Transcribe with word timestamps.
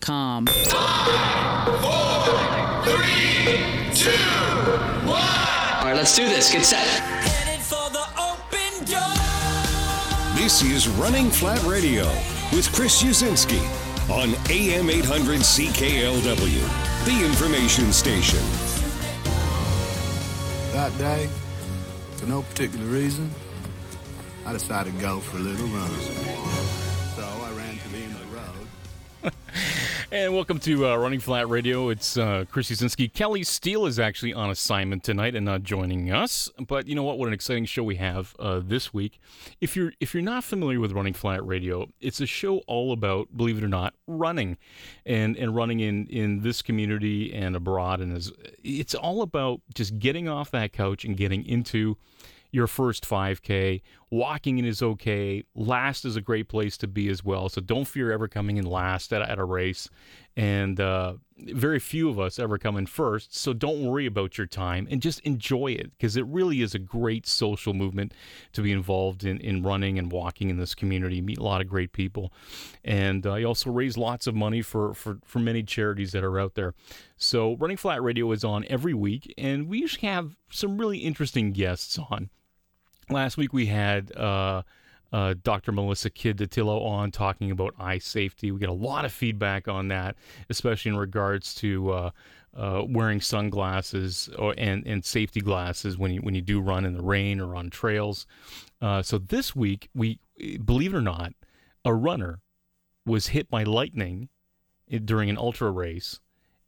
Com. 0.00 0.48
All 0.48 0.54
right, 5.84 5.94
let's 5.94 6.16
do 6.16 6.26
this. 6.26 6.50
Get 6.50 6.64
set. 6.64 6.86
This 10.36 10.62
is 10.62 10.88
Running 10.88 11.28
Flat 11.28 11.62
Radio 11.64 12.06
with 12.50 12.72
Chris 12.72 13.02
Usinski 13.02 13.60
on 14.10 14.30
AM 14.50 14.88
800 14.88 15.40
CKLW, 15.40 17.04
the 17.04 17.24
information 17.24 17.92
station. 17.92 18.40
That 20.72 20.96
day, 20.96 21.28
for 22.16 22.24
no 22.24 22.40
particular 22.40 22.86
reason, 22.86 23.30
I 24.46 24.54
decided 24.54 24.94
to 24.94 25.00
go 25.00 25.20
for 25.20 25.36
a 25.36 25.40
little 25.40 25.66
run. 25.66 26.89
And 30.12 30.34
welcome 30.34 30.58
to 30.60 30.88
uh, 30.88 30.96
Running 30.96 31.20
Flat 31.20 31.48
Radio. 31.48 31.88
It's 31.88 32.16
uh, 32.16 32.44
Chris 32.50 32.68
Usinski. 32.68 33.12
Kelly 33.12 33.44
Steele 33.44 33.86
is 33.86 34.00
actually 34.00 34.32
on 34.32 34.50
assignment 34.50 35.04
tonight 35.04 35.36
and 35.36 35.46
not 35.46 35.62
joining 35.62 36.10
us. 36.10 36.50
But 36.66 36.88
you 36.88 36.96
know 36.96 37.04
what? 37.04 37.16
What 37.16 37.28
an 37.28 37.32
exciting 37.32 37.64
show 37.64 37.84
we 37.84 37.94
have 37.94 38.34
uh, 38.40 38.60
this 38.60 38.92
week. 38.92 39.20
If 39.60 39.76
you're 39.76 39.92
if 40.00 40.12
you're 40.12 40.24
not 40.24 40.42
familiar 40.42 40.80
with 40.80 40.90
Running 40.90 41.12
Flat 41.12 41.46
Radio, 41.46 41.86
it's 42.00 42.20
a 42.20 42.26
show 42.26 42.58
all 42.66 42.92
about, 42.92 43.36
believe 43.36 43.58
it 43.58 43.62
or 43.62 43.68
not, 43.68 43.94
running, 44.08 44.58
and 45.06 45.36
and 45.36 45.54
running 45.54 45.78
in 45.78 46.08
in 46.08 46.40
this 46.40 46.60
community 46.60 47.32
and 47.32 47.54
abroad. 47.54 48.00
And 48.00 48.16
is 48.16 48.32
it's 48.64 48.96
all 48.96 49.22
about 49.22 49.60
just 49.74 50.00
getting 50.00 50.28
off 50.28 50.50
that 50.50 50.72
couch 50.72 51.04
and 51.04 51.16
getting 51.16 51.46
into 51.46 51.96
your 52.50 52.66
first 52.66 53.08
5K. 53.08 53.82
Walking 54.10 54.58
in 54.58 54.64
is 54.64 54.82
okay. 54.82 55.44
Last 55.54 56.04
is 56.04 56.16
a 56.16 56.20
great 56.20 56.48
place 56.48 56.76
to 56.78 56.88
be 56.88 57.08
as 57.08 57.24
well. 57.24 57.48
So 57.48 57.60
don't 57.60 57.84
fear 57.84 58.10
ever 58.10 58.26
coming 58.26 58.56
in 58.56 58.64
last 58.64 59.12
at, 59.12 59.22
at 59.22 59.38
a 59.38 59.44
race. 59.44 59.88
And 60.36 60.80
uh, 60.80 61.14
very 61.36 61.78
few 61.78 62.08
of 62.08 62.18
us 62.18 62.38
ever 62.38 62.58
come 62.58 62.76
in 62.76 62.86
first. 62.86 63.36
So 63.36 63.52
don't 63.52 63.84
worry 63.84 64.06
about 64.06 64.36
your 64.36 64.46
time 64.46 64.88
and 64.90 65.00
just 65.02 65.20
enjoy 65.20 65.68
it 65.72 65.92
because 65.92 66.16
it 66.16 66.26
really 66.26 66.60
is 66.60 66.74
a 66.74 66.78
great 66.78 67.26
social 67.26 67.74
movement 67.74 68.14
to 68.52 68.62
be 68.62 68.72
involved 68.72 69.24
in, 69.24 69.38
in 69.38 69.62
running 69.62 69.98
and 69.98 70.10
walking 70.10 70.50
in 70.50 70.56
this 70.56 70.74
community. 70.74 71.20
Meet 71.20 71.38
a 71.38 71.44
lot 71.44 71.60
of 71.60 71.68
great 71.68 71.92
people. 71.92 72.32
And 72.84 73.26
uh, 73.26 73.34
you 73.34 73.46
also 73.46 73.70
raise 73.70 73.96
lots 73.96 74.26
of 74.26 74.34
money 74.34 74.62
for, 74.62 74.92
for, 74.94 75.18
for 75.24 75.38
many 75.38 75.62
charities 75.62 76.12
that 76.12 76.24
are 76.24 76.40
out 76.40 76.54
there. 76.54 76.74
So 77.16 77.56
Running 77.56 77.76
Flat 77.76 78.02
Radio 78.02 78.30
is 78.32 78.42
on 78.42 78.64
every 78.68 78.94
week. 78.94 79.32
And 79.38 79.68
we 79.68 79.78
usually 79.78 80.08
have 80.08 80.36
some 80.50 80.78
really 80.78 80.98
interesting 80.98 81.52
guests 81.52 81.98
on 81.98 82.30
last 83.10 83.36
week 83.36 83.52
we 83.52 83.66
had 83.66 84.14
uh, 84.16 84.62
uh, 85.12 85.34
Dr. 85.42 85.72
Melissa 85.72 86.10
Kidd 86.10 86.38
Dattilo 86.38 86.84
on 86.84 87.10
talking 87.10 87.50
about 87.50 87.74
eye 87.78 87.98
safety. 87.98 88.50
We 88.50 88.60
get 88.60 88.68
a 88.68 88.72
lot 88.72 89.04
of 89.04 89.12
feedback 89.12 89.68
on 89.68 89.88
that, 89.88 90.16
especially 90.48 90.90
in 90.90 90.96
regards 90.96 91.54
to 91.56 91.90
uh, 91.90 92.10
uh, 92.56 92.84
wearing 92.88 93.20
sunglasses 93.20 94.28
or, 94.38 94.54
and, 94.56 94.86
and 94.86 95.04
safety 95.04 95.40
glasses 95.40 95.98
when 95.98 96.12
you 96.12 96.20
when 96.20 96.34
you 96.34 96.40
do 96.40 96.60
run 96.60 96.84
in 96.84 96.94
the 96.94 97.02
rain 97.02 97.40
or 97.40 97.54
on 97.54 97.70
trails. 97.70 98.26
Uh, 98.80 99.02
so 99.02 99.18
this 99.18 99.54
week, 99.54 99.88
we 99.94 100.18
believe 100.64 100.94
it 100.94 100.96
or 100.96 101.02
not, 101.02 101.32
a 101.84 101.94
runner 101.94 102.40
was 103.06 103.28
hit 103.28 103.50
by 103.50 103.62
lightning 103.62 104.28
during 105.04 105.30
an 105.30 105.38
ultra 105.38 105.70
race 105.70 106.20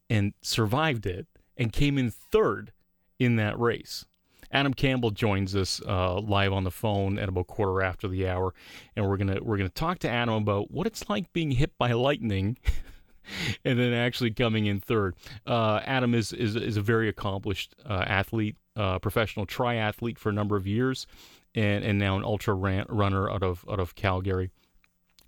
and 0.08 0.32
survived 0.42 1.06
it 1.06 1.26
and 1.56 1.72
came 1.72 1.98
in 1.98 2.10
third 2.10 2.72
in 3.18 3.36
that 3.36 3.58
race. 3.58 4.04
Adam 4.52 4.74
Campbell 4.74 5.10
joins 5.10 5.56
us 5.56 5.80
uh, 5.86 6.20
live 6.20 6.52
on 6.52 6.64
the 6.64 6.70
phone 6.70 7.18
at 7.18 7.28
about 7.28 7.46
quarter 7.46 7.82
after 7.82 8.06
the 8.06 8.28
hour, 8.28 8.54
and 8.94 9.08
we're 9.08 9.16
gonna 9.16 9.38
we're 9.42 9.56
gonna 9.56 9.68
talk 9.68 9.98
to 10.00 10.10
Adam 10.10 10.34
about 10.34 10.70
what 10.70 10.86
it's 10.86 11.08
like 11.08 11.32
being 11.32 11.52
hit 11.52 11.76
by 11.78 11.92
lightning. 11.92 12.58
and 13.64 13.78
then 13.78 13.92
actually 13.92 14.30
coming 14.30 14.66
in 14.66 14.80
third. 14.80 15.14
Uh, 15.46 15.80
Adam 15.84 16.14
is, 16.14 16.32
is 16.32 16.56
is 16.56 16.76
a 16.76 16.82
very 16.82 17.08
accomplished 17.08 17.74
uh, 17.88 18.04
athlete, 18.06 18.56
uh, 18.76 18.98
professional 18.98 19.46
triathlete 19.46 20.18
for 20.18 20.28
a 20.28 20.32
number 20.32 20.56
of 20.56 20.66
years, 20.66 21.06
and, 21.54 21.84
and 21.84 21.98
now 21.98 22.16
an 22.16 22.24
ultra 22.24 22.54
ran- 22.54 22.86
runner 22.88 23.30
out 23.30 23.42
of 23.42 23.64
out 23.70 23.80
of 23.80 23.94
Calgary. 23.94 24.50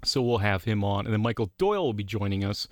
So 0.04 0.21
we'll 0.21 0.38
have 0.38 0.65
him 0.65 0.84
on, 0.84 1.06
and 1.06 1.15
then 1.15 1.22
Michael 1.22 1.50
Doyle 1.56 1.84
will 1.84 1.94
be 1.94 2.04
joining 2.04 2.44
us 2.44 2.69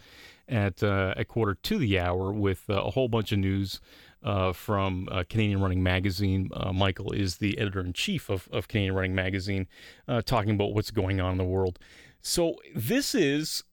at 0.49 0.83
uh, 0.83 1.15
at 1.17 1.29
quarter 1.29 1.55
to 1.55 1.79
the 1.79 1.99
hour 1.99 2.31
with 2.33 2.69
uh, 2.69 2.83
a 2.83 2.91
whole 2.91 3.09
bunch 3.09 3.33
of 3.33 3.39
news 3.39 3.81
uh, 4.23 4.53
from 4.53 5.09
uh, 5.11 5.25
Canadian 5.29 5.61
Running 5.61 5.83
Magazine. 5.83 6.49
Uh, 6.53 6.73
Michael 6.73 7.13
is 7.13 7.37
the 7.37 7.59
editor 7.59 7.81
in 7.81 7.93
chief 7.93 8.31
of, 8.31 8.49
of 8.53 8.69
Canadian 8.69 8.95
Running 8.95 9.15
Magazine, 9.15 9.67
uh, 10.09 10.23
talking 10.23 10.55
about 10.55 10.75
what's 10.75 10.91
going 10.91 11.21
on 11.21 11.33
in 11.33 11.39
the 11.39 11.45
world. 11.45 11.79
So, 12.21 12.57
this 12.75 13.15
is 13.15 13.65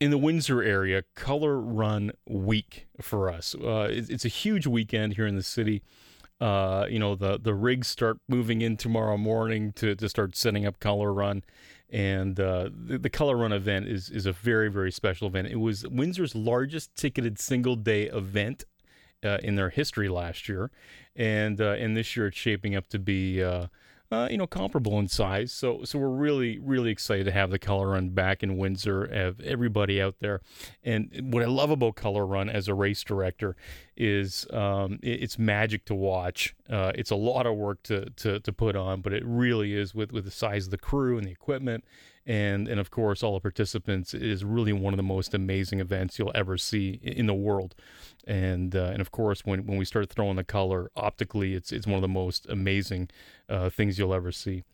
in 0.00 0.10
the 0.10 0.18
Windsor 0.18 0.62
area, 0.62 1.02
Color 1.14 1.58
Run 1.58 2.12
Week 2.28 2.86
for 3.00 3.30
us. 3.30 3.54
Uh, 3.54 3.88
it's, 3.90 4.10
it's, 4.10 4.24
a 4.24 4.28
huge 4.28 4.66
weekend 4.66 5.14
here 5.14 5.26
in 5.26 5.36
the 5.36 5.42
city. 5.42 5.82
Uh, 6.38 6.86
you 6.90 6.98
know, 6.98 7.14
the, 7.14 7.38
the 7.38 7.54
rigs 7.54 7.88
start 7.88 8.18
moving 8.28 8.60
in 8.60 8.76
tomorrow 8.76 9.16
morning 9.16 9.72
to, 9.72 9.94
to 9.94 10.08
start 10.08 10.36
setting 10.36 10.66
up 10.66 10.78
Color 10.80 11.12
Run. 11.12 11.42
And 11.88 12.36
the, 12.36 12.70
the 12.74 13.08
Color 13.08 13.38
Run 13.38 13.52
event 13.52 13.88
is, 13.88 14.10
is 14.10 14.26
a 14.26 14.32
very, 14.32 14.70
very 14.70 14.92
special 14.92 15.28
event. 15.28 15.48
It 15.48 15.60
was 15.60 15.86
Windsor's 15.88 16.34
largest 16.34 16.94
ticketed 16.94 17.38
single 17.38 17.76
day 17.76 18.04
event 18.08 18.64
uh, 19.26 19.38
in 19.42 19.56
their 19.56 19.70
history 19.70 20.08
last 20.08 20.48
year, 20.48 20.70
and 21.14 21.60
uh, 21.60 21.72
and 21.72 21.96
this 21.96 22.16
year 22.16 22.28
it's 22.28 22.36
shaping 22.36 22.76
up 22.76 22.88
to 22.88 22.98
be. 22.98 23.42
Uh, 23.42 23.66
uh, 24.10 24.28
you 24.30 24.36
know, 24.36 24.46
comparable 24.46 25.00
in 25.00 25.08
size. 25.08 25.52
So, 25.52 25.82
so 25.82 25.98
we're 25.98 26.08
really, 26.08 26.60
really 26.60 26.90
excited 26.90 27.24
to 27.24 27.32
have 27.32 27.50
the 27.50 27.58
Color 27.58 27.88
Run 27.88 28.10
back 28.10 28.44
in 28.44 28.56
Windsor. 28.56 29.12
Have 29.12 29.40
everybody 29.40 30.00
out 30.00 30.16
there, 30.20 30.42
and 30.84 31.32
what 31.32 31.42
I 31.42 31.46
love 31.46 31.70
about 31.70 31.96
Color 31.96 32.24
Run 32.24 32.48
as 32.48 32.68
a 32.68 32.74
race 32.74 33.02
director 33.02 33.56
is 33.96 34.46
um, 34.52 35.00
it, 35.02 35.22
it's 35.24 35.40
magic 35.40 35.86
to 35.86 35.94
watch. 35.96 36.54
Uh, 36.70 36.92
it's 36.94 37.10
a 37.10 37.16
lot 37.16 37.46
of 37.46 37.56
work 37.56 37.82
to, 37.84 38.08
to 38.10 38.38
to 38.38 38.52
put 38.52 38.76
on, 38.76 39.00
but 39.00 39.12
it 39.12 39.24
really 39.26 39.74
is 39.74 39.92
with 39.92 40.12
with 40.12 40.24
the 40.24 40.30
size 40.30 40.66
of 40.66 40.70
the 40.70 40.78
crew 40.78 41.18
and 41.18 41.26
the 41.26 41.32
equipment 41.32 41.84
and 42.26 42.66
and 42.66 42.80
of 42.80 42.90
course 42.90 43.22
all 43.22 43.34
the 43.34 43.40
participants 43.40 44.12
is 44.12 44.44
really 44.44 44.72
one 44.72 44.92
of 44.92 44.96
the 44.96 45.02
most 45.02 45.32
amazing 45.32 45.80
events 45.80 46.18
you'll 46.18 46.32
ever 46.34 46.58
see 46.58 46.98
in 47.02 47.26
the 47.26 47.34
world. 47.34 47.74
And 48.26 48.74
uh, 48.74 48.90
and 48.92 49.00
of 49.00 49.12
course 49.12 49.44
when, 49.44 49.64
when 49.66 49.78
we 49.78 49.84
start 49.84 50.10
throwing 50.10 50.36
the 50.36 50.44
color 50.44 50.90
optically 50.96 51.54
it's 51.54 51.72
it's 51.72 51.86
one 51.86 51.94
of 51.94 52.02
the 52.02 52.08
most 52.08 52.46
amazing 52.48 53.08
uh, 53.48 53.70
things 53.70 53.98
you'll 53.98 54.14
ever 54.14 54.32
see. 54.32 54.64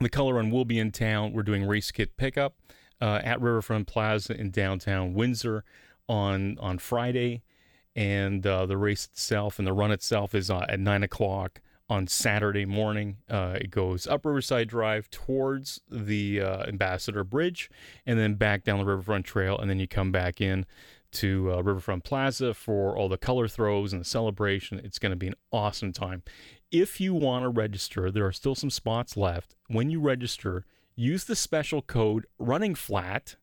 The 0.00 0.10
color 0.10 0.34
run 0.34 0.50
will 0.50 0.64
be 0.64 0.78
in 0.78 0.92
town. 0.92 1.32
We're 1.32 1.42
doing 1.42 1.64
race 1.64 1.90
kit 1.90 2.16
pickup 2.16 2.56
uh, 3.00 3.20
at 3.24 3.40
riverfront 3.40 3.86
plaza 3.86 4.38
in 4.38 4.50
downtown 4.50 5.14
windsor 5.14 5.64
on 6.08 6.58
on 6.58 6.78
friday. 6.78 7.42
And 7.96 8.44
uh, 8.44 8.66
the 8.66 8.76
race 8.76 9.06
itself 9.06 9.58
and 9.58 9.66
the 9.66 9.72
run 9.72 9.92
itself 9.92 10.34
is 10.34 10.50
uh, 10.50 10.66
at 10.68 10.80
nine 10.80 11.02
o'clock 11.02 11.60
on 11.88 12.06
Saturday 12.06 12.64
morning. 12.64 13.18
Uh, 13.28 13.58
it 13.60 13.70
goes 13.70 14.06
up 14.06 14.24
Riverside 14.24 14.68
Drive 14.68 15.10
towards 15.10 15.80
the 15.90 16.40
uh, 16.40 16.64
Ambassador 16.64 17.24
Bridge 17.24 17.70
and 18.06 18.18
then 18.18 18.34
back 18.34 18.64
down 18.64 18.78
the 18.78 18.84
Riverfront 18.84 19.26
Trail. 19.26 19.58
And 19.58 19.68
then 19.68 19.78
you 19.78 19.86
come 19.86 20.10
back 20.10 20.40
in 20.40 20.66
to 21.12 21.52
uh, 21.52 21.62
Riverfront 21.62 22.04
Plaza 22.04 22.54
for 22.54 22.96
all 22.96 23.08
the 23.08 23.18
color 23.18 23.48
throws 23.48 23.92
and 23.92 24.00
the 24.00 24.06
celebration. 24.06 24.80
It's 24.82 24.98
going 24.98 25.10
to 25.10 25.16
be 25.16 25.28
an 25.28 25.36
awesome 25.52 25.92
time. 25.92 26.22
If 26.70 27.00
you 27.00 27.14
want 27.14 27.44
to 27.44 27.48
register, 27.48 28.10
there 28.10 28.26
are 28.26 28.32
still 28.32 28.54
some 28.54 28.70
spots 28.70 29.16
left. 29.16 29.54
When 29.68 29.90
you 29.90 30.00
register, 30.00 30.64
use 30.96 31.24
the 31.24 31.36
special 31.36 31.82
code 31.82 32.26
running 32.38 32.74
flat 32.74 33.36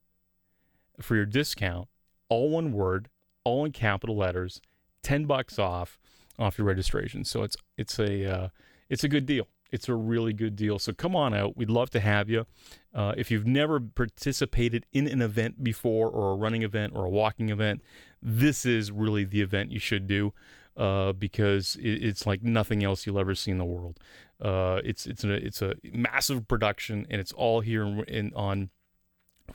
for 1.00 1.16
your 1.16 1.26
discount. 1.26 1.88
All 2.28 2.50
one 2.50 2.74
word, 2.74 3.10
all 3.44 3.64
in 3.66 3.72
capital 3.72 4.18
letters, 4.18 4.62
10 5.04 5.26
bucks 5.26 5.58
off 5.58 5.98
off 6.42 6.58
your 6.58 6.68
registration. 6.68 7.24
So 7.24 7.44
it's 7.44 7.58
it's 7.78 8.00
a 8.00 8.26
uh, 8.26 8.48
it's 8.90 9.04
a 9.04 9.10
good 9.10 9.26
deal. 9.26 9.48
It's 9.72 9.88
a 9.88 9.96
really 9.96 10.34
good 10.34 10.56
deal. 10.58 10.80
So 10.80 10.92
come 10.92 11.16
on 11.16 11.34
out. 11.34 11.56
We'd 11.56 11.70
love 11.70 11.90
to 11.92 12.02
have 12.02 12.30
you. 12.30 12.46
Uh, 12.94 13.14
if 13.16 13.32
you've 13.32 13.48
never 13.48 13.80
participated 13.80 14.86
in 14.92 15.08
an 15.08 15.22
event 15.22 15.64
before, 15.64 16.10
or 16.10 16.34
a 16.34 16.36
running 16.36 16.64
event, 16.64 16.92
or 16.94 17.06
a 17.06 17.10
walking 17.10 17.50
event, 17.50 17.82
this 18.22 18.66
is 18.66 18.92
really 18.92 19.24
the 19.24 19.42
event 19.42 19.72
you 19.72 19.80
should 19.80 20.08
do 20.08 20.34
uh, 20.76 21.14
because 21.14 21.78
it, 21.78 22.04
it's 22.04 22.26
like 22.26 22.44
nothing 22.44 22.84
else 22.84 23.06
you'll 23.06 23.20
ever 23.20 23.34
see 23.34 23.52
in 23.52 23.58
the 23.58 23.66
world. 23.66 23.98
Uh, 24.42 24.82
it's 24.84 25.06
it's 25.06 25.24
a 25.24 25.34
it's 25.34 25.62
a 25.62 25.76
massive 25.94 26.48
production, 26.48 27.08
and 27.10 27.22
it's 27.22 27.32
all 27.32 27.62
here 27.62 27.84
in, 27.84 28.04
in 28.06 28.34
on 28.36 28.70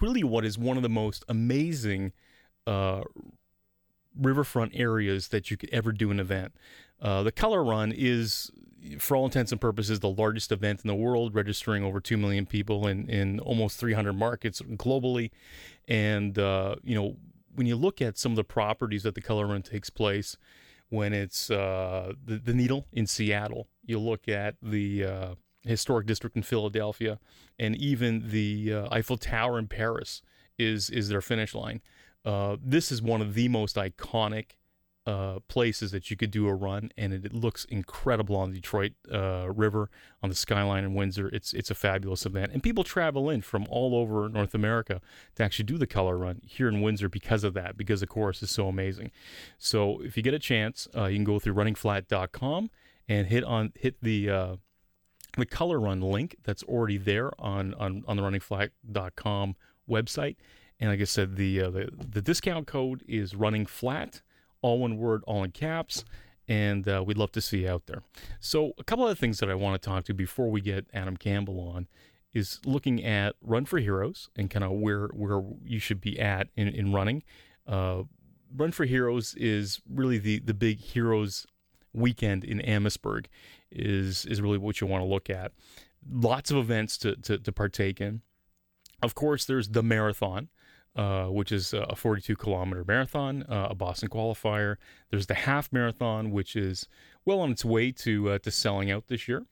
really 0.00 0.24
what 0.24 0.44
is 0.44 0.56
one 0.56 0.76
of 0.76 0.82
the 0.82 0.88
most 0.88 1.24
amazing 1.28 2.12
uh, 2.66 3.02
riverfront 4.20 4.72
areas 4.74 5.28
that 5.28 5.50
you 5.50 5.56
could 5.56 5.70
ever 5.70 5.92
do 5.92 6.10
an 6.10 6.20
event. 6.20 6.52
Uh, 7.00 7.22
the 7.22 7.32
Color 7.32 7.62
Run 7.62 7.92
is, 7.94 8.50
for 8.98 9.16
all 9.16 9.26
intents 9.26 9.52
and 9.52 9.60
purposes, 9.60 10.00
the 10.00 10.08
largest 10.08 10.52
event 10.52 10.80
in 10.82 10.88
the 10.88 10.94
world, 10.94 11.34
registering 11.34 11.84
over 11.84 12.00
2 12.00 12.16
million 12.16 12.46
people 12.46 12.86
in, 12.86 13.08
in 13.08 13.40
almost 13.40 13.78
300 13.78 14.12
markets 14.14 14.60
globally. 14.62 15.30
And, 15.88 16.38
uh, 16.38 16.76
you 16.82 16.94
know, 16.94 17.16
when 17.54 17.66
you 17.66 17.76
look 17.76 18.00
at 18.00 18.18
some 18.18 18.32
of 18.32 18.36
the 18.36 18.44
properties 18.44 19.02
that 19.02 19.14
the 19.14 19.20
Color 19.20 19.46
Run 19.46 19.62
takes 19.62 19.90
place, 19.90 20.36
when 20.88 21.12
it's 21.12 21.50
uh, 21.50 22.12
the, 22.24 22.36
the 22.36 22.54
Needle 22.54 22.86
in 22.92 23.06
Seattle, 23.06 23.68
you 23.84 23.98
look 23.98 24.28
at 24.28 24.56
the 24.62 25.04
uh, 25.04 25.34
historic 25.64 26.06
district 26.06 26.36
in 26.36 26.42
Philadelphia, 26.42 27.18
and 27.58 27.76
even 27.76 28.30
the 28.30 28.72
uh, 28.72 28.88
Eiffel 28.90 29.16
Tower 29.16 29.58
in 29.58 29.66
Paris 29.66 30.22
is 30.58 30.88
is 30.90 31.08
their 31.08 31.20
finish 31.20 31.54
line. 31.54 31.80
Uh, 32.26 32.56
this 32.61 32.90
is 32.90 33.00
one 33.00 33.23
of 33.23 33.34
the 33.34 33.49
most 33.49 33.76
iconic 33.76 34.56
uh, 35.06 35.38
places 35.46 35.93
that 35.93 36.11
you 36.11 36.17
could 36.17 36.32
do 36.32 36.49
a 36.49 36.55
run, 36.55 36.90
and 36.99 37.12
it, 37.12 37.25
it 37.25 37.32
looks 37.32 37.64
incredible 37.67 38.34
on 38.34 38.50
the 38.50 38.56
Detroit 38.56 38.93
uh, 39.12 39.49
River, 39.55 39.88
on 40.20 40.28
the 40.28 40.34
skyline 40.34 40.82
in 40.82 40.94
Windsor. 40.94 41.28
It's 41.28 41.52
it's 41.52 41.70
a 41.70 41.76
fabulous 41.76 42.26
event, 42.26 42.50
and 42.52 42.61
people 42.61 42.82
travel 42.82 43.31
in 43.31 43.43
from 43.43 43.67
all 43.70 43.94
over 43.94 44.28
North 44.28 44.52
America 44.52 45.00
to 45.37 45.44
actually 45.44 45.67
do 45.67 45.78
the 45.78 45.87
color 45.87 46.19
run 46.19 46.40
here 46.44 46.67
in 46.67 46.82
Windsor 46.82 47.08
because 47.08 47.44
of 47.44 47.55
that, 47.55 47.76
because 47.76 48.00
the 48.00 48.08
course 48.08 48.43
is 48.43 48.50
so 48.50 48.67
amazing. 48.67 49.12
So 49.58 50.00
if 50.02 50.17
you 50.17 50.25
get 50.25 50.34
a 50.34 50.40
chance, 50.40 50.88
uh, 50.96 51.05
you 51.05 51.19
can 51.19 51.25
go 51.25 51.38
through 51.38 51.55
runningflat.com 51.55 52.70
and 53.08 53.26
hit 53.28 53.44
on 53.44 53.73
hit 53.76 54.02
the 54.02 54.28
uh, 54.28 54.56
the 55.37 55.46
color 55.46 55.78
run 55.78 56.00
link 56.00 56.34
that's 56.43 56.64
already 56.64 56.99
there 56.99 57.31
on 57.40 57.75
on, 57.75 58.02
on 58.08 58.17
the 58.17 58.25
runningflat.com 58.25 59.55
website. 59.88 60.34
And 60.78 60.90
like 60.90 61.00
I 61.00 61.05
said, 61.05 61.37
the, 61.37 61.62
uh, 61.62 61.70
the 61.70 61.90
the 62.12 62.20
discount 62.20 62.67
code 62.67 63.02
is 63.08 63.34
running 63.34 63.67
flat 63.67 64.20
all 64.62 64.78
one 64.81 64.96
word, 64.96 65.23
all 65.26 65.44
in 65.44 65.52
caps. 65.52 66.05
And 66.49 66.88
uh, 66.88 67.02
we'd 67.05 67.19
love 67.19 67.32
to 67.32 67.40
see 67.40 67.62
you 67.62 67.70
out 67.70 67.87
there. 67.87 68.02
So, 68.38 68.73
a 68.78 68.84
couple 68.84 69.05
other 69.05 69.17
things 69.17 69.40
that 69.40 69.50
I 69.50 69.55
want 69.55 69.81
to 69.81 69.88
talk 69.88 70.05
to 70.05 70.14
before 70.14 70.49
we 70.49 70.61
get 70.61 70.87
Adam 70.94 71.17
Campbell 71.17 71.58
on 71.58 71.88
is 72.32 72.61
looking 72.64 73.02
at 73.02 73.34
Run 73.43 73.64
for 73.64 73.78
Heroes 73.78 74.28
and 74.37 74.49
kind 74.49 74.64
of 74.64 74.73
where 74.73 75.08
where 75.08 75.43
you 75.64 75.81
should 75.81 76.00
be 76.00 76.20
at 76.20 76.49
in, 76.56 76.69
in 76.69 76.93
running. 76.93 77.25
Uh, 77.67 78.02
Run 78.55 78.70
for 78.70 78.84
Heroes 78.84 79.34
is 79.34 79.81
really 79.88 80.19
the 80.19 80.38
the 80.38 80.55
big 80.55 80.78
heroes 80.78 81.46
weekend 81.93 82.44
in 82.44 82.61
Amherstburg 82.61 83.28
is 83.73 84.25
is 84.26 84.40
really 84.40 84.58
what 84.58 84.81
you 84.81 84.87
want 84.87 85.02
to 85.02 85.08
look 85.08 85.28
at. 85.28 85.52
Lots 86.08 86.52
of 86.52 86.58
events 86.58 86.96
to, 86.99 87.17
to, 87.17 87.38
to 87.38 87.50
partake 87.50 88.00
in. 88.00 88.23
Of 89.02 89.17
course, 89.17 89.44
there's 89.44 89.70
the 89.70 89.82
marathon, 89.82 90.49
uh, 90.96 91.26
which 91.26 91.52
is 91.52 91.75
a 91.75 91.94
42 91.94 92.37
kilometer 92.37 92.82
marathon, 92.87 93.43
uh, 93.50 93.69
a 93.70 93.75
Boston 93.75 94.08
qualifier. 94.08 94.76
There's 95.10 95.26
the 95.26 95.34
half 95.34 95.70
marathon, 95.70 96.31
which 96.31 96.56
is 96.56 96.88
well 97.26 97.40
on 97.40 97.50
its 97.50 97.64
way 97.64 97.93
to 97.93 98.31
uh, 98.31 98.38
to 98.38 98.50
selling 98.50 98.90
out 98.90 99.08
this 99.08 99.28
year. 99.28 99.44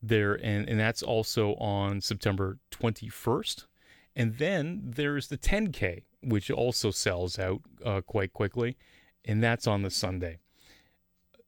There 0.00 0.34
and 0.34 0.66
and 0.68 0.80
that's 0.80 1.02
also 1.02 1.54
on 1.56 2.00
September 2.00 2.58
21st. 2.70 3.66
And 4.18 4.38
then 4.38 4.80
there's 4.82 5.28
the 5.28 5.36
10K, 5.36 6.04
which 6.22 6.50
also 6.50 6.90
sells 6.90 7.38
out 7.38 7.60
uh, 7.84 8.00
quite 8.00 8.32
quickly, 8.32 8.78
and 9.22 9.42
that's 9.42 9.66
on 9.66 9.82
the 9.82 9.90
Sunday. 9.90 10.38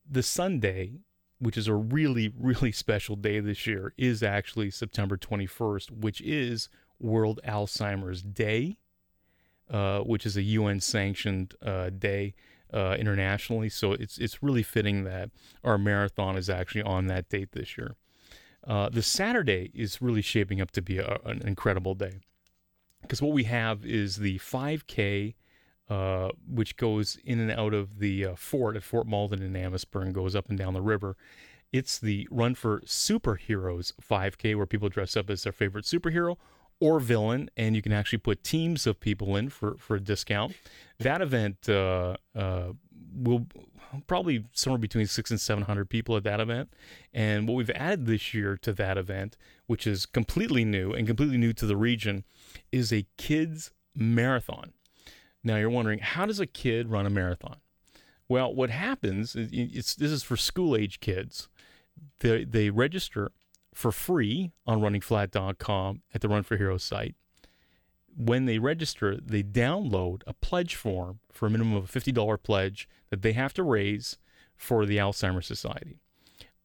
The 0.07 0.23
Sunday, 0.23 1.01
which 1.39 1.57
is 1.57 1.69
a 1.69 1.75
really 1.75 2.35
really 2.39 2.73
special 2.85 3.17
day 3.17 3.41
this 3.41 3.67
year, 3.67 3.95
is 3.97 4.23
actually 4.23 4.71
September 4.71 5.17
21st, 5.17 5.91
which 5.91 6.21
is 6.21 6.69
World 7.01 7.41
Alzheimer's 7.47 8.23
Day 8.23 8.77
uh, 9.71 10.01
which 10.01 10.27
is 10.27 10.37
a 10.37 10.43
UN 10.43 10.81
sanctioned 10.81 11.55
uh, 11.63 11.91
day 11.91 12.35
uh, 12.73 12.97
internationally. 12.99 13.69
So 13.69 13.93
it's 13.93 14.19
it's 14.19 14.43
really 14.43 14.63
fitting 14.63 15.05
that 15.05 15.31
our 15.65 15.79
marathon 15.79 16.37
is 16.37 16.51
actually 16.51 16.83
on 16.83 17.07
that 17.07 17.29
date 17.29 17.53
this 17.53 17.77
year. 17.77 17.95
Uh, 18.67 18.89
the 18.89 19.03
Saturday 19.03 19.71
is 19.75 20.03
really 20.03 20.23
shaping 20.23 20.61
up 20.61 20.71
to 20.73 20.83
be 20.83 20.99
a, 20.99 21.19
an 21.25 21.43
incredible 21.47 21.95
day 21.95 22.21
because 23.03 23.23
what 23.23 23.33
we 23.33 23.45
have 23.45 23.85
is 23.85 24.17
the 24.17 24.39
5K. 24.39 25.35
Uh, 25.91 26.29
which 26.47 26.77
goes 26.77 27.17
in 27.25 27.41
and 27.41 27.51
out 27.51 27.73
of 27.73 27.99
the 27.99 28.23
uh, 28.23 28.35
fort 28.35 28.77
at 28.77 28.83
Fort 28.83 29.07
Malden 29.07 29.41
in 29.41 29.57
Amherstburg 29.57 30.05
and 30.05 30.15
goes 30.15 30.37
up 30.37 30.51
and 30.51 30.59
down 30.59 30.75
the 30.75 30.83
river. 30.83 31.17
It's 31.73 31.99
the 31.99 32.29
Run 32.31 32.55
for 32.55 32.81
Superheroes 32.81 33.95
5K, 33.99 34.55
where 34.55 34.67
people 34.67 34.91
dress 34.91 35.17
up 35.17 35.31
as 35.31 35.45
their 35.45 35.53
favorite 35.53 35.87
superhero 35.87 36.37
or 36.81 37.01
villain, 37.01 37.51
and 37.57 37.75
you 37.75 37.83
can 37.83 37.93
actually 37.93 38.19
put 38.19 38.45
teams 38.45 38.87
of 38.87 39.01
people 39.01 39.37
in 39.37 39.49
for, 39.49 39.77
for 39.79 39.97
a 39.97 40.01
discount. 40.01 40.55
That 40.99 41.21
event 41.21 41.69
uh, 41.69 42.17
uh, 42.37 42.73
will 43.15 43.47
probably 44.07 44.45
somewhere 44.53 44.79
between 44.79 45.07
six 45.07 45.31
and 45.31 45.41
seven 45.41 45.65
hundred 45.65 45.89
people 45.89 46.17
at 46.17 46.25
that 46.25 46.41
event. 46.41 46.73
And 47.13 47.49
what 47.49 47.55
we've 47.55 47.71
added 47.71 48.07
this 48.07 48.35
year 48.35 48.57
to 48.59 48.73
that 48.75 48.99
event, 48.99 49.37
which 49.67 49.87
is 49.87 50.07
completely 50.07 50.65
new 50.65 50.93
and 50.93 51.07
completely 51.07 51.39
new 51.39 51.53
to 51.55 51.67
the 51.67 51.77
region, 51.77 52.25
is 52.71 52.93
a 52.93 53.07
kids 53.17 53.73
marathon. 53.95 54.73
Now 55.43 55.57
you're 55.57 55.71
wondering, 55.71 56.01
how 56.01 56.27
does 56.27 56.41
a 56.41 56.47
kid 56.47 56.91
run 56.91 57.07
a 57.07 57.11
marathon? 57.11 57.57
Well, 58.29 58.55
what 58.55 58.71
happens 58.71 59.35
is 59.35 59.95
this 59.97 60.11
is 60.11 60.23
for 60.23 60.37
school 60.37 60.77
age 60.77 61.01
kids. 61.01 61.49
They, 62.21 62.45
they 62.45 62.71
register 62.71 63.33
for 63.79 63.93
free 63.93 64.51
on 64.67 64.81
runningflat.com 64.81 66.03
at 66.13 66.21
the 66.21 66.29
Run 66.29 66.43
for 66.43 66.57
Heroes 66.57 66.83
site. 66.83 67.15
When 68.17 68.45
they 68.45 68.59
register, 68.59 69.17
they 69.25 69.45
download 69.45 70.23
a 70.27 70.33
pledge 70.33 70.75
form 70.75 71.21
for 71.31 71.47
a 71.47 71.51
minimum 71.51 71.77
of 71.77 71.85
a 71.85 72.01
$50 72.01 72.43
pledge 72.43 72.89
that 73.11 73.23
they 73.23 73.35
have 73.35 73.55
to 73.55 73.63
raise 73.63 74.19
for 74.57 74.85
the 74.85 74.97
Alzheimer's 74.97 75.47
Society. 75.47 76.01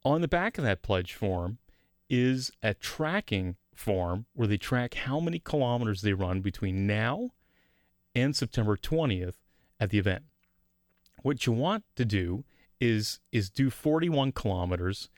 On 0.04 0.22
the 0.22 0.28
back 0.28 0.58
of 0.58 0.64
that 0.64 0.82
pledge 0.82 1.14
form 1.14 1.60
is 2.10 2.50
a 2.64 2.74
tracking 2.74 3.58
form 3.76 4.26
where 4.34 4.48
they 4.48 4.58
track 4.58 4.96
how 4.96 5.20
many 5.20 5.38
kilometers 5.38 6.02
they 6.02 6.14
run 6.14 6.42
between 6.42 6.88
now 6.88 7.30
and 8.16 8.36
September 8.36 8.76
20th 8.76 9.36
at 9.80 9.92
the 9.92 10.00
event. 10.00 10.24
What 11.22 11.46
you 11.46 11.54
want 11.54 11.84
to 11.96 12.06
do 12.06 12.44
is 12.82 13.20
is 13.32 13.52
do 13.52 13.70
41 13.70 14.32
kilometers 14.32 15.10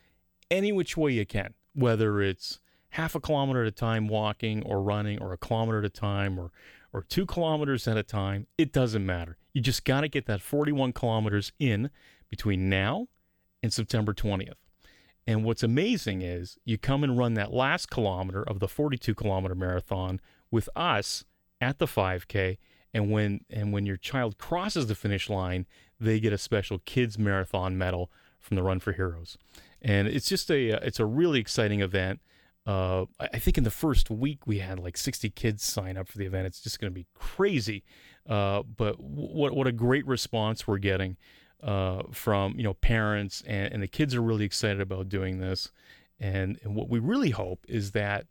any 0.52 0.74
which 0.74 0.98
way 0.98 1.14
you 1.14 1.26
can 1.26 1.54
whether 1.76 2.22
it's 2.22 2.60
half 2.90 3.14
a 3.14 3.20
kilometer 3.20 3.62
at 3.62 3.68
a 3.68 3.72
time 3.72 4.08
walking 4.08 4.64
or 4.64 4.82
running 4.82 5.22
or 5.22 5.34
a 5.34 5.38
kilometer 5.38 5.80
at 5.80 5.86
a 5.86 5.90
time 5.90 6.40
or 6.40 6.52
or 6.94 7.04
two 7.04 7.26
kilometers 7.26 7.88
at 7.88 7.98
a 7.98 8.04
time 8.04 8.48
it 8.58 8.72
doesn't 8.72 9.06
matter. 9.06 9.38
You 9.54 9.62
just 9.62 9.86
got 9.86 10.02
to 10.02 10.08
get 10.08 10.26
that 10.26 10.42
41 10.42 10.94
kilometers 10.94 11.52
in 11.60 11.90
between 12.30 12.70
now 12.70 13.08
and 13.62 13.74
september 13.74 14.14
20th 14.14 14.54
and 15.28 15.44
what's 15.44 15.64
amazing 15.64 16.22
is 16.22 16.58
you 16.66 16.78
come 16.78 17.04
and 17.04 17.18
run 17.18 17.34
that 17.34 17.54
last 17.54 17.90
kilometer 17.90 18.44
of 18.44 18.60
the 18.60 18.68
42 18.68 19.16
kilometer 19.16 19.56
marathon 19.56 20.20
with 20.52 20.70
us 20.76 21.26
at 21.60 21.80
the 21.80 21.86
5k 21.86 22.58
and 22.94 23.12
when 23.12 23.42
and 23.50 23.74
when 23.74 23.86
your 23.86 23.98
child 23.98 24.38
crosses 24.38 24.88
the 24.88 24.96
finish 24.96 25.30
line 25.30 25.66
they 26.00 26.20
get 26.20 26.34
a 26.34 26.38
special 26.38 26.80
kids 26.86 27.18
marathon 27.18 27.78
medal 27.78 28.12
from 28.46 28.56
the 28.56 28.64
run 28.64 28.80
for 28.80 28.94
heroes 28.94 29.38
and 29.86 30.08
it's 30.08 30.28
just 30.28 30.50
a 30.50 30.74
uh, 30.74 30.80
it's 30.82 31.00
a 31.00 31.06
really 31.06 31.40
exciting 31.40 31.82
event. 31.82 32.20
Uh, 32.66 33.06
I 33.20 33.38
think 33.38 33.60
in 33.60 33.64
the 33.64 33.72
first 33.72 34.10
week 34.10 34.48
we 34.48 34.58
had 34.58 34.80
like 34.80 34.98
60 34.98 35.30
kids 35.30 35.64
sign 35.64 35.98
up 35.98 36.08
for 36.08 36.18
the 36.18 36.26
event. 36.26 36.48
It's 36.48 36.62
just 36.62 36.80
going 36.80 36.92
to 36.92 36.96
be 36.96 37.06
crazy. 37.14 37.84
Uh, 38.28 38.64
but 38.64 39.00
what 39.00 39.56
what 39.56 39.68
a 39.68 39.72
great 39.72 40.06
response 40.08 40.66
we're 40.66 40.80
getting 40.80 41.18
uh, 41.62 42.02
from 42.12 42.56
you 42.58 42.64
know 42.64 42.74
parents 42.74 43.44
and, 43.46 43.72
and 43.72 43.84
the 43.84 43.88
kids 43.88 44.16
are 44.16 44.22
really 44.22 44.46
excited 44.46 44.82
about 44.82 45.08
doing 45.08 45.40
this. 45.40 45.72
And, 46.20 46.60
and 46.64 46.76
what 46.76 46.90
we 46.90 46.98
really 46.98 47.32
hope 47.32 47.66
is 47.68 47.92
that 47.92 48.26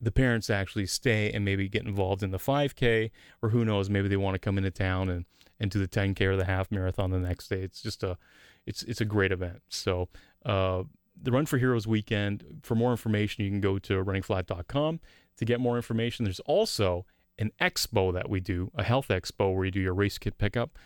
the 0.00 0.10
parents 0.10 0.50
actually 0.50 0.86
stay 0.86 1.30
and 1.30 1.44
maybe 1.44 1.68
get 1.68 1.86
involved 1.86 2.22
in 2.22 2.32
the 2.32 2.38
5K, 2.38 3.10
or 3.40 3.50
who 3.50 3.64
knows, 3.64 3.88
maybe 3.88 4.08
they 4.08 4.16
want 4.16 4.34
to 4.34 4.40
come 4.40 4.58
into 4.58 4.70
town 4.72 5.08
and, 5.08 5.26
and 5.60 5.70
do 5.70 5.78
the 5.78 5.86
10K 5.86 6.22
or 6.22 6.36
the 6.36 6.46
half 6.46 6.72
marathon 6.72 7.10
the 7.10 7.18
next 7.18 7.48
day. 7.48 7.60
It's 7.60 7.80
just 7.80 8.02
a 8.02 8.18
it's 8.70 8.82
it's 8.84 9.00
a 9.00 9.04
great 9.04 9.32
event. 9.32 9.60
So 9.68 10.08
uh, 10.46 10.84
the 11.20 11.32
Run 11.32 11.44
for 11.44 11.58
Heroes 11.58 11.86
weekend. 11.86 12.44
For 12.62 12.74
more 12.74 12.92
information, 12.92 13.44
you 13.44 13.50
can 13.50 13.60
go 13.60 13.78
to 13.78 14.02
runningflat.com 14.02 15.00
to 15.36 15.44
get 15.44 15.60
more 15.60 15.76
information. 15.76 16.24
There's 16.24 16.40
also 16.40 17.04
an 17.38 17.50
expo 17.60 18.12
that 18.12 18.30
we 18.30 18.40
do, 18.40 18.70
a 18.74 18.82
health 18.82 19.08
expo 19.08 19.54
where 19.54 19.64
you 19.64 19.70
do 19.70 19.80
your 19.80 19.94
race 19.94 20.18
kit 20.18 20.38
pickup. 20.38 20.78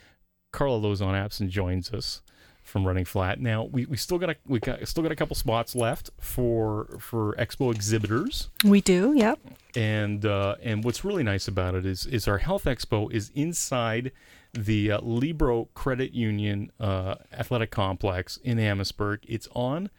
Carla 0.52 0.80
Lozon 0.80 1.14
Abson 1.14 1.48
joins 1.48 1.92
us 1.92 2.22
from 2.62 2.86
Running 2.86 3.04
Flat. 3.04 3.40
Now 3.40 3.64
we, 3.64 3.84
we 3.86 3.96
still 3.96 4.18
got 4.18 4.30
a 4.30 4.36
we 4.46 4.58
got 4.58 4.86
still 4.88 5.02
got 5.02 5.12
a 5.12 5.16
couple 5.16 5.36
spots 5.36 5.76
left 5.76 6.10
for 6.18 6.96
for 6.98 7.34
expo 7.34 7.74
exhibitors. 7.74 8.48
We 8.64 8.80
do, 8.80 9.12
yep. 9.14 9.38
And 9.76 10.24
uh, 10.24 10.56
and 10.62 10.82
what's 10.82 11.04
really 11.04 11.22
nice 11.22 11.46
about 11.46 11.74
it 11.74 11.84
is 11.84 12.06
is 12.06 12.26
our 12.26 12.38
health 12.38 12.64
expo 12.64 13.12
is 13.12 13.30
inside 13.34 14.12
the 14.54 14.92
uh, 14.92 15.00
Libro 15.00 15.68
Credit 15.74 16.12
Union 16.12 16.70
uh, 16.80 17.16
Athletic 17.32 17.70
Complex 17.70 18.38
in 18.38 18.58
Amherstburg. 18.58 19.20
It's 19.28 19.48
on 19.54 19.90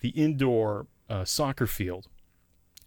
the 0.00 0.10
indoor 0.10 0.86
uh, 1.08 1.24
soccer 1.24 1.66
field. 1.66 2.08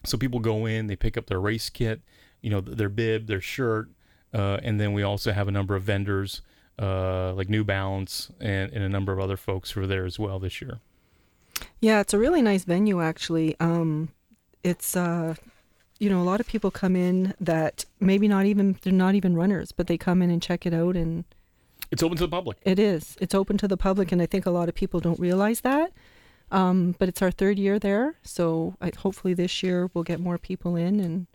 So 0.05 0.17
people 0.17 0.39
go 0.39 0.65
in, 0.65 0.87
they 0.87 0.95
pick 0.95 1.17
up 1.17 1.27
their 1.27 1.39
race 1.39 1.69
kit, 1.69 2.01
you 2.41 2.49
know, 2.49 2.61
their 2.61 2.89
bib, 2.89 3.27
their 3.27 3.41
shirt, 3.41 3.89
uh, 4.33 4.59
and 4.63 4.79
then 4.79 4.93
we 4.93 5.03
also 5.03 5.31
have 5.31 5.47
a 5.47 5.51
number 5.51 5.75
of 5.75 5.83
vendors 5.83 6.41
uh, 6.79 7.33
like 7.33 7.49
New 7.49 7.63
Balance 7.63 8.31
and, 8.39 8.71
and, 8.71 8.83
a 8.83 8.89
number 8.89 9.11
of 9.11 9.19
other 9.19 9.37
folks 9.37 9.71
who 9.71 9.81
are 9.81 9.87
there 9.87 10.05
as 10.05 10.19
well 10.19 10.37
this 10.37 10.61
year. 10.61 10.79
Yeah, 11.79 12.01
it's 12.01 12.13
a 12.13 12.19
really 12.19 12.41
nice 12.41 12.63
venue 12.63 13.01
actually. 13.01 13.55
Um, 13.59 14.09
it's 14.63 14.95
uh, 14.95 15.35
you 15.99 16.09
know, 16.09 16.21
a 16.21 16.23
lot 16.23 16.39
of 16.39 16.47
people 16.47 16.71
come 16.71 16.95
in 16.95 17.33
that 17.39 17.85
maybe 17.99 18.27
not 18.27 18.45
even 18.45 18.77
they're 18.81 18.93
not 18.93 19.15
even 19.15 19.35
runners, 19.35 19.71
but 19.71 19.87
they 19.87 19.97
come 19.97 20.21
in 20.21 20.29
and 20.29 20.41
check 20.41 20.65
it 20.65 20.73
out 20.73 20.95
and 20.95 21.25
it's 21.91 22.03
open 22.03 22.17
to 22.17 22.23
the 22.23 22.29
public. 22.29 22.57
It 22.63 22.79
is. 22.79 23.15
It's 23.21 23.33
open 23.33 23.57
to 23.59 23.67
the 23.67 23.77
public 23.77 24.11
and 24.11 24.21
I 24.21 24.25
think 24.25 24.45
a 24.45 24.51
lot 24.51 24.69
of 24.69 24.75
people 24.75 24.99
don't 24.99 25.19
realize 25.19 25.61
that. 25.61 25.91
Um, 26.49 26.95
but 26.97 27.09
it's 27.09 27.21
our 27.21 27.31
third 27.31 27.59
year 27.59 27.77
there, 27.77 28.15
so 28.23 28.75
I, 28.79 28.93
hopefully 28.97 29.33
this 29.33 29.61
year 29.61 29.89
we'll 29.93 30.05
get 30.05 30.21
more 30.21 30.37
people 30.37 30.77
in 30.77 31.01
and 31.01 31.27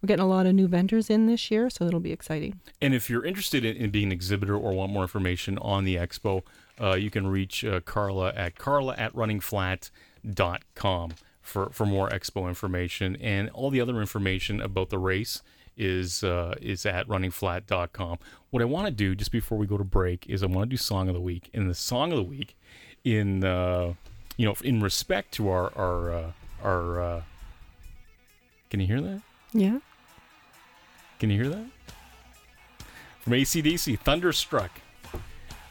we're 0.00 0.06
getting 0.06 0.24
a 0.24 0.28
lot 0.28 0.46
of 0.46 0.54
new 0.54 0.68
vendors 0.68 1.10
in 1.10 1.26
this 1.26 1.50
year, 1.50 1.68
so 1.68 1.84
it'll 1.84 1.98
be 1.98 2.12
exciting. 2.12 2.60
And 2.80 2.94
if 2.94 3.10
you're 3.10 3.24
interested 3.24 3.64
in, 3.64 3.76
in 3.76 3.90
being 3.90 4.06
an 4.06 4.12
exhibitor 4.12 4.54
or 4.56 4.72
want 4.72 4.92
more 4.92 5.02
information 5.02 5.58
on 5.58 5.82
the 5.84 5.96
expo, 5.96 6.42
uh, 6.80 6.92
you 6.92 7.10
can 7.10 7.26
reach 7.26 7.64
uh, 7.64 7.80
Carla 7.80 8.32
at 8.36 8.56
carla 8.56 8.94
at 8.96 9.12
runningflat.com 9.14 11.10
for, 11.46 11.70
for 11.70 11.86
more 11.86 12.08
expo 12.08 12.48
information. 12.48 13.16
And 13.16 13.48
all 13.50 13.70
the 13.70 13.80
other 13.80 14.00
information 14.00 14.60
about 14.60 14.90
the 14.90 14.98
race 14.98 15.42
is 15.76 16.24
uh, 16.24 16.54
is 16.60 16.86
at 16.86 17.06
runningflat.com. 17.06 18.18
What 18.50 18.62
I 18.62 18.64
want 18.64 18.86
to 18.86 18.92
do 18.92 19.14
just 19.14 19.30
before 19.30 19.58
we 19.58 19.66
go 19.66 19.76
to 19.76 19.84
break 19.84 20.26
is 20.28 20.42
I 20.42 20.46
want 20.46 20.68
to 20.68 20.70
do 20.70 20.76
song 20.76 21.08
of 21.08 21.14
the 21.14 21.20
week. 21.20 21.50
And 21.52 21.68
the 21.68 21.74
song 21.74 22.12
of 22.12 22.16
the 22.16 22.22
week, 22.22 22.56
in 23.04 23.44
uh, 23.44 23.94
you 24.36 24.46
know, 24.46 24.54
in 24.64 24.80
respect 24.80 25.32
to 25.34 25.48
our 25.48 25.72
our 25.76 26.10
uh, 26.12 26.32
our, 26.62 27.00
uh, 27.00 27.22
can 28.70 28.80
you 28.80 28.86
hear 28.86 29.00
that? 29.00 29.22
Yeah. 29.52 29.78
Can 31.18 31.30
you 31.30 31.42
hear 31.42 31.50
that? 31.50 31.66
From 33.20 33.32
ACDC, 33.34 33.98
Thunderstruck. 34.00 34.70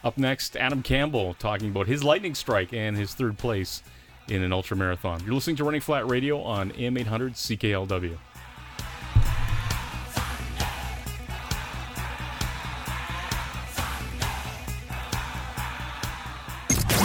Up 0.04 0.16
next, 0.18 0.56
Adam 0.56 0.82
Campbell 0.82 1.34
talking 1.34 1.70
about 1.70 1.86
his 1.88 2.04
lightning 2.04 2.34
strike 2.34 2.72
and 2.72 2.96
his 2.96 3.14
third 3.14 3.38
place 3.38 3.82
in 4.28 4.42
an 4.42 4.52
ultra 4.52 4.76
marathon. 4.76 5.22
You're 5.24 5.34
listening 5.34 5.56
to 5.56 5.64
Running 5.64 5.80
Flat 5.80 6.08
Radio 6.08 6.40
on 6.42 6.72
AM 6.72 6.96
800 6.96 7.34
CKLW. 7.34 8.16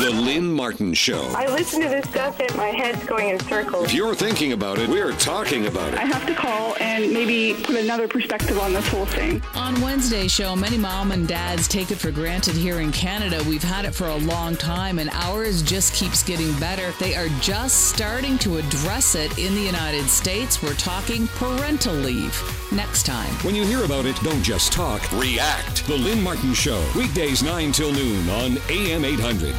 The 0.01 0.10
Lynn 0.10 0.51
Martin 0.51 0.96
Show. 0.96 1.31
I 1.36 1.46
listen 1.46 1.79
to 1.81 1.88
this 1.88 2.10
stuff 2.10 2.39
and 2.39 2.55
my 2.55 2.70
head's 2.70 3.05
going 3.05 3.29
in 3.29 3.39
circles. 3.41 3.86
If 3.86 3.93
you're 3.93 4.15
thinking 4.15 4.53
about 4.53 4.79
it, 4.79 4.89
we're 4.89 5.12
talking 5.12 5.67
about 5.67 5.93
it. 5.93 6.00
I 6.00 6.05
have 6.05 6.25
to 6.25 6.34
call 6.34 6.75
and 6.79 7.13
maybe 7.13 7.53
put 7.62 7.75
another 7.75 8.08
perspective 8.08 8.58
on 8.58 8.74
this 8.74 8.88
whole 8.88 9.05
thing. 9.05 9.43
On 9.53 9.79
Wednesday's 9.79 10.31
show, 10.31 10.55
many 10.55 10.75
mom 10.75 11.12
and 11.12 11.27
dads 11.27 11.67
take 11.67 11.91
it 11.91 11.98
for 11.98 12.10
granted 12.10 12.55
here 12.55 12.79
in 12.79 12.91
Canada. 12.91 13.43
We've 13.48 13.62
had 13.62 13.86
it 13.86 13.93
for 13.93 14.08
a 14.08 14.15
long 14.15 14.55
time, 14.55 14.98
and 14.98 15.12
ours 15.12 15.62
just 15.62 15.93
keeps 15.93 16.24
getting 16.24 16.51
better. 16.60 16.93
They 17.00 17.13
are 17.13 17.29
just 17.39 17.89
starting 17.89 18.39
to 18.39 18.58
address 18.58 19.13
it 19.13 19.38
in 19.38 19.53
the 19.53 19.62
United 19.62 20.10
States. 20.10 20.63
We're 20.63 20.74
talking 20.74 21.27
parental 21.27 21.93
leave. 21.93 22.36
Next 22.72 23.05
time. 23.05 23.29
When 23.46 23.53
you 23.53 23.65
hear 23.65 23.84
about 23.84 24.05
it, 24.05 24.15
don't 24.24 24.41
just 24.41 24.74
talk, 24.74 25.12
react. 25.12 25.86
The 25.86 25.98
Lynn 25.98 26.24
Martin 26.24 26.55
Show, 26.55 26.84
weekdays 26.96 27.43
9 27.43 27.72
till 27.72 27.91
noon 27.91 28.27
on 28.29 28.58
AM 28.70 29.05
800. 29.05 29.53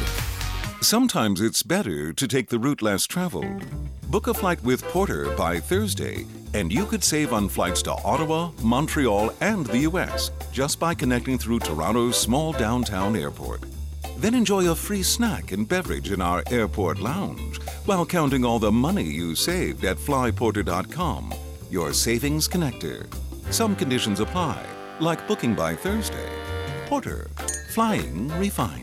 Sometimes 0.83 1.39
it's 1.39 1.63
better 1.63 2.11
to 2.11 2.27
take 2.27 2.49
the 2.49 2.59
route 2.59 2.81
less 2.81 3.07
traveled. 3.07 3.63
Book 4.11 4.27
a 4.27 4.33
flight 4.33 4.61
with 4.65 4.83
Porter 4.83 5.33
by 5.37 5.57
Thursday, 5.57 6.25
and 6.53 6.73
you 6.73 6.85
could 6.85 7.01
save 7.01 7.31
on 7.31 7.47
flights 7.47 7.81
to 7.83 7.93
Ottawa, 8.03 8.51
Montreal, 8.61 9.31
and 9.39 9.65
the 9.67 9.87
US 9.89 10.29
just 10.51 10.81
by 10.81 10.93
connecting 10.93 11.37
through 11.37 11.59
Toronto's 11.59 12.19
small 12.19 12.51
downtown 12.51 13.15
airport. 13.15 13.63
Then 14.17 14.35
enjoy 14.35 14.69
a 14.69 14.75
free 14.75 15.03
snack 15.03 15.53
and 15.53 15.65
beverage 15.65 16.11
in 16.11 16.21
our 16.21 16.43
airport 16.51 16.99
lounge 16.99 17.61
while 17.85 18.05
counting 18.05 18.43
all 18.43 18.59
the 18.59 18.69
money 18.69 19.05
you 19.05 19.35
saved 19.35 19.85
at 19.85 19.95
flyporter.com, 19.95 21.33
your 21.71 21.93
savings 21.93 22.45
connector. 22.45 23.07
Some 23.51 23.77
conditions 23.77 24.19
apply, 24.19 24.61
like 24.99 25.29
booking 25.29 25.55
by 25.55 25.77
Thursday. 25.77 26.29
Porter, 26.87 27.29
flying 27.69 28.27
refined. 28.37 28.82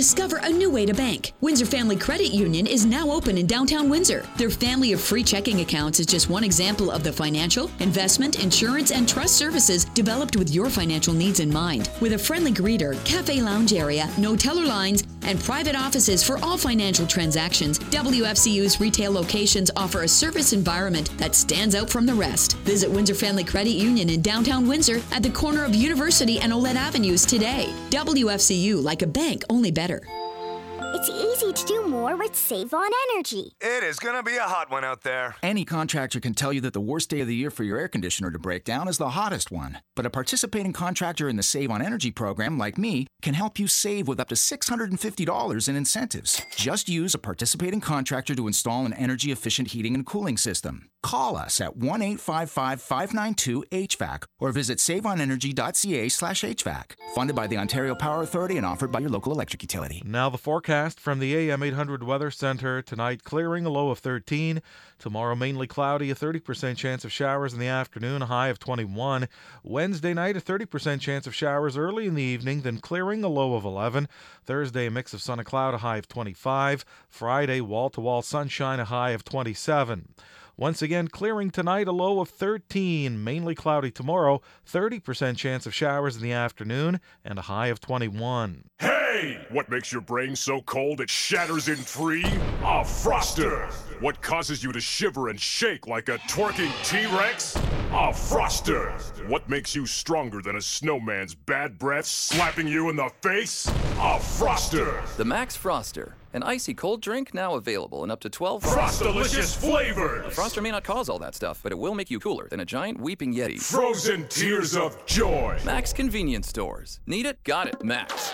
Discover 0.00 0.38
a 0.38 0.48
new 0.48 0.70
way 0.70 0.86
to 0.86 0.94
bank. 0.94 1.34
Windsor 1.42 1.66
Family 1.66 1.94
Credit 1.94 2.32
Union 2.32 2.66
is 2.66 2.86
now 2.86 3.10
open 3.10 3.36
in 3.36 3.46
downtown 3.46 3.90
Windsor. 3.90 4.24
Their 4.38 4.48
family 4.48 4.94
of 4.94 5.00
free 5.02 5.22
checking 5.22 5.60
accounts 5.60 6.00
is 6.00 6.06
just 6.06 6.30
one 6.30 6.42
example 6.42 6.90
of 6.90 7.04
the 7.04 7.12
financial, 7.12 7.70
investment, 7.80 8.42
insurance, 8.42 8.92
and 8.92 9.06
trust 9.06 9.36
services 9.36 9.84
developed 9.84 10.36
with 10.36 10.54
your 10.54 10.70
financial 10.70 11.12
needs 11.12 11.40
in 11.40 11.52
mind. 11.52 11.90
With 12.00 12.14
a 12.14 12.18
friendly 12.18 12.50
greeter, 12.50 12.96
cafe 13.04 13.42
lounge 13.42 13.74
area, 13.74 14.08
no 14.16 14.36
teller 14.36 14.64
lines, 14.64 15.04
and 15.22 15.38
private 15.38 15.76
offices 15.76 16.24
for 16.24 16.38
all 16.38 16.56
financial 16.56 17.06
transactions, 17.06 17.78
WFCU's 17.78 18.80
retail 18.80 19.12
locations 19.12 19.70
offer 19.76 20.04
a 20.04 20.08
service 20.08 20.54
environment 20.54 21.10
that 21.18 21.34
stands 21.34 21.74
out 21.74 21.90
from 21.90 22.06
the 22.06 22.14
rest. 22.14 22.56
Visit 22.64 22.90
Windsor 22.90 23.14
Family 23.14 23.44
Credit 23.44 23.72
Union 23.72 24.08
in 24.08 24.22
downtown 24.22 24.66
Windsor 24.66 25.02
at 25.12 25.22
the 25.22 25.28
corner 25.28 25.62
of 25.62 25.74
University 25.74 26.38
and 26.40 26.50
Ouellette 26.54 26.76
Avenues 26.76 27.26
today. 27.26 27.68
WFCU, 27.90 28.82
like 28.82 29.02
a 29.02 29.06
bank, 29.06 29.44
only 29.50 29.70
better. 29.70 29.89
It's 29.98 31.08
easy 31.08 31.52
to 31.52 31.66
do 31.66 31.86
more 31.88 32.16
with 32.16 32.34
Save 32.34 32.74
on 32.74 32.90
Energy. 33.12 33.52
It 33.60 33.82
is 33.82 33.98
gonna 33.98 34.22
be 34.22 34.36
a 34.36 34.42
hot 34.42 34.70
one 34.70 34.84
out 34.84 35.02
there. 35.02 35.36
Any 35.42 35.64
contractor 35.64 36.20
can 36.20 36.34
tell 36.34 36.52
you 36.52 36.60
that 36.62 36.72
the 36.72 36.80
worst 36.80 37.10
day 37.10 37.20
of 37.20 37.26
the 37.26 37.34
year 37.34 37.50
for 37.50 37.64
your 37.64 37.78
air 37.78 37.88
conditioner 37.88 38.30
to 38.30 38.38
break 38.38 38.64
down 38.64 38.88
is 38.88 38.98
the 38.98 39.10
hottest 39.10 39.50
one. 39.50 39.78
But 39.94 40.06
a 40.06 40.10
participating 40.10 40.72
contractor 40.72 41.28
in 41.28 41.36
the 41.36 41.42
Save 41.42 41.70
on 41.70 41.82
Energy 41.82 42.10
program, 42.10 42.58
like 42.58 42.78
me, 42.78 43.06
can 43.22 43.34
help 43.34 43.58
you 43.58 43.66
save 43.66 44.08
with 44.08 44.20
up 44.20 44.28
to 44.28 44.34
$650 44.34 45.68
in 45.68 45.76
incentives. 45.76 46.42
Just 46.56 46.88
use 46.88 47.14
a 47.14 47.18
participating 47.18 47.80
contractor 47.80 48.34
to 48.34 48.46
install 48.46 48.86
an 48.86 48.92
energy 48.92 49.32
efficient 49.32 49.68
heating 49.68 49.94
and 49.94 50.06
cooling 50.06 50.36
system. 50.36 50.90
Call 51.02 51.34
us 51.34 51.62
at 51.62 51.78
1 51.78 52.02
855 52.02 52.82
592 52.82 53.64
HVAC 53.72 54.24
or 54.38 54.52
visit 54.52 54.76
saveonenergy.ca 54.78 56.08
slash 56.10 56.42
HVAC. 56.42 56.92
Funded 57.14 57.34
by 57.34 57.46
the 57.46 57.56
Ontario 57.56 57.94
Power 57.94 58.22
Authority 58.22 58.58
and 58.58 58.66
offered 58.66 58.92
by 58.92 58.98
your 58.98 59.08
local 59.08 59.32
electric 59.32 59.62
utility. 59.62 60.02
Now 60.04 60.28
the 60.28 60.36
forecast 60.36 61.00
from 61.00 61.18
the 61.18 61.34
AM 61.34 61.62
800 61.62 62.02
Weather 62.02 62.30
Center. 62.30 62.82
Tonight, 62.82 63.24
clearing, 63.24 63.64
a 63.64 63.70
low 63.70 63.88
of 63.90 64.00
13. 64.00 64.60
Tomorrow, 64.98 65.34
mainly 65.36 65.66
cloudy, 65.66 66.10
a 66.10 66.14
30% 66.14 66.76
chance 66.76 67.02
of 67.06 67.10
showers 67.12 67.54
in 67.54 67.60
the 67.60 67.66
afternoon, 67.66 68.20
a 68.20 68.26
high 68.26 68.48
of 68.48 68.58
21. 68.58 69.26
Wednesday 69.62 70.12
night, 70.12 70.36
a 70.36 70.40
30% 70.40 71.00
chance 71.00 71.26
of 71.26 71.34
showers 71.34 71.78
early 71.78 72.06
in 72.06 72.14
the 72.14 72.22
evening, 72.22 72.60
then 72.60 72.78
clearing, 72.78 73.24
a 73.24 73.28
low 73.28 73.54
of 73.54 73.64
11. 73.64 74.06
Thursday, 74.44 74.86
a 74.86 74.90
mix 74.90 75.14
of 75.14 75.22
sun 75.22 75.38
and 75.38 75.46
cloud, 75.46 75.72
a 75.72 75.78
high 75.78 75.96
of 75.96 76.08
25. 76.08 76.84
Friday, 77.08 77.62
wall 77.62 77.88
to 77.88 78.02
wall 78.02 78.20
sunshine, 78.20 78.78
a 78.78 78.84
high 78.84 79.12
of 79.12 79.24
27. 79.24 80.14
Once 80.60 80.82
again, 80.82 81.08
clearing 81.08 81.50
tonight, 81.50 81.88
a 81.88 81.92
low 81.92 82.20
of 82.20 82.28
13. 82.28 83.24
Mainly 83.24 83.54
cloudy 83.54 83.90
tomorrow, 83.90 84.42
30% 84.70 85.38
chance 85.38 85.64
of 85.64 85.72
showers 85.72 86.16
in 86.16 86.22
the 86.22 86.32
afternoon, 86.32 87.00
and 87.24 87.38
a 87.38 87.42
high 87.42 87.68
of 87.68 87.80
21. 87.80 88.64
Hey! 88.78 89.40
What 89.48 89.70
makes 89.70 89.90
your 89.90 90.02
brain 90.02 90.36
so 90.36 90.60
cold 90.60 91.00
it 91.00 91.08
shatters 91.08 91.68
in 91.68 91.76
three? 91.76 92.24
A 92.24 92.84
froster! 92.84 93.72
What 94.02 94.20
causes 94.20 94.62
you 94.62 94.70
to 94.72 94.80
shiver 94.80 95.30
and 95.30 95.40
shake 95.40 95.86
like 95.86 96.10
a 96.10 96.18
twerking 96.28 96.70
T 96.84 97.06
Rex? 97.16 97.56
A 97.56 98.12
froster! 98.12 99.00
What 99.30 99.48
makes 99.48 99.74
you 99.74 99.86
stronger 99.86 100.42
than 100.42 100.56
a 100.56 100.60
snowman's 100.60 101.34
bad 101.34 101.78
breath 101.78 102.04
slapping 102.04 102.68
you 102.68 102.90
in 102.90 102.96
the 102.96 103.10
face? 103.22 103.66
A 103.66 104.18
froster! 104.18 105.02
The 105.16 105.24
Mac's 105.24 105.56
Froster, 105.56 106.12
an 106.32 106.42
icy 106.42 106.74
cold 106.74 107.02
drink 107.02 107.34
now 107.34 107.54
available 107.54 108.04
in 108.04 108.10
up 108.10 108.20
to 108.20 108.30
12 108.30 108.62
Frostalicious 108.62 109.56
flavors! 109.56 110.26
A 110.26 110.40
Froster 110.40 110.62
may 110.62 110.70
not 110.70 110.84
cause 110.84 111.08
all 111.08 111.18
that 111.18 111.34
stuff, 111.34 111.60
but 111.62 111.72
it 111.72 111.78
will 111.78 111.94
make 111.94 112.10
you 112.10 112.20
cooler 112.20 112.48
than 112.48 112.60
a 112.60 112.64
giant 112.64 113.00
weeping 113.00 113.34
Yeti. 113.34 113.60
Frozen 113.60 114.28
tears 114.28 114.76
of 114.76 115.04
joy! 115.06 115.58
Mac's 115.64 115.92
convenience 115.92 116.48
stores. 116.48 117.00
Need 117.06 117.26
it? 117.26 117.42
Got 117.44 117.68
it. 117.68 117.82
Mac's. 117.84 118.32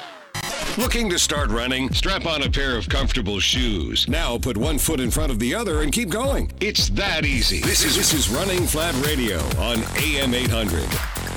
Looking 0.79 1.09
to 1.09 1.19
start 1.19 1.49
running? 1.49 1.91
Strap 1.95 2.27
on 2.27 2.43
a 2.43 2.51
pair 2.51 2.77
of 2.77 2.89
comfortable 2.89 3.41
shoes. 3.41 4.07
Now 4.09 4.37
put 4.37 4.59
one 4.59 4.77
foot 4.77 5.01
in 5.01 5.11
front 5.11 5.33
of 5.33 5.39
the 5.39 5.55
other 5.55 5.81
and 5.83 5.91
keep 5.91 6.11
going. 6.11 6.53
It's 6.61 6.91
that 6.91 7.25
easy. 7.25 7.61
This 7.61 7.83
is 7.83 7.97
this 7.97 8.13
is 8.13 8.29
Running 8.29 8.67
Flat 8.67 8.95
Radio 9.05 9.39
on 9.59 9.79
AM 9.97 10.35
800. 10.35 11.36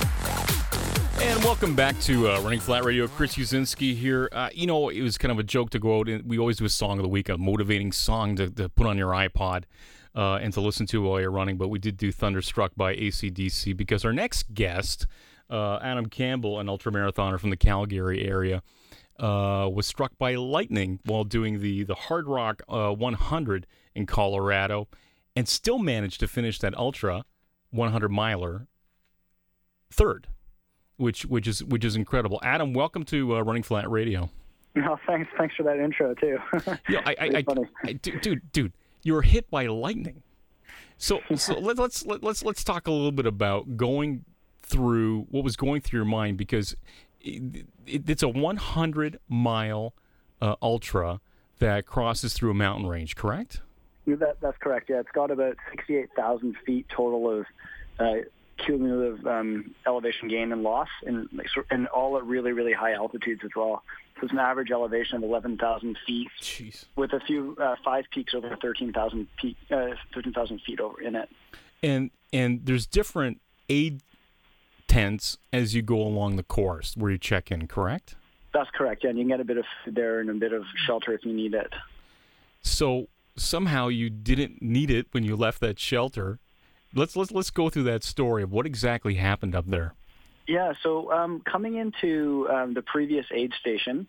And 1.21 1.43
welcome 1.43 1.75
back 1.75 1.99
to 2.01 2.29
uh, 2.29 2.39
Running 2.39 2.61
Flat 2.61 2.85
Radio. 2.85 3.05
Chris 3.05 3.35
Uzinski 3.35 3.93
here. 3.93 4.29
Uh, 4.31 4.49
you 4.53 4.65
know, 4.65 4.87
it 4.87 5.01
was 5.01 5.17
kind 5.17 5.33
of 5.33 5.37
a 5.37 5.43
joke 5.43 5.69
to 5.71 5.79
go 5.79 5.99
out 5.99 6.07
and 6.07 6.23
we 6.23 6.39
always 6.39 6.57
do 6.57 6.63
a 6.63 6.69
song 6.69 6.97
of 6.97 7.03
the 7.03 7.09
week, 7.09 7.27
a 7.27 7.37
motivating 7.37 7.91
song 7.91 8.37
to, 8.37 8.49
to 8.49 8.69
put 8.69 8.87
on 8.87 8.97
your 8.97 9.11
iPod 9.11 9.65
uh, 10.15 10.35
and 10.35 10.53
to 10.53 10.61
listen 10.61 10.85
to 10.87 11.01
while 11.01 11.19
you're 11.19 11.29
running. 11.29 11.57
But 11.57 11.67
we 11.67 11.77
did 11.77 11.97
do 11.97 12.13
Thunderstruck 12.13 12.71
by 12.77 12.95
ACDC 12.95 13.75
because 13.75 14.05
our 14.05 14.13
next 14.13 14.53
guest, 14.53 15.07
uh, 15.49 15.79
Adam 15.81 16.05
Campbell, 16.05 16.57
an 16.57 16.67
ultramarathoner 16.67 17.37
from 17.37 17.49
the 17.49 17.57
Calgary 17.57 18.25
area, 18.25 18.63
uh, 19.19 19.69
was 19.71 19.85
struck 19.85 20.17
by 20.17 20.35
lightning 20.35 21.01
while 21.03 21.25
doing 21.25 21.59
the, 21.59 21.83
the 21.83 21.95
Hardrock 21.95 22.61
uh, 22.69 22.93
100 22.95 23.67
in 23.93 24.05
Colorado 24.05 24.87
and 25.35 25.49
still 25.49 25.79
managed 25.79 26.21
to 26.21 26.29
finish 26.29 26.59
that 26.59 26.77
ultra 26.77 27.25
100 27.71 28.07
miler 28.07 28.67
third 29.91 30.27
which 30.99 31.25
which 31.25 31.47
is 31.47 31.63
which 31.63 31.85
is 31.85 31.95
incredible. 31.95 32.39
Adam, 32.43 32.73
welcome 32.73 33.03
to 33.05 33.37
uh, 33.37 33.41
Running 33.41 33.63
Flat 33.63 33.89
Radio. 33.89 34.29
No, 34.75 34.97
thanks. 35.07 35.29
Thanks 35.37 35.55
for 35.55 35.63
that 35.63 35.79
intro 35.79 36.13
too. 36.13 36.37
yeah, 36.89 37.01
I, 37.05 37.15
I, 37.19 37.25
I, 37.35 37.43
I, 37.85 37.93
dude, 37.93 38.51
dude, 38.51 38.73
you 39.03 39.13
were 39.13 39.21
hit 39.21 39.49
by 39.49 39.65
lightning. 39.67 40.21
So, 40.97 41.21
so 41.35 41.57
let, 41.57 41.77
let's 41.77 42.05
let, 42.05 42.23
let's 42.23 42.43
let's 42.43 42.63
talk 42.63 42.87
a 42.87 42.91
little 42.91 43.13
bit 43.13 43.25
about 43.25 43.77
going 43.77 44.25
through 44.61 45.25
what 45.31 45.43
was 45.43 45.55
going 45.55 45.81
through 45.81 45.99
your 45.99 46.05
mind 46.05 46.37
because 46.37 46.75
it, 47.21 47.65
it, 47.87 48.09
it's 48.09 48.21
a 48.21 48.27
100 48.27 49.19
mile 49.27 49.93
uh, 50.41 50.55
ultra 50.61 51.21
that 51.59 51.85
crosses 51.85 52.33
through 52.33 52.51
a 52.51 52.53
mountain 52.53 52.85
range, 52.85 53.15
correct? 53.15 53.61
That, 54.05 54.37
that's 54.41 54.57
correct. 54.57 54.89
Yeah, 54.89 54.99
it's 54.99 55.11
got 55.13 55.31
about 55.31 55.55
68,000 55.71 56.55
feet 56.65 56.87
total 56.89 57.39
of 57.39 57.45
uh, 57.99 58.13
cumulative 58.65 59.25
um, 59.25 59.73
elevation 59.85 60.27
gain 60.27 60.51
and 60.51 60.63
loss, 60.63 60.87
and, 61.05 61.27
and 61.69 61.87
all 61.87 62.17
at 62.17 62.25
really, 62.25 62.51
really 62.51 62.73
high 62.73 62.93
altitudes 62.93 63.41
as 63.43 63.51
well. 63.55 63.83
So 64.15 64.23
it's 64.23 64.33
an 64.33 64.39
average 64.39 64.71
elevation 64.71 65.17
of 65.17 65.23
11,000 65.23 65.97
feet, 66.05 66.27
Jeez. 66.41 66.85
with 66.95 67.13
a 67.13 67.19
few 67.21 67.55
uh, 67.61 67.75
five 67.83 68.05
peaks 68.11 68.33
over 68.33 68.55
13,000 68.61 69.27
peak, 69.37 69.57
uh, 69.71 69.89
13,000 70.13 70.61
feet 70.61 70.79
over 70.79 71.01
in 71.01 71.15
it. 71.15 71.29
And 71.81 72.11
and 72.33 72.65
there's 72.65 72.85
different 72.85 73.41
aid 73.69 74.01
tents 74.87 75.37
as 75.53 75.73
you 75.73 75.81
go 75.81 76.01
along 76.01 76.35
the 76.35 76.43
course 76.43 76.95
where 76.97 77.11
you 77.11 77.17
check 77.17 77.51
in, 77.51 77.67
correct? 77.67 78.15
That's 78.53 78.69
correct. 78.71 79.03
Yeah, 79.03 79.11
and 79.11 79.19
you 79.19 79.23
can 79.23 79.29
get 79.29 79.39
a 79.39 79.45
bit 79.45 79.57
of 79.57 79.65
food 79.85 79.95
there 79.95 80.19
and 80.19 80.29
a 80.29 80.33
bit 80.33 80.51
of 80.51 80.63
shelter 80.85 81.13
if 81.13 81.23
you 81.23 81.33
need 81.33 81.53
it. 81.53 81.71
So 82.61 83.07
somehow 83.37 83.87
you 83.87 84.09
didn't 84.09 84.61
need 84.61 84.91
it 84.91 85.07
when 85.11 85.23
you 85.23 85.35
left 85.35 85.61
that 85.61 85.79
shelter. 85.79 86.39
Let's 86.93 87.15
let's 87.15 87.31
let's 87.31 87.51
go 87.51 87.69
through 87.69 87.83
that 87.83 88.03
story 88.03 88.43
of 88.43 88.51
what 88.51 88.65
exactly 88.65 89.15
happened 89.15 89.55
up 89.55 89.65
there. 89.67 89.93
Yeah, 90.47 90.73
so 90.81 91.11
um, 91.11 91.41
coming 91.41 91.75
into 91.75 92.47
um, 92.49 92.73
the 92.73 92.81
previous 92.81 93.27
aid 93.31 93.53
station, 93.59 94.07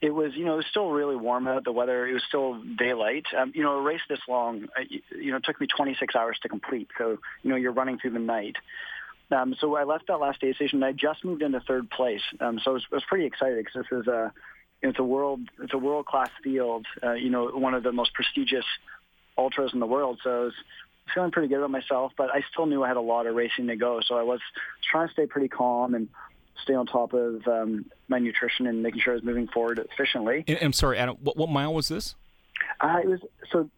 it 0.00 0.10
was 0.10 0.32
you 0.36 0.44
know 0.44 0.54
it 0.54 0.58
was 0.58 0.66
still 0.70 0.90
really 0.90 1.16
warm 1.16 1.48
out. 1.48 1.64
The 1.64 1.72
weather 1.72 2.06
it 2.06 2.12
was 2.12 2.22
still 2.28 2.62
daylight. 2.78 3.24
Um, 3.36 3.52
you 3.56 3.64
know, 3.64 3.78
a 3.78 3.82
race 3.82 4.00
this 4.08 4.20
long, 4.28 4.68
uh, 4.78 4.82
you, 5.10 5.32
know, 5.32 5.38
it 5.38 5.44
took 5.44 5.60
me 5.60 5.66
26 5.66 6.14
hours 6.14 6.38
to 6.42 6.48
complete. 6.48 6.88
So 6.96 7.18
you 7.42 7.50
know, 7.50 7.56
you're 7.56 7.72
running 7.72 7.98
through 7.98 8.12
the 8.12 8.20
night. 8.20 8.54
Um, 9.32 9.56
so 9.58 9.74
I 9.74 9.82
left 9.82 10.06
that 10.06 10.18
last 10.18 10.44
aid 10.44 10.54
station. 10.54 10.82
And 10.82 10.84
I 10.84 10.92
just 10.92 11.24
moved 11.24 11.42
into 11.42 11.58
third 11.60 11.90
place. 11.90 12.20
Um, 12.38 12.60
so 12.62 12.70
I 12.70 12.74
was, 12.74 12.86
I 12.92 12.94
was 12.94 13.04
pretty 13.08 13.24
excited 13.24 13.64
because 13.64 13.86
this 13.90 14.00
is 14.00 14.06
a 14.06 14.32
it's 14.82 14.98
a 15.00 15.04
world 15.04 15.40
it's 15.60 15.74
a 15.74 15.78
world 15.78 16.06
class 16.06 16.30
field. 16.44 16.86
Uh, 17.02 17.14
you 17.14 17.30
know, 17.30 17.48
one 17.48 17.74
of 17.74 17.82
the 17.82 17.90
most 17.90 18.14
prestigious 18.14 18.66
ultras 19.36 19.72
in 19.72 19.80
the 19.80 19.86
world. 19.86 20.20
So 20.22 20.30
I 20.30 20.44
was 20.44 20.54
feeling 21.12 21.30
pretty 21.30 21.48
good 21.48 21.58
about 21.58 21.70
myself, 21.70 22.12
but 22.16 22.30
I 22.30 22.42
still 22.52 22.66
knew 22.66 22.82
I 22.82 22.88
had 22.88 22.96
a 22.96 23.02
lot 23.02 23.26
of 23.26 23.34
racing 23.34 23.66
to 23.68 23.76
go. 23.76 24.00
So 24.06 24.16
I 24.16 24.22
was 24.22 24.40
trying 24.90 25.08
to 25.08 25.12
stay 25.12 25.26
pretty 25.26 25.48
calm 25.48 25.94
and 25.94 26.08
stay 26.62 26.74
on 26.74 26.86
top 26.86 27.12
of 27.12 27.46
um, 27.46 27.86
my 28.08 28.18
nutrition 28.18 28.66
and 28.66 28.82
making 28.82 29.00
sure 29.00 29.12
I 29.12 29.16
was 29.16 29.24
moving 29.24 29.48
forward 29.48 29.78
efficiently. 29.78 30.44
I'm 30.60 30.72
sorry, 30.72 30.98
Adam. 30.98 31.16
What, 31.20 31.36
what 31.36 31.48
mile 31.50 31.74
was 31.74 31.88
this? 31.88 32.14
Uh, 32.80 33.00
it 33.02 33.08
was 33.08 33.20
so. 33.50 33.70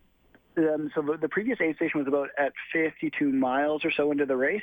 Um, 0.59 0.91
so 0.95 1.03
the, 1.03 1.19
the 1.19 1.29
previous 1.29 1.61
aid 1.61 1.77
station 1.77 1.99
was 1.99 2.09
about 2.09 2.31
at 2.39 2.53
52 2.73 3.31
miles 3.31 3.85
or 3.85 3.91
so 3.91 4.11
into 4.11 4.25
the 4.25 4.37
race, 4.37 4.63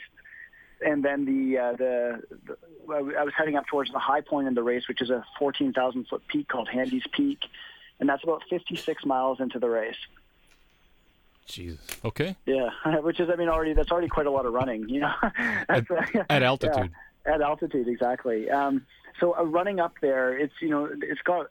and 0.84 1.06
then 1.06 1.26
the, 1.26 1.60
uh, 1.60 1.72
the, 1.74 2.22
the 2.48 2.58
I 2.92 3.24
was 3.24 3.34
heading 3.38 3.58
up 3.58 3.68
towards 3.68 3.92
the 3.92 4.00
high 4.00 4.22
point 4.22 4.48
in 4.48 4.56
the 4.56 4.64
race, 4.64 4.88
which 4.88 5.04
is 5.04 5.12
a 5.12 5.24
14,000 5.38 6.08
foot 6.08 6.24
peak 6.28 6.48
called 6.48 6.68
Handies 6.68 7.04
Peak, 7.12 7.38
and 8.00 8.10
that's 8.10 8.24
about 8.24 8.42
56 8.50 9.06
miles 9.06 9.40
into 9.40 9.60
the 9.60 9.70
race. 9.70 9.96
Jesus. 11.46 11.80
Okay. 12.04 12.36
Yeah, 12.46 12.70
which 13.02 13.20
is, 13.20 13.30
I 13.32 13.36
mean, 13.36 13.50
already 13.50 13.74
that's 13.74 13.92
already 13.92 14.08
quite 14.08 14.28
a 14.28 14.32
lot 14.32 14.46
of 14.46 14.54
running, 14.54 14.88
you 14.90 15.02
know. 15.02 15.14
at, 15.70 15.86
at, 16.30 16.44
altitude. 16.44 16.92
Yeah, 17.26 17.36
at 17.36 17.42
altitude, 17.42 17.88
exactly. 17.88 18.50
Um, 18.50 18.86
so 19.20 19.38
uh, 19.38 19.44
running 19.44 19.80
up 19.80 19.94
there, 20.02 20.38
it's 20.38 20.54
you 20.62 20.70
know, 20.70 20.90
it's 21.02 21.22
got. 21.22 21.48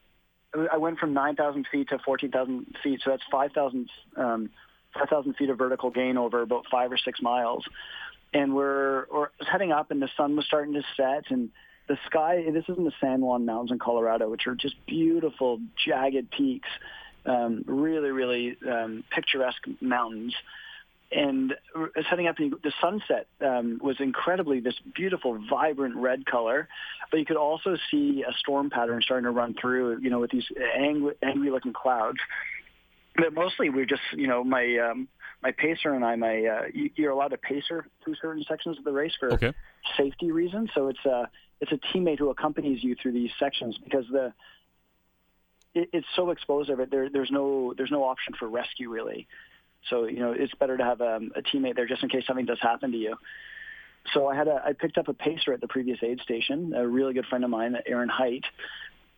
I 0.70 0.76
went 0.76 0.98
from 0.98 1.14
9,000 1.14 1.66
feet 1.72 1.88
to 1.88 1.98
14,000 2.04 2.76
feet, 2.82 3.00
so 3.02 3.10
that's 3.10 3.22
5,000 3.30 3.88
um, 4.18 4.50
5,000 4.92 5.34
feet 5.36 5.48
of 5.48 5.56
vertical 5.56 5.90
gain 5.90 6.18
over 6.18 6.42
about 6.42 6.66
five 6.70 6.92
or 6.92 6.98
six 6.98 7.22
miles. 7.22 7.64
And 8.34 8.54
we're, 8.54 9.06
we're 9.10 9.28
heading 9.50 9.72
up, 9.72 9.90
and 9.90 10.02
the 10.02 10.10
sun 10.14 10.36
was 10.36 10.44
starting 10.44 10.74
to 10.74 10.82
set, 10.94 11.30
and 11.30 11.48
the 11.88 11.98
sky. 12.06 12.44
This 12.52 12.64
is 12.68 12.76
in 12.76 12.84
the 12.84 12.92
San 13.00 13.20
Juan 13.20 13.46
Mountains 13.46 13.72
in 13.72 13.78
Colorado, 13.78 14.28
which 14.30 14.46
are 14.46 14.54
just 14.54 14.74
beautiful, 14.86 15.58
jagged 15.86 16.30
peaks 16.30 16.68
um, 17.26 17.64
really, 17.66 18.10
really 18.10 18.56
um, 18.68 19.04
picturesque 19.14 19.66
mountains. 19.80 20.34
And 21.14 21.54
setting 22.08 22.26
up, 22.26 22.36
the 22.38 22.72
sunset 22.80 23.26
um, 23.42 23.78
was 23.82 23.96
incredibly 24.00 24.60
this 24.60 24.74
beautiful, 24.94 25.38
vibrant 25.48 25.96
red 25.96 26.24
color, 26.24 26.68
but 27.10 27.20
you 27.20 27.26
could 27.26 27.36
also 27.36 27.76
see 27.90 28.24
a 28.26 28.32
storm 28.38 28.70
pattern 28.70 29.02
starting 29.02 29.24
to 29.24 29.30
run 29.30 29.54
through, 29.60 29.98
you 30.00 30.08
know, 30.08 30.20
with 30.20 30.30
these 30.30 30.46
angry, 30.74 31.14
angry-looking 31.22 31.74
clouds. 31.74 32.18
But 33.14 33.34
mostly, 33.34 33.68
we're 33.68 33.84
just, 33.84 34.00
you 34.16 34.26
know, 34.26 34.42
my 34.42 34.78
um, 34.78 35.06
my 35.42 35.52
pacer 35.52 35.92
and 35.92 36.02
I, 36.02 36.16
my 36.16 36.44
uh, 36.44 36.62
you're 36.94 37.10
allowed 37.10 37.28
to 37.28 37.36
pacer 37.38 37.86
through 38.02 38.14
certain 38.22 38.44
sections 38.48 38.78
of 38.78 38.84
the 38.84 38.92
race 38.92 39.12
for 39.18 39.32
okay. 39.34 39.52
safety 39.98 40.30
reasons. 40.30 40.70
So 40.74 40.88
it's 40.88 41.04
a 41.04 41.28
it's 41.60 41.72
a 41.72 41.78
teammate 41.92 42.18
who 42.18 42.30
accompanies 42.30 42.82
you 42.82 42.96
through 43.00 43.12
these 43.12 43.30
sections 43.38 43.76
because 43.82 44.04
the 44.10 44.32
it, 45.74 45.90
it's 45.92 46.06
so 46.16 46.30
explosive. 46.30 46.78
There, 46.90 47.08
there's 47.08 47.30
no 47.30 47.74
there's 47.76 47.90
no 47.90 48.04
option 48.04 48.34
for 48.38 48.48
rescue 48.48 48.90
really. 48.90 49.26
So 49.90 50.04
you 50.04 50.20
know 50.20 50.32
it's 50.32 50.54
better 50.54 50.76
to 50.76 50.84
have 50.84 51.00
um, 51.00 51.32
a 51.34 51.42
teammate 51.42 51.76
there 51.76 51.86
just 51.86 52.02
in 52.02 52.08
case 52.08 52.24
something 52.26 52.46
does 52.46 52.60
happen 52.60 52.92
to 52.92 52.98
you. 52.98 53.16
So 54.14 54.26
I 54.26 54.34
had 54.34 54.48
a 54.48 54.62
I 54.64 54.72
picked 54.72 54.98
up 54.98 55.08
a 55.08 55.14
pacer 55.14 55.52
at 55.52 55.60
the 55.60 55.68
previous 55.68 55.98
aid 56.02 56.20
station, 56.20 56.72
a 56.74 56.86
really 56.86 57.14
good 57.14 57.26
friend 57.26 57.44
of 57.44 57.50
mine, 57.50 57.76
Aaron 57.86 58.08
Heidt, 58.08 58.44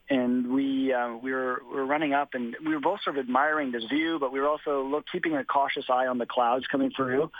and 0.08 0.48
we 0.52 0.92
uh, 0.92 1.16
we 1.16 1.32
were 1.32 1.62
we 1.68 1.76
were 1.76 1.86
running 1.86 2.12
up 2.12 2.30
and 2.34 2.56
we 2.64 2.74
were 2.74 2.80
both 2.80 3.00
sort 3.02 3.18
of 3.18 3.24
admiring 3.24 3.72
this 3.72 3.84
view, 3.84 4.18
but 4.18 4.32
we 4.32 4.40
were 4.40 4.48
also 4.48 4.84
look, 4.84 5.04
keeping 5.10 5.36
a 5.36 5.44
cautious 5.44 5.86
eye 5.88 6.06
on 6.06 6.18
the 6.18 6.26
clouds 6.26 6.66
coming 6.66 6.90
through. 6.90 7.30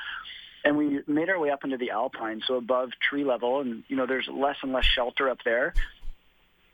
And 0.67 0.79
we 0.79 1.01
made 1.07 1.29
our 1.29 1.39
way 1.39 1.51
up 1.51 1.63
into 1.65 1.77
the 1.77 1.91
alpine, 1.91 2.43
so 2.47 2.55
above 2.55 2.89
tree 3.07 3.23
level, 3.23 3.61
and 3.61 3.85
you 3.89 3.97
know 3.97 4.07
there's 4.07 4.29
less 4.33 4.57
and 4.63 4.73
less 4.73 4.87
shelter 4.87 5.29
up 5.29 5.39
there 5.45 5.75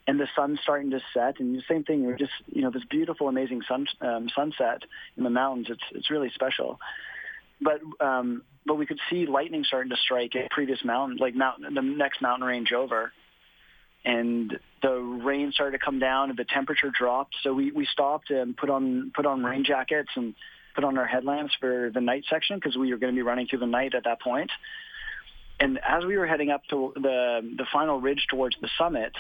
and 0.06 0.18
the 0.18 0.28
sun's 0.34 0.58
starting 0.62 0.90
to 0.90 1.00
set. 1.14 1.40
And 1.40 1.54
the 1.54 1.62
same 1.68 1.84
thing, 1.84 2.04
we're 2.04 2.16
just 2.16 2.32
you 2.46 2.62
know 2.62 2.70
this 2.70 2.84
beautiful, 2.88 3.28
amazing 3.28 3.62
sun 3.68 3.86
um, 4.00 4.28
sunset 4.34 4.82
in 5.16 5.24
the 5.24 5.30
mountains. 5.30 5.68
It's 5.70 5.84
it's 5.92 6.10
really 6.10 6.30
special. 6.34 6.78
But 7.60 7.80
um, 8.00 8.42
but 8.66 8.74
we 8.76 8.86
could 8.86 9.00
see 9.10 9.26
lightning 9.26 9.64
starting 9.64 9.90
to 9.90 9.96
strike 9.96 10.34
at 10.36 10.50
previous 10.50 10.84
mountain, 10.84 11.18
like 11.18 11.34
mountain, 11.34 11.74
the 11.74 11.82
next 11.82 12.22
mountain 12.22 12.46
range 12.46 12.72
over, 12.72 13.12
and 14.04 14.58
the 14.82 14.92
rain 14.92 15.52
started 15.52 15.78
to 15.78 15.84
come 15.84 15.98
down 15.98 16.30
and 16.30 16.38
the 16.38 16.44
temperature 16.44 16.90
dropped. 16.90 17.36
So 17.42 17.52
we 17.52 17.70
we 17.70 17.86
stopped 17.86 18.30
and 18.30 18.56
put 18.56 18.70
on 18.70 19.12
put 19.14 19.26
on 19.26 19.44
rain 19.44 19.64
jackets 19.64 20.10
and 20.16 20.34
put 20.74 20.84
on 20.84 20.96
our 20.96 21.06
headlamps 21.06 21.52
for 21.60 21.90
the 21.92 22.00
night 22.00 22.24
section 22.30 22.56
because 22.56 22.76
we 22.76 22.90
were 22.90 22.98
going 22.98 23.12
to 23.12 23.16
be 23.16 23.22
running 23.22 23.46
through 23.46 23.58
the 23.58 23.66
night 23.66 23.94
at 23.94 24.04
that 24.04 24.20
point. 24.20 24.50
And 25.58 25.78
as 25.86 26.04
we 26.04 26.16
were 26.16 26.26
heading 26.26 26.50
up 26.50 26.62
to 26.70 26.92
the 26.94 27.54
the 27.56 27.66
final 27.72 28.00
ridge 28.00 28.26
towards 28.30 28.56
the 28.62 28.68
summit, 28.78 29.12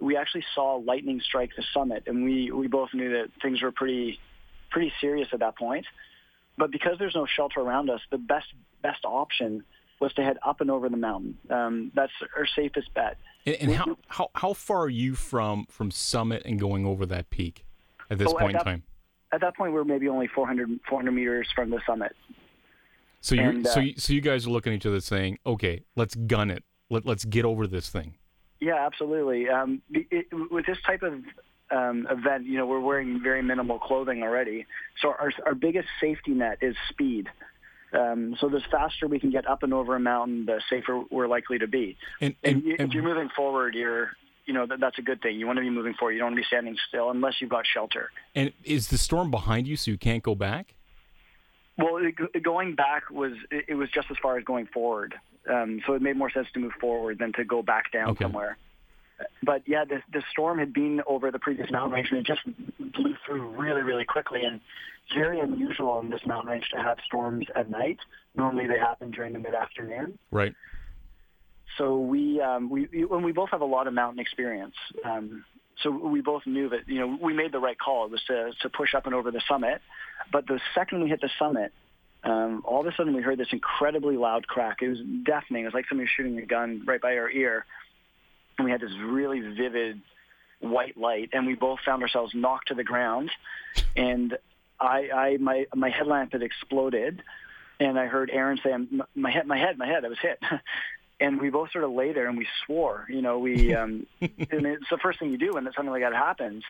we 0.00 0.16
actually 0.16 0.44
saw 0.54 0.76
lightning 0.76 1.20
strike 1.24 1.50
the 1.56 1.64
summit, 1.74 2.04
and 2.06 2.24
we 2.24 2.50
we 2.50 2.68
both 2.68 2.90
knew 2.94 3.10
that 3.10 3.30
things 3.42 3.62
were 3.62 3.72
pretty 3.72 4.18
pretty 4.70 4.92
serious 5.00 5.28
at 5.32 5.40
that 5.40 5.56
point. 5.56 5.86
But 6.56 6.70
because 6.70 6.98
there's 6.98 7.14
no 7.14 7.26
shelter 7.26 7.60
around 7.60 7.90
us, 7.90 8.00
the 8.10 8.18
best 8.18 8.46
best 8.82 9.04
option 9.04 9.64
was 10.00 10.12
to 10.14 10.22
head 10.22 10.38
up 10.46 10.60
and 10.60 10.70
over 10.70 10.88
the 10.88 10.96
mountain. 10.96 11.36
Um, 11.50 11.90
that's 11.94 12.12
our 12.36 12.46
safest 12.54 12.92
bet. 12.94 13.16
And, 13.46 13.56
and 13.60 13.72
how, 13.74 13.96
how 14.06 14.30
how 14.34 14.52
far 14.52 14.82
are 14.82 14.88
you 14.88 15.14
from 15.14 15.66
from 15.68 15.90
summit 15.90 16.42
and 16.44 16.58
going 16.58 16.86
over 16.86 17.06
that 17.06 17.30
peak 17.30 17.64
at 18.10 18.18
this 18.18 18.28
oh, 18.28 18.34
point 18.34 18.56
at 18.56 18.64
that, 18.64 18.70
in 18.70 18.74
time? 18.78 18.82
At 19.32 19.40
that 19.40 19.56
point, 19.56 19.72
we're 19.72 19.84
maybe 19.84 20.08
only 20.08 20.26
400, 20.26 20.80
400 20.88 21.10
meters 21.12 21.48
from 21.54 21.70
the 21.70 21.80
summit. 21.86 22.14
So 23.20 23.34
you 23.34 23.62
uh, 23.64 23.68
so 23.68 23.80
you, 23.80 23.94
so 23.96 24.12
you 24.12 24.20
guys 24.20 24.46
are 24.46 24.50
looking 24.50 24.72
at 24.72 24.76
each 24.76 24.86
other 24.86 25.00
saying, 25.00 25.38
"Okay, 25.44 25.82
let's 25.96 26.14
gun 26.14 26.50
it. 26.50 26.62
Let 26.88 27.04
let's 27.04 27.24
get 27.24 27.44
over 27.44 27.66
this 27.66 27.88
thing." 27.88 28.14
Yeah, 28.60 28.84
absolutely. 28.84 29.48
Um, 29.48 29.82
it, 29.90 30.26
with 30.50 30.66
this 30.66 30.78
type 30.84 31.02
of 31.02 31.22
um, 31.70 32.06
event, 32.10 32.46
you 32.46 32.58
know, 32.58 32.66
we're 32.66 32.80
wearing 32.80 33.20
very 33.22 33.42
minimal 33.42 33.78
clothing 33.78 34.22
already. 34.22 34.66
So 35.00 35.08
our, 35.08 35.32
our 35.46 35.54
biggest 35.54 35.88
safety 36.00 36.32
net 36.32 36.58
is 36.60 36.74
speed. 36.90 37.28
Um, 37.92 38.36
so 38.40 38.48
the 38.48 38.60
faster 38.70 39.06
we 39.06 39.18
can 39.18 39.30
get 39.30 39.48
up 39.48 39.62
and 39.62 39.72
over 39.72 39.96
a 39.96 40.00
mountain, 40.00 40.46
the 40.46 40.60
safer 40.68 41.02
we're 41.10 41.28
likely 41.28 41.58
to 41.58 41.66
be. 41.66 41.96
And, 42.20 42.34
and, 42.44 42.62
you, 42.62 42.76
if 42.78 42.90
you're 42.92 43.02
moving 43.02 43.30
forward, 43.34 43.74
you're, 43.74 44.10
you 44.44 44.52
know, 44.52 44.66
that, 44.66 44.80
that's 44.80 44.98
a 44.98 45.02
good 45.02 45.22
thing. 45.22 45.38
You 45.38 45.46
want 45.46 45.58
to 45.58 45.62
be 45.62 45.70
moving 45.70 45.94
forward. 45.94 46.12
You 46.12 46.18
don't 46.18 46.28
want 46.28 46.36
to 46.36 46.42
be 46.42 46.46
standing 46.46 46.76
still 46.88 47.10
unless 47.10 47.34
you've 47.40 47.50
got 47.50 47.64
shelter. 47.66 48.10
And 48.34 48.52
is 48.64 48.88
the 48.88 48.98
storm 48.98 49.30
behind 49.30 49.66
you, 49.66 49.76
so 49.76 49.90
you 49.90 49.98
can't 49.98 50.22
go 50.22 50.34
back? 50.34 50.74
Well, 51.78 51.98
it, 51.98 52.42
going 52.42 52.74
back 52.74 53.08
was 53.10 53.32
it, 53.50 53.66
it 53.68 53.74
was 53.74 53.88
just 53.90 54.10
as 54.10 54.16
far 54.20 54.36
as 54.36 54.44
going 54.44 54.66
forward. 54.66 55.14
Um, 55.48 55.80
so 55.86 55.94
it 55.94 56.02
made 56.02 56.16
more 56.16 56.30
sense 56.30 56.48
to 56.54 56.60
move 56.60 56.72
forward 56.80 57.18
than 57.18 57.32
to 57.34 57.44
go 57.44 57.62
back 57.62 57.92
down 57.92 58.10
Okay. 58.10 58.24
somewhere. 58.24 58.58
But 59.42 59.62
yeah, 59.66 59.84
the, 59.84 60.02
the 60.12 60.22
storm 60.30 60.58
had 60.58 60.72
been 60.72 61.00
over 61.06 61.30
the 61.30 61.38
previous 61.38 61.70
mountain 61.70 61.92
range 61.92 62.08
and 62.10 62.20
it 62.20 62.26
just 62.26 62.40
blew 62.78 63.14
through 63.24 63.48
really, 63.56 63.82
really 63.82 64.04
quickly. 64.04 64.42
And 64.44 64.60
very 65.14 65.40
unusual 65.40 65.98
in 66.00 66.10
this 66.10 66.20
mountain 66.26 66.50
range 66.52 66.68
to 66.74 66.76
have 66.82 66.98
storms 67.06 67.46
at 67.56 67.70
night. 67.70 67.98
Normally 68.36 68.66
they 68.66 68.78
happen 68.78 69.10
during 69.10 69.32
the 69.32 69.38
mid-afternoon. 69.38 70.18
Right. 70.30 70.54
So 71.78 71.98
we, 71.98 72.40
um, 72.40 72.68
we, 72.68 72.88
we- 72.92 73.02
and 73.10 73.24
we 73.24 73.32
both 73.32 73.50
have 73.50 73.60
a 73.62 73.64
lot 73.66 73.86
of 73.86 73.94
mountain 73.94 74.20
experience. 74.20 74.74
Um, 75.04 75.44
so 75.82 75.90
we 75.90 76.20
both 76.20 76.46
knew 76.46 76.68
that, 76.70 76.88
you 76.88 76.98
know, 76.98 77.18
we 77.20 77.32
made 77.32 77.52
the 77.52 77.58
right 77.58 77.78
call. 77.78 78.06
It 78.06 78.10
was 78.10 78.22
to, 78.24 78.52
to 78.62 78.68
push 78.68 78.94
up 78.94 79.06
and 79.06 79.14
over 79.14 79.30
the 79.30 79.42
summit. 79.48 79.80
But 80.32 80.46
the 80.46 80.60
second 80.74 81.02
we 81.02 81.08
hit 81.08 81.20
the 81.20 81.30
summit, 81.38 81.72
um, 82.24 82.62
all 82.64 82.80
of 82.80 82.86
a 82.86 82.94
sudden 82.96 83.14
we 83.14 83.22
heard 83.22 83.38
this 83.38 83.52
incredibly 83.52 84.16
loud 84.16 84.46
crack. 84.46 84.82
It 84.82 84.88
was 84.88 84.98
deafening. 85.24 85.62
It 85.62 85.66
was 85.66 85.74
like 85.74 85.86
somebody 85.88 86.08
shooting 86.14 86.38
a 86.38 86.46
gun 86.46 86.82
right 86.86 87.00
by 87.00 87.16
our 87.16 87.30
ear. 87.30 87.64
And 88.56 88.64
we 88.64 88.70
had 88.70 88.80
this 88.80 88.92
really 89.00 89.40
vivid 89.40 90.00
white 90.60 90.96
light, 90.96 91.30
and 91.32 91.46
we 91.46 91.54
both 91.54 91.78
found 91.84 92.02
ourselves 92.02 92.34
knocked 92.34 92.68
to 92.68 92.74
the 92.74 92.84
ground. 92.84 93.30
And 93.96 94.36
I, 94.80 95.10
I 95.14 95.36
my 95.36 95.66
my 95.74 95.90
headlamp 95.90 96.32
had 96.32 96.42
exploded, 96.42 97.22
and 97.78 97.98
I 97.98 98.06
heard 98.06 98.30
Aaron 98.32 98.58
say, 98.62 98.74
"My 99.14 99.30
head, 99.30 99.46
my 99.46 99.56
head, 99.56 99.78
my 99.78 99.86
head! 99.86 100.04
I 100.04 100.08
was 100.08 100.18
hit." 100.18 100.40
and 101.20 101.40
we 101.40 101.50
both 101.50 101.70
sort 101.72 101.84
of 101.84 101.90
lay 101.90 102.12
there 102.12 102.28
and 102.28 102.38
we 102.38 102.46
swore. 102.64 103.06
You 103.08 103.22
know, 103.22 103.38
we 103.38 103.74
um, 103.80 104.06
and 104.20 104.66
it's 104.66 104.88
the 104.90 104.98
first 105.02 105.18
thing 105.18 105.30
you 105.30 105.38
do 105.38 105.54
when 105.54 105.64
something 105.74 105.90
like 105.90 106.02
that 106.02 106.14
happens. 106.14 106.64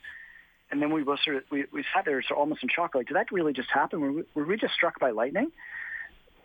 And 0.70 0.82
then 0.82 0.92
we 0.92 1.02
both 1.02 1.20
sort 1.24 1.38
of 1.38 1.42
we, 1.50 1.64
we 1.72 1.84
sat 1.94 2.04
there 2.04 2.20
sort 2.22 2.32
of 2.32 2.38
almost 2.38 2.62
in 2.62 2.68
shock, 2.68 2.94
like, 2.94 3.06
did 3.06 3.16
that 3.16 3.32
really 3.32 3.52
just 3.52 3.70
happen? 3.70 4.00
Were 4.00 4.12
we, 4.12 4.22
were 4.34 4.44
we 4.44 4.56
just 4.56 4.74
struck 4.74 4.98
by 5.00 5.10
lightning? 5.10 5.50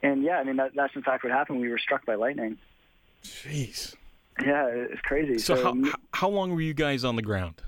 And 0.02 0.24
yeah, 0.24 0.38
I 0.38 0.44
mean 0.44 0.58
that, 0.58 0.72
that's 0.76 0.96
in 0.96 1.04
fact 1.04 1.24
what 1.24 1.32
happened. 1.32 1.60
We 1.60 1.70
were 1.70 1.80
struck 1.80 2.06
by 2.06 2.16
lightning. 2.16 2.58
Jeez. 3.24 3.96
Yeah, 4.42 4.68
it's 4.68 5.02
crazy. 5.02 5.38
So, 5.40 5.56
so 5.56 5.64
how 5.64 5.94
how 6.12 6.30
long 6.30 6.52
were 6.52 6.62
you 6.62 6.74
guys 6.74 7.04
on 7.04 7.16
the 7.16 7.22
ground? 7.22 7.62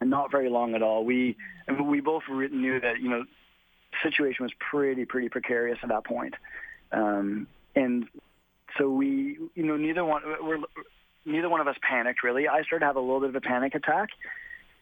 Not 0.00 0.30
very 0.30 0.50
long 0.50 0.74
at 0.74 0.82
all. 0.82 1.04
We 1.04 1.36
and 1.66 1.88
we 1.88 2.00
both 2.00 2.24
knew 2.28 2.78
that 2.80 3.00
you 3.00 3.08
know 3.08 3.24
the 3.24 4.10
situation 4.10 4.44
was 4.44 4.52
pretty 4.58 5.04
pretty 5.04 5.28
precarious 5.28 5.78
at 5.82 5.88
that 5.88 6.04
point. 6.04 6.34
Um, 6.92 7.46
and 7.74 8.06
so 8.78 8.88
we, 8.88 9.38
you 9.54 9.62
know, 9.62 9.76
neither 9.76 10.04
one 10.04 10.22
we're 10.42 10.58
neither 11.24 11.48
one 11.48 11.60
of 11.60 11.68
us 11.68 11.76
panicked 11.82 12.22
really. 12.22 12.48
I 12.48 12.62
started 12.62 12.80
to 12.80 12.86
have 12.86 12.96
a 12.96 13.00
little 13.00 13.20
bit 13.20 13.30
of 13.30 13.36
a 13.36 13.40
panic 13.40 13.74
attack, 13.74 14.10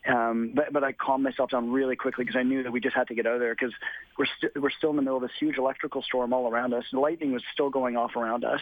um, 0.07 0.53
but 0.55 0.73
but 0.73 0.85
I 0.85 0.93
calmed 0.93 1.25
myself 1.25 1.51
down 1.51 1.71
really 1.71 1.97
quickly 1.97 2.25
because 2.25 2.39
I 2.39 2.43
knew 2.43 2.63
that 2.63 2.73
we 2.73 2.81
just 2.81 2.97
had 2.97 3.09
to 3.09 3.15
get 3.15 3.27
out 3.27 3.35
of 3.35 3.41
there 3.41 3.55
because 3.55 3.73
we're 4.19 4.25
we 4.25 4.31
st- 4.39 4.63
we're 4.63 4.71
still 4.71 4.91
in 4.91 4.97
the 4.97 5.03
middle 5.03 5.17
of 5.17 5.23
this 5.23 5.33
huge 5.39 5.59
electrical 5.59 6.03
storm 6.03 6.33
all 6.33 6.51
around 6.51 6.75
us. 6.75 6.85
The 6.93 7.01
lightning 7.01 7.33
was 7.33 7.43
still 7.53 7.71
going 7.71 7.97
off 7.97 8.17
around 8.17 8.45
us, 8.45 8.61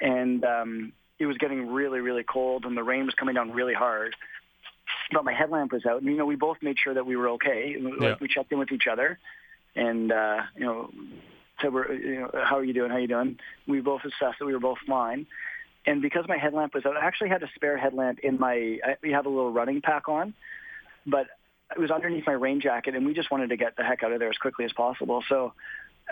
and 0.00 0.44
um, 0.44 0.92
it 1.18 1.26
was 1.26 1.36
getting 1.38 1.68
really 1.72 2.00
really 2.00 2.24
cold, 2.24 2.64
and 2.64 2.76
the 2.76 2.84
rain 2.84 3.06
was 3.06 3.14
coming 3.14 3.34
down 3.34 3.52
really 3.52 3.74
hard. 3.74 4.14
But 5.12 5.24
my 5.24 5.32
headlamp 5.32 5.72
was 5.72 5.84
out, 5.84 6.00
and 6.00 6.06
you 6.06 6.16
know 6.16 6.26
we 6.26 6.36
both 6.36 6.58
made 6.62 6.78
sure 6.78 6.94
that 6.94 7.06
we 7.06 7.16
were 7.16 7.30
okay. 7.30 7.76
Yeah. 7.78 8.10
Like 8.10 8.20
we 8.20 8.28
checked 8.28 8.52
in 8.52 8.58
with 8.58 8.72
each 8.72 8.86
other, 8.86 9.18
and 9.74 10.10
uh, 10.10 10.42
you 10.56 10.64
know 10.64 10.90
said, 11.60 11.72
"We're 11.72 11.92
you 11.92 12.20
know 12.20 12.30
how 12.44 12.58
are 12.58 12.64
you 12.64 12.72
doing? 12.72 12.90
How 12.90 12.96
are 12.96 13.00
you 13.00 13.08
doing?" 13.08 13.38
We 13.66 13.80
both 13.80 14.02
assessed 14.04 14.38
that 14.38 14.46
we 14.46 14.52
were 14.52 14.60
both 14.60 14.78
fine 14.86 15.26
and 15.86 16.02
because 16.02 16.24
my 16.28 16.36
headlamp 16.36 16.74
was 16.74 16.84
out, 16.84 16.96
I 16.96 17.06
actually 17.06 17.28
had 17.28 17.42
a 17.42 17.48
spare 17.54 17.78
headlamp 17.78 18.18
in 18.20 18.38
my. 18.38 18.78
I, 18.84 18.96
we 19.02 19.12
have 19.12 19.26
a 19.26 19.28
little 19.28 19.52
running 19.52 19.80
pack 19.80 20.08
on, 20.08 20.34
but 21.06 21.28
it 21.74 21.78
was 21.78 21.90
underneath 21.90 22.26
my 22.26 22.32
rain 22.32 22.60
jacket, 22.60 22.94
and 22.94 23.06
we 23.06 23.14
just 23.14 23.30
wanted 23.30 23.50
to 23.50 23.56
get 23.56 23.76
the 23.76 23.84
heck 23.84 24.02
out 24.02 24.12
of 24.12 24.18
there 24.18 24.28
as 24.28 24.36
quickly 24.36 24.64
as 24.64 24.72
possible. 24.72 25.22
So 25.28 25.52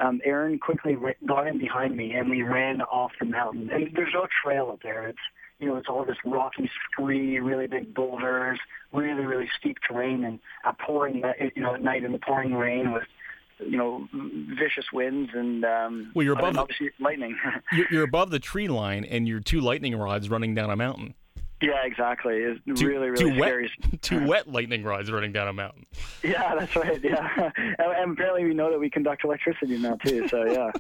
um, 0.01 0.21
Aaron 0.25 0.59
quickly 0.59 0.97
got 1.27 1.49
in 1.49 1.59
behind 1.59 1.97
me, 1.97 2.13
and 2.13 2.31
we 2.31 2.43
ran 2.43 2.83
off 2.83 3.13
the 3.19 3.27
mountain. 3.27 3.69
And 3.71 3.91
there's 3.95 4.15
no 4.15 4.29
trail 4.45 4.71
up 4.73 4.81
there. 4.83 5.09
It's 5.09 5.19
you 5.59 5.69
know, 5.69 5.77
it's 5.77 5.89
all 5.89 6.05
this 6.05 6.17
rocky 6.25 6.71
scree, 6.91 7.39
really 7.39 7.67
big 7.67 7.95
boulders, 7.95 8.59
really, 8.93 9.25
really 9.25 9.49
steep 9.59 9.79
terrain, 9.89 10.25
and 10.25 10.39
a 10.65 10.73
pouring, 10.73 11.23
you 11.55 11.63
know, 11.63 11.75
at 11.75 11.83
night 11.83 12.05
in 12.05 12.13
the 12.13 12.19
pouring 12.19 12.55
rain 12.55 12.93
with 12.93 13.05
you 13.69 13.77
know, 13.77 14.09
vicious 14.13 14.87
winds 14.93 15.31
and 15.35 15.65
um, 15.65 16.13
well, 16.15 16.25
you're 16.25 16.39
above 16.39 16.57
obviously 16.57 16.91
lightning. 17.01 17.37
you're 17.91 18.05
above 18.05 18.31
the 18.31 18.39
tree 18.39 18.69
line, 18.69 19.05
and 19.05 19.27
you're 19.27 19.41
two 19.41 19.61
lightning 19.61 19.97
rods 19.97 20.29
running 20.29 20.55
down 20.55 20.71
a 20.71 20.77
mountain. 20.77 21.15
Yeah, 21.61 21.85
exactly. 21.85 22.37
It's 22.37 22.61
two, 22.79 22.87
really, 22.87 23.11
really 23.11 23.31
two 23.31 23.37
scary. 23.37 23.71
Wet, 23.83 24.03
two 24.03 24.27
wet 24.27 24.49
lightning 24.49 24.85
rods 24.85 25.11
running 25.11 25.33
down 25.33 25.49
a 25.49 25.53
mountain. 25.53 25.87
Yeah, 26.23 26.55
that's 26.55 26.77
right. 26.77 27.03
Yeah, 27.03 27.29
and, 27.57 27.77
and 27.79 28.13
apparently 28.13 28.45
we 28.45 28.55
know 28.55 28.71
that 28.71 28.79
we 28.79 28.91
conduct 28.91 29.25
electricity 29.25 29.79
now 29.79 29.97
too. 29.97 30.29
So 30.29 30.45
yeah. 30.45 30.71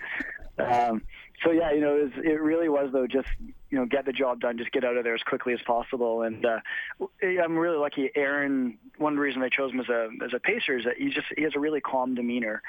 Um, 0.62 1.02
so 1.42 1.50
yeah, 1.50 1.72
you 1.72 1.80
know, 1.80 1.96
it, 1.96 2.02
was, 2.04 2.12
it 2.24 2.40
really 2.40 2.68
was 2.68 2.90
though 2.92 3.06
just 3.06 3.28
you 3.70 3.78
know 3.78 3.86
get 3.86 4.06
the 4.06 4.12
job 4.12 4.40
done, 4.40 4.56
just 4.56 4.70
get 4.72 4.84
out 4.84 4.96
of 4.96 5.04
there 5.04 5.14
as 5.14 5.22
quickly 5.22 5.52
as 5.52 5.60
possible. 5.66 6.22
And 6.22 6.44
uh, 6.44 6.60
I'm 7.22 7.56
really 7.56 7.78
lucky. 7.78 8.10
Aaron, 8.14 8.78
one 8.98 9.16
reason 9.16 9.42
I 9.42 9.48
chose 9.48 9.72
him 9.72 9.80
as 9.80 9.88
a 9.88 10.08
as 10.24 10.32
a 10.34 10.38
pacer 10.38 10.78
is 10.78 10.84
that 10.84 10.96
he 10.96 11.10
just 11.10 11.26
he 11.36 11.42
has 11.42 11.52
a 11.56 11.60
really 11.60 11.80
calm 11.80 12.14
demeanor. 12.14 12.62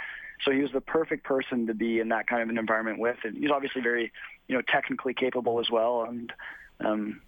So 0.44 0.52
he 0.52 0.62
was 0.62 0.72
the 0.72 0.82
perfect 0.82 1.24
person 1.24 1.68
to 1.68 1.74
be 1.74 2.00
in 2.00 2.10
that 2.10 2.28
kind 2.28 2.42
of 2.42 2.50
an 2.50 2.58
environment 2.58 3.00
with, 3.00 3.18
and 3.24 3.38
he's 3.38 3.52
obviously 3.52 3.82
very 3.82 4.12
you 4.48 4.56
know 4.56 4.62
technically 4.68 5.14
capable 5.14 5.60
as 5.60 5.70
well. 5.70 6.06
And 6.10 6.34
um, 6.84 7.22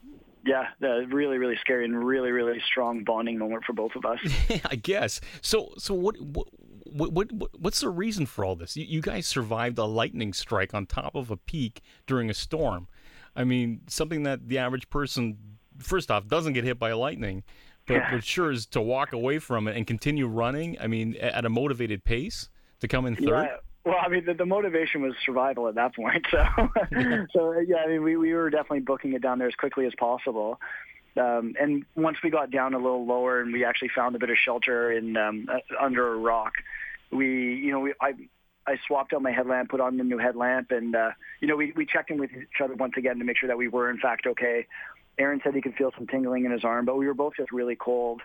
yeah, 0.47 0.67
really, 0.80 1.38
really 1.38 1.58
scary 1.60 1.86
and 1.86 2.06
really, 2.06 2.32
really 2.32 2.60
strong 2.65 3.04
bonding 3.04 3.38
moment 3.38 3.63
for 3.65 3.73
both 3.73 3.91
of 3.95 4.06
us. 4.06 4.19
I 4.65 4.76
guess. 4.76 5.19
So, 5.41 5.73
so 5.78 5.93
what, 5.93 6.19
what, 6.21 6.47
what, 6.91 7.12
what, 7.12 7.32
what's 7.60 7.82
the 7.82 7.89
reason 7.89 8.26
for 8.26 8.45
all 8.45 8.56
this? 8.56 8.76
You, 8.76 8.86
you 8.86 9.02
guys 9.02 9.26
survived 9.26 9.78
a 9.78 9.86
lightning 9.86 10.34
strike 10.34 10.73
on 10.73 10.86
top 10.86 11.15
of 11.15 11.32
a 11.32 11.38
peak 11.38 11.82
during 12.06 12.30
a 12.30 12.34
storm. 12.34 12.88
I 13.36 13.43
mean, 13.43 13.82
something 13.88 14.23
that 14.23 14.47
the 14.47 14.58
average 14.58 14.89
person, 14.89 15.38
first 15.78 16.10
off, 16.10 16.28
doesn't 16.28 16.54
get 16.54 16.63
hit 16.63 16.80
by 16.80 16.93
lightning, 16.93 17.43
but, 17.86 17.93
yeah. 17.95 18.12
but 18.12 18.23
sure 18.23 18.52
is 18.52 18.65
to 18.67 18.82
walk 18.82 19.13
away 19.13 19.39
from 19.39 19.67
it 19.67 19.78
and 19.78 19.86
continue 19.86 20.28
running. 20.28 20.78
I 20.80 20.88
mean, 20.88 21.15
at 21.17 21.45
a 21.45 21.50
motivated 21.50 22.04
pace 22.04 22.50
to 22.80 22.88
come 22.88 23.06
in 23.06 23.15
third. 23.15 23.28
Yeah. 23.28 23.58
Well, 23.86 23.95
I 24.04 24.10
mean, 24.10 24.26
the, 24.26 24.34
the 24.34 24.45
motivation 24.45 25.02
was 25.02 25.13
survival 25.26 25.69
at 25.69 25.76
that 25.76 25.95
point. 25.95 26.26
So, 26.30 26.43
so 27.34 27.60
yeah, 27.65 27.78
I 27.78 27.88
mean, 27.88 28.04
we, 28.04 28.17
we 28.17 28.34
were 28.34 28.50
definitely 28.50 28.82
booking 28.82 29.13
it 29.13 29.21
down 29.21 29.39
there 29.39 29.47
as 29.47 29.56
quickly 29.56 29.86
as 29.86 29.93
possible. 29.97 30.60
Um, 31.17 31.56
and 31.60 31.86
once 31.95 32.17
we 32.23 32.30
got 32.30 32.51
down 32.51 32.73
a 32.73 32.77
little 32.77 33.06
lower 33.06 33.41
and 33.41 33.51
we 33.51 33.65
actually 33.65 33.89
found 33.89 34.15
a 34.15 34.19
bit 34.19 34.30
of 34.30 34.38
shelter 34.38 34.91
in 34.91 35.17
um, 35.17 35.47
uh, 35.51 35.60
under 35.80 36.13
a 36.13 36.17
rock, 36.17 36.53
we, 37.12 37.56
you 37.56 37.71
know, 37.71 37.80
we, 37.80 37.93
I, 38.01 38.13
I 38.65 38.77
swapped 38.86 39.13
out 39.13 39.21
my 39.21 39.32
headlamp, 39.32 39.69
put 39.69 39.80
on 39.80 39.97
the 39.97 40.03
new 40.03 40.17
headlamp, 40.17 40.71
and 40.71 40.95
uh, 40.95 41.12
you 41.39 41.47
know, 41.47 41.56
we, 41.56 41.71
we 41.75 41.86
checked 41.86 42.12
in 42.12 42.19
with 42.19 42.32
each 42.32 42.62
other 42.62 42.75
once 42.75 42.93
again 42.97 43.17
to 43.19 43.25
make 43.25 43.38
sure 43.38 43.47
that 43.47 43.58
we 43.58 43.67
were 43.67 43.89
in 43.89 43.97
fact 43.99 44.27
okay. 44.27 44.67
Aaron 45.17 45.41
said 45.43 45.56
he 45.56 45.62
could 45.62 45.73
feel 45.75 45.91
some 45.97 46.06
tingling 46.06 46.45
in 46.45 46.51
his 46.51 46.63
arm, 46.63 46.86
but 46.86 46.95
we 46.97 47.08
were 47.08 47.15
both 47.15 47.34
just 47.38 47.51
really 47.51 47.75
cold. 47.75 48.21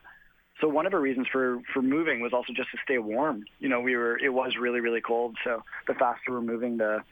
So 0.60 0.68
one 0.68 0.84
of 0.84 0.92
our 0.92 1.00
reasons 1.00 1.26
for 1.32 1.60
for 1.72 1.80
moving 1.80 2.20
was 2.20 2.32
also 2.32 2.52
just 2.52 2.70
to 2.72 2.78
stay 2.84 2.98
warm. 2.98 3.44
You 3.60 3.68
know, 3.68 3.80
we 3.80 3.96
were 3.96 4.18
it 4.18 4.28
was 4.28 4.56
really 4.60 4.80
really 4.80 5.00
cold, 5.00 5.36
so 5.44 5.62
the 5.86 5.94
faster 5.94 6.32
we're 6.32 6.42
moving, 6.42 6.76
the 6.76 7.02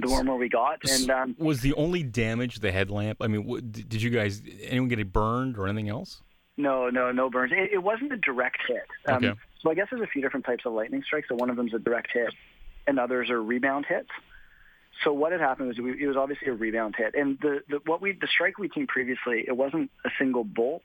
the 0.00 0.08
warmer 0.08 0.36
we 0.36 0.48
got. 0.48 0.78
And 0.88 1.10
um, 1.10 1.36
was 1.38 1.60
the 1.60 1.74
only 1.74 2.02
damage 2.02 2.60
the 2.60 2.72
headlamp? 2.72 3.18
I 3.20 3.26
mean, 3.26 3.44
what, 3.44 3.70
did 3.72 4.02
you 4.02 4.10
guys 4.10 4.42
anyone 4.62 4.88
get 4.88 4.98
it 4.98 5.12
burned 5.12 5.58
or 5.58 5.66
anything 5.68 5.88
else? 5.88 6.22
No, 6.56 6.90
no, 6.90 7.12
no 7.12 7.30
burns. 7.30 7.52
It, 7.54 7.72
it 7.72 7.82
wasn't 7.82 8.12
a 8.12 8.16
direct 8.16 8.58
hit. 8.66 8.86
Um, 9.06 9.24
okay. 9.24 9.38
So 9.62 9.70
I 9.70 9.74
guess 9.74 9.88
there's 9.90 10.02
a 10.02 10.06
few 10.06 10.22
different 10.22 10.44
types 10.44 10.64
of 10.66 10.72
lightning 10.72 11.02
strikes. 11.06 11.28
So 11.28 11.34
one 11.34 11.50
of 11.50 11.56
them 11.56 11.68
is 11.68 11.74
a 11.74 11.78
direct 11.78 12.08
hit, 12.12 12.32
and 12.86 12.98
others 12.98 13.30
are 13.30 13.42
rebound 13.42 13.86
hits. 13.88 14.10
So 15.04 15.12
what 15.12 15.32
had 15.32 15.40
happened 15.40 15.68
was 15.68 15.78
we, 15.78 16.02
it 16.02 16.06
was 16.06 16.16
obviously 16.16 16.48
a 16.48 16.52
rebound 16.52 16.94
hit, 16.96 17.14
and 17.14 17.38
the, 17.40 17.60
the 17.68 17.80
what 17.86 18.02
we 18.02 18.12
the 18.12 18.28
strike 18.28 18.58
we'd 18.58 18.72
seen 18.74 18.86
previously, 18.86 19.44
it 19.46 19.56
wasn't 19.56 19.90
a 20.04 20.10
single 20.18 20.44
bolt. 20.44 20.82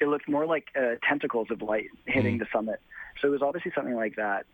It 0.00 0.08
looked 0.08 0.28
more 0.28 0.46
like 0.46 0.68
uh, 0.76 0.94
tentacles 1.06 1.48
of 1.50 1.62
light 1.62 1.86
hitting 2.06 2.36
mm. 2.36 2.40
the 2.40 2.46
summit. 2.52 2.80
So 3.20 3.28
it 3.28 3.30
was 3.32 3.42
obviously 3.42 3.72
something 3.74 3.94
like 3.94 4.16
that. 4.16 4.46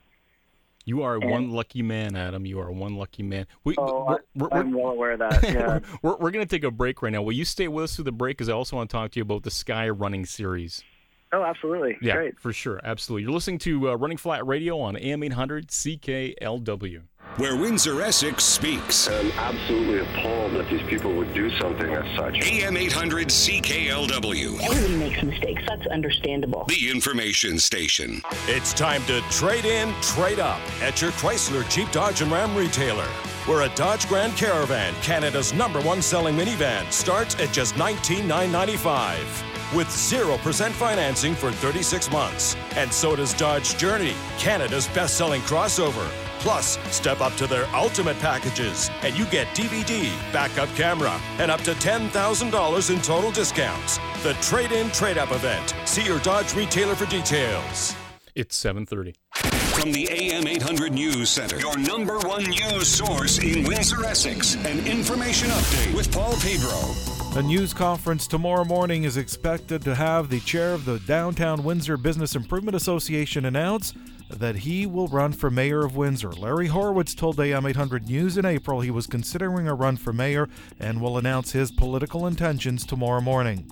You 0.88 1.03
are 1.03 1.16
and, 1.16 1.31
one 1.31 1.51
lucky 1.51 1.83
man, 1.83 2.16
Adam. 2.16 2.46
You 2.46 2.61
are 2.61 2.72
one 2.72 2.96
lucky 2.96 3.22
man. 3.22 3.46
We, 3.62 3.74
oh, 3.77 4.07
we're, 4.07 4.18
we're, 4.35 4.48
I'm 4.51 4.72
well 4.72 4.88
aware 4.88 5.12
of 5.12 5.18
that. 5.18 5.42
Yeah. 5.42 5.81
we're 6.01 6.16
we're 6.18 6.31
going 6.31 6.46
to 6.46 6.48
take 6.48 6.64
a 6.64 6.70
break 6.70 7.03
right 7.03 7.12
now. 7.12 7.20
Will 7.20 7.35
you 7.35 7.44
stay 7.44 7.68
with 7.68 7.85
us 7.85 7.96
through 7.96 8.07
the 8.07 8.12
break? 8.12 8.38
Because 8.38 8.48
I 8.48 8.55
also 8.55 8.77
want 8.77 8.88
to 8.88 8.96
talk 8.96 9.11
to 9.11 9.18
you 9.18 9.22
about 9.22 9.42
the 9.42 9.51
Sky 9.51 9.90
Running 9.90 10.24
Series. 10.24 10.83
Oh, 11.31 11.44
absolutely. 11.44 11.98
Yeah, 12.01 12.14
Great. 12.14 12.40
for 12.40 12.55
sure. 12.55 12.81
Absolutely. 12.83 13.24
You're 13.24 13.33
listening 13.33 13.59
to 13.59 13.90
uh, 13.90 13.94
Running 13.96 14.16
Flat 14.16 14.46
Radio 14.46 14.81
on 14.81 14.96
AM 14.96 15.22
800 15.22 15.68
CKLW. 15.68 17.03
Where 17.37 17.57
Windsor 17.57 18.03
Essex 18.03 18.43
speaks. 18.43 19.09
I'm 19.09 19.31
absolutely 19.33 20.01
appalled 20.01 20.55
that 20.55 20.69
these 20.69 20.83
people 20.88 21.12
would 21.14 21.33
do 21.35 21.49
something 21.59 21.88
as 21.95 22.17
such. 22.17 22.35
AM 22.45 22.77
800 22.77 23.29
CKLW. 23.29 24.61
Everybody 24.61 24.97
makes 24.97 25.23
mistakes. 25.23 25.62
That's 25.69 25.87
understandable. 25.87 26.64
The 26.69 26.91
information 26.91 27.61
station. 27.61 28.23
It's 28.49 28.73
time 28.73 29.05
to 29.05 29.21
trade 29.31 29.67
in, 29.67 29.95
trade 30.01 30.41
up 30.41 30.61
at 30.83 31.01
your 31.01 31.12
Chrysler 31.12 31.69
Jeep 31.71 31.91
Dodge 31.93 32.23
and 32.23 32.33
Ram 32.33 32.57
retailer. 32.57 33.07
Where 33.47 33.62
a 33.62 33.75
Dodge 33.77 34.09
Grand 34.09 34.37
Caravan, 34.37 34.93
Canada's 35.03 35.55
number 35.55 35.81
one 35.81 36.03
selling 36.03 36.37
minivan, 36.37 36.91
starts 36.93 37.37
at 37.37 37.53
just 37.53 37.77
19,995 37.77 39.45
with 39.75 39.87
0% 39.88 40.71
financing 40.71 41.35
for 41.35 41.53
36 41.53 42.11
months. 42.11 42.57
And 42.75 42.93
so 42.93 43.14
does 43.14 43.33
Dodge 43.35 43.77
Journey, 43.77 44.14
Canada's 44.38 44.88
best 44.88 45.17
selling 45.17 45.43
crossover. 45.43 46.11
Plus, 46.38 46.79
step 46.94 47.20
up 47.20 47.35
to 47.37 47.46
their 47.46 47.66
ultimate 47.74 48.18
packages, 48.18 48.90
and 49.03 49.16
you 49.16 49.24
get 49.27 49.48
DVD, 49.48 50.11
backup 50.33 50.68
camera, 50.77 51.20
and 51.38 51.51
up 51.51 51.61
to 51.62 51.72
$10,000 51.72 52.90
in 52.90 53.03
total 53.03 53.31
discounts. 53.31 53.98
The 54.22 54.35
Trade 54.35 54.72
In 54.72 54.90
Trade 54.90 55.18
Up 55.18 55.33
event. 55.33 55.74
See 55.85 56.05
your 56.05 56.20
Dodge 56.20 56.55
retailer 56.55 56.94
for 56.94 57.07
details. 57.07 57.94
It's 58.35 58.57
7:30. 58.57 59.14
From 59.79 59.92
the 59.92 60.09
AM 60.11 60.46
800 60.46 60.92
News 60.92 61.31
Center, 61.31 61.59
your 61.61 61.77
number 61.79 62.18
one 62.20 62.42
news 62.44 62.88
source 62.88 63.38
in 63.38 63.64
Windsor, 63.64 64.05
Essex. 64.05 64.55
An 64.64 64.85
information 64.87 65.48
update 65.51 65.94
with 65.94 66.11
Paul 66.12 66.35
Pedro. 66.40 66.94
A 67.37 67.42
news 67.42 67.72
conference 67.72 68.27
tomorrow 68.27 68.64
morning 68.64 69.05
is 69.05 69.16
expected 69.16 69.83
to 69.83 69.94
have 69.94 70.31
the 70.31 70.40
chair 70.40 70.72
of 70.72 70.85
the 70.85 70.98
Downtown 71.01 71.62
Windsor 71.62 71.96
Business 71.96 72.35
Improvement 72.35 72.74
Association 72.74 73.44
announce 73.44 73.92
that 74.31 74.57
he 74.57 74.87
will 74.87 75.09
run 75.09 75.33
for 75.33 75.51
mayor 75.51 75.85
of 75.85 75.97
Windsor. 75.97 76.33
Larry 76.33 76.69
Horwitz 76.69 77.14
told 77.17 77.41
AM 77.41 77.67
800 77.67 78.09
News 78.09 78.37
in 78.37 78.45
April 78.45 78.81
he 78.81 78.91
was 78.91 79.07
considering 79.07 79.67
a 79.67 79.75
run 79.75 79.97
for 79.97 80.12
mayor 80.12 80.49
and 80.79 81.01
will 81.01 81.19
announce 81.19 81.53
his 81.53 81.71
political 81.71 82.27
intentions 82.27 82.85
tomorrow 82.85 83.21
morning. 83.21 83.71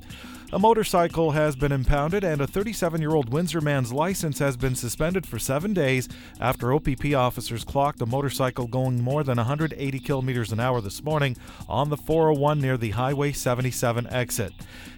A 0.52 0.60
motorcycle 0.60 1.32
has 1.32 1.56
been 1.56 1.72
impounded, 1.72 2.22
and 2.22 2.40
a 2.40 2.46
37 2.46 3.00
year 3.00 3.10
old 3.10 3.32
Windsor 3.32 3.60
man's 3.60 3.92
license 3.92 4.38
has 4.38 4.56
been 4.56 4.76
suspended 4.76 5.26
for 5.26 5.40
seven 5.40 5.74
days 5.74 6.08
after 6.40 6.72
OPP 6.72 7.14
officers 7.16 7.64
clocked 7.64 8.00
a 8.00 8.06
motorcycle 8.06 8.68
going 8.68 9.02
more 9.02 9.24
than 9.24 9.38
180 9.38 9.98
kilometers 9.98 10.52
an 10.52 10.60
hour 10.60 10.80
this 10.80 11.02
morning 11.02 11.36
on 11.68 11.90
the 11.90 11.96
401 11.96 12.60
near 12.60 12.76
the 12.76 12.90
Highway 12.90 13.32
77 13.32 14.06
exit. 14.06 14.52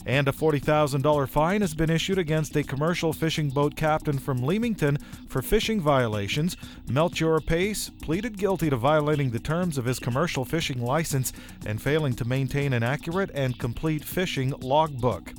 And 0.05 0.29
a 0.29 0.33
$40,000 0.33 1.29
fine 1.29 1.63
has 1.63 1.75
been 1.75 1.91
issued 1.91 2.19
against 2.19 2.57
a 2.57 2.63
commercial 2.63 3.15
fishing 3.15 3.49
boat 3.49 3.75
captain 3.75 4.19
from 4.19 4.43
Leamington 4.43 4.99
for 5.29 5.41
fishing 5.41 5.81
violations. 5.81 6.59
Melchior 6.89 7.41
Pace 7.41 7.91
pleaded 8.03 8.37
guilty 8.37 8.69
to 8.69 8.77
violating 8.77 9.31
the 9.31 9.39
terms 9.39 9.79
of 9.79 9.87
his 9.87 9.99
commercial 9.99 10.45
fishing 10.45 10.83
license 10.83 11.33
and 11.65 11.81
failing 11.81 12.15
to 12.15 12.27
maintain 12.27 12.75
an 12.75 12.83
accurate 12.83 13.31
and 13.33 13.59
complete 13.59 14.05
fishing 14.05 14.51
logbook. 14.61 15.33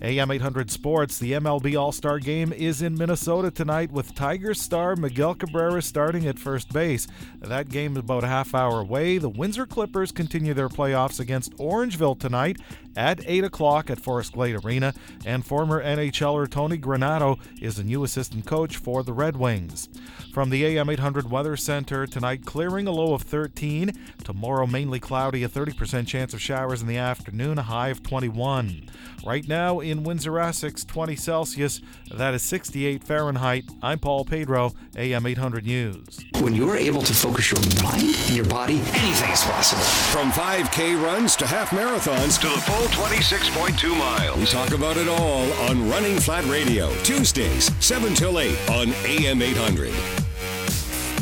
AM 0.00 0.30
800 0.30 0.70
Sports, 0.70 1.18
the 1.18 1.32
MLB 1.32 1.76
All 1.78 1.90
Star 1.90 2.20
Game 2.20 2.52
is 2.52 2.82
in 2.82 2.96
Minnesota 2.96 3.50
tonight 3.50 3.90
with 3.90 4.14
Tigers 4.14 4.60
star 4.60 4.94
Miguel 4.94 5.34
Cabrera 5.34 5.82
starting 5.82 6.26
at 6.26 6.38
first 6.38 6.72
base. 6.72 7.08
That 7.40 7.68
game 7.68 7.92
is 7.92 7.98
about 7.98 8.22
a 8.22 8.28
half 8.28 8.54
hour 8.54 8.80
away. 8.80 9.18
The 9.18 9.28
Windsor 9.28 9.66
Clippers 9.66 10.12
continue 10.12 10.54
their 10.54 10.68
playoffs 10.68 11.18
against 11.18 11.56
Orangeville 11.56 12.18
tonight 12.18 12.58
at 12.96 13.20
8 13.26 13.44
o'clock 13.44 13.90
at 13.90 14.00
Forest 14.00 14.32
Glade 14.32 14.64
Arena, 14.64 14.94
and 15.24 15.44
former 15.44 15.82
NHLer 15.82 16.48
Tony 16.48 16.78
Granato 16.78 17.38
is 17.60 17.76
the 17.76 17.84
new 17.84 18.04
assistant 18.04 18.46
coach 18.46 18.76
for 18.76 19.02
the 19.02 19.12
Red 19.12 19.36
Wings. 19.36 19.88
From 20.38 20.50
the 20.50 20.64
AM 20.66 20.88
800 20.88 21.28
Weather 21.28 21.56
Center, 21.56 22.06
tonight 22.06 22.44
clearing 22.46 22.86
a 22.86 22.92
low 22.92 23.12
of 23.12 23.22
13. 23.22 23.90
Tomorrow 24.22 24.68
mainly 24.68 25.00
cloudy, 25.00 25.42
a 25.42 25.48
30% 25.48 26.06
chance 26.06 26.32
of 26.32 26.40
showers 26.40 26.80
in 26.80 26.86
the 26.86 26.96
afternoon, 26.96 27.58
a 27.58 27.62
high 27.62 27.88
of 27.88 28.04
21. 28.04 28.88
Right 29.26 29.48
now 29.48 29.80
in 29.80 30.04
Windsor, 30.04 30.38
Essex, 30.38 30.84
20 30.84 31.16
Celsius. 31.16 31.80
That 32.14 32.34
is 32.34 32.42
68 32.42 33.02
Fahrenheit. 33.02 33.64
I'm 33.82 33.98
Paul 33.98 34.24
Pedro, 34.24 34.74
AM 34.94 35.26
800 35.26 35.66
News. 35.66 36.20
When 36.38 36.54
you're 36.54 36.76
able 36.76 37.02
to 37.02 37.12
focus 37.12 37.50
your 37.50 37.82
mind 37.82 38.14
and 38.28 38.36
your 38.36 38.46
body, 38.46 38.74
anything 38.74 39.32
is 39.32 39.42
possible. 39.42 39.82
From 39.82 40.30
5K 40.30 41.02
runs 41.02 41.34
to 41.34 41.48
half 41.48 41.70
marathons 41.70 42.40
to 42.42 42.46
the 42.46 42.60
full 42.60 42.86
26.2 42.86 43.98
miles. 43.98 44.38
We 44.38 44.46
talk 44.46 44.70
about 44.70 44.96
it 44.98 45.08
all 45.08 45.52
on 45.68 45.90
Running 45.90 46.20
Flat 46.20 46.44
Radio, 46.44 46.94
Tuesdays, 47.02 47.72
7 47.84 48.14
till 48.14 48.38
8 48.38 48.70
on 48.70 48.90
AM 49.04 49.42
800. 49.42 50.27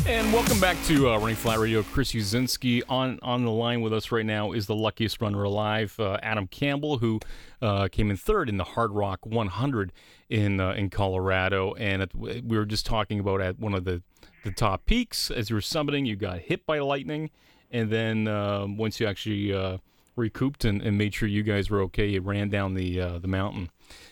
And 0.07 0.31
welcome 0.31 0.57
back 0.61 0.81
to 0.85 1.09
uh, 1.09 1.17
Running 1.17 1.35
Flat 1.35 1.59
Radio. 1.59 1.83
Chris 1.83 2.13
Uzinski 2.13 2.81
on 2.87 3.19
on 3.21 3.43
the 3.43 3.51
line 3.51 3.81
with 3.81 3.91
us 3.91 4.09
right 4.09 4.25
now 4.25 4.53
is 4.53 4.65
the 4.65 4.73
luckiest 4.73 5.21
runner 5.21 5.43
alive, 5.43 5.93
uh, 5.99 6.17
Adam 6.23 6.47
Campbell, 6.47 6.99
who 6.99 7.19
uh, 7.61 7.89
came 7.89 8.09
in 8.09 8.15
third 8.15 8.47
in 8.47 8.55
the 8.55 8.63
Hardrock 8.63 9.17
100 9.25 9.91
in 10.29 10.61
uh, 10.61 10.71
in 10.71 10.89
Colorado. 10.89 11.73
And 11.73 12.07
we 12.13 12.57
were 12.57 12.65
just 12.65 12.85
talking 12.85 13.19
about 13.19 13.41
at 13.41 13.59
one 13.59 13.73
of 13.73 13.83
the 13.83 14.01
the 14.45 14.51
top 14.51 14.85
peaks 14.85 15.29
as 15.29 15.49
you 15.49 15.57
were 15.57 15.61
summiting, 15.61 16.07
you 16.07 16.15
got 16.15 16.39
hit 16.39 16.65
by 16.65 16.79
lightning, 16.79 17.29
and 17.69 17.89
then 17.89 18.29
um, 18.29 18.77
once 18.77 19.01
you 19.01 19.07
actually 19.07 19.53
uh, 19.53 19.77
recouped 20.15 20.63
and, 20.63 20.81
and, 20.81 20.97
made 20.97 21.13
sure 21.15 21.27
you 21.27 21.43
guys 21.43 21.69
were 21.69 21.81
okay, 21.81 22.07
you 22.07 22.21
ran 22.21 22.47
down 22.47 22.75
the 22.75 23.01
uh, 23.01 23.19
the 23.19 23.27
mountain. 23.27 23.69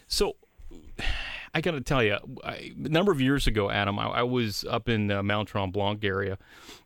So 0.09 0.35
I 1.55 1.61
got 1.61 1.71
to 1.71 1.79
tell 1.79 2.03
you, 2.03 2.17
I, 2.43 2.73
a 2.75 2.89
number 2.89 3.13
of 3.13 3.21
years 3.21 3.47
ago, 3.47 3.71
Adam, 3.71 3.97
I, 3.97 4.07
I 4.07 4.23
was 4.23 4.65
up 4.65 4.89
in 4.89 5.09
uh, 5.09 5.23
Mount 5.23 5.47
Tremblant 5.47 6.03
area. 6.03 6.37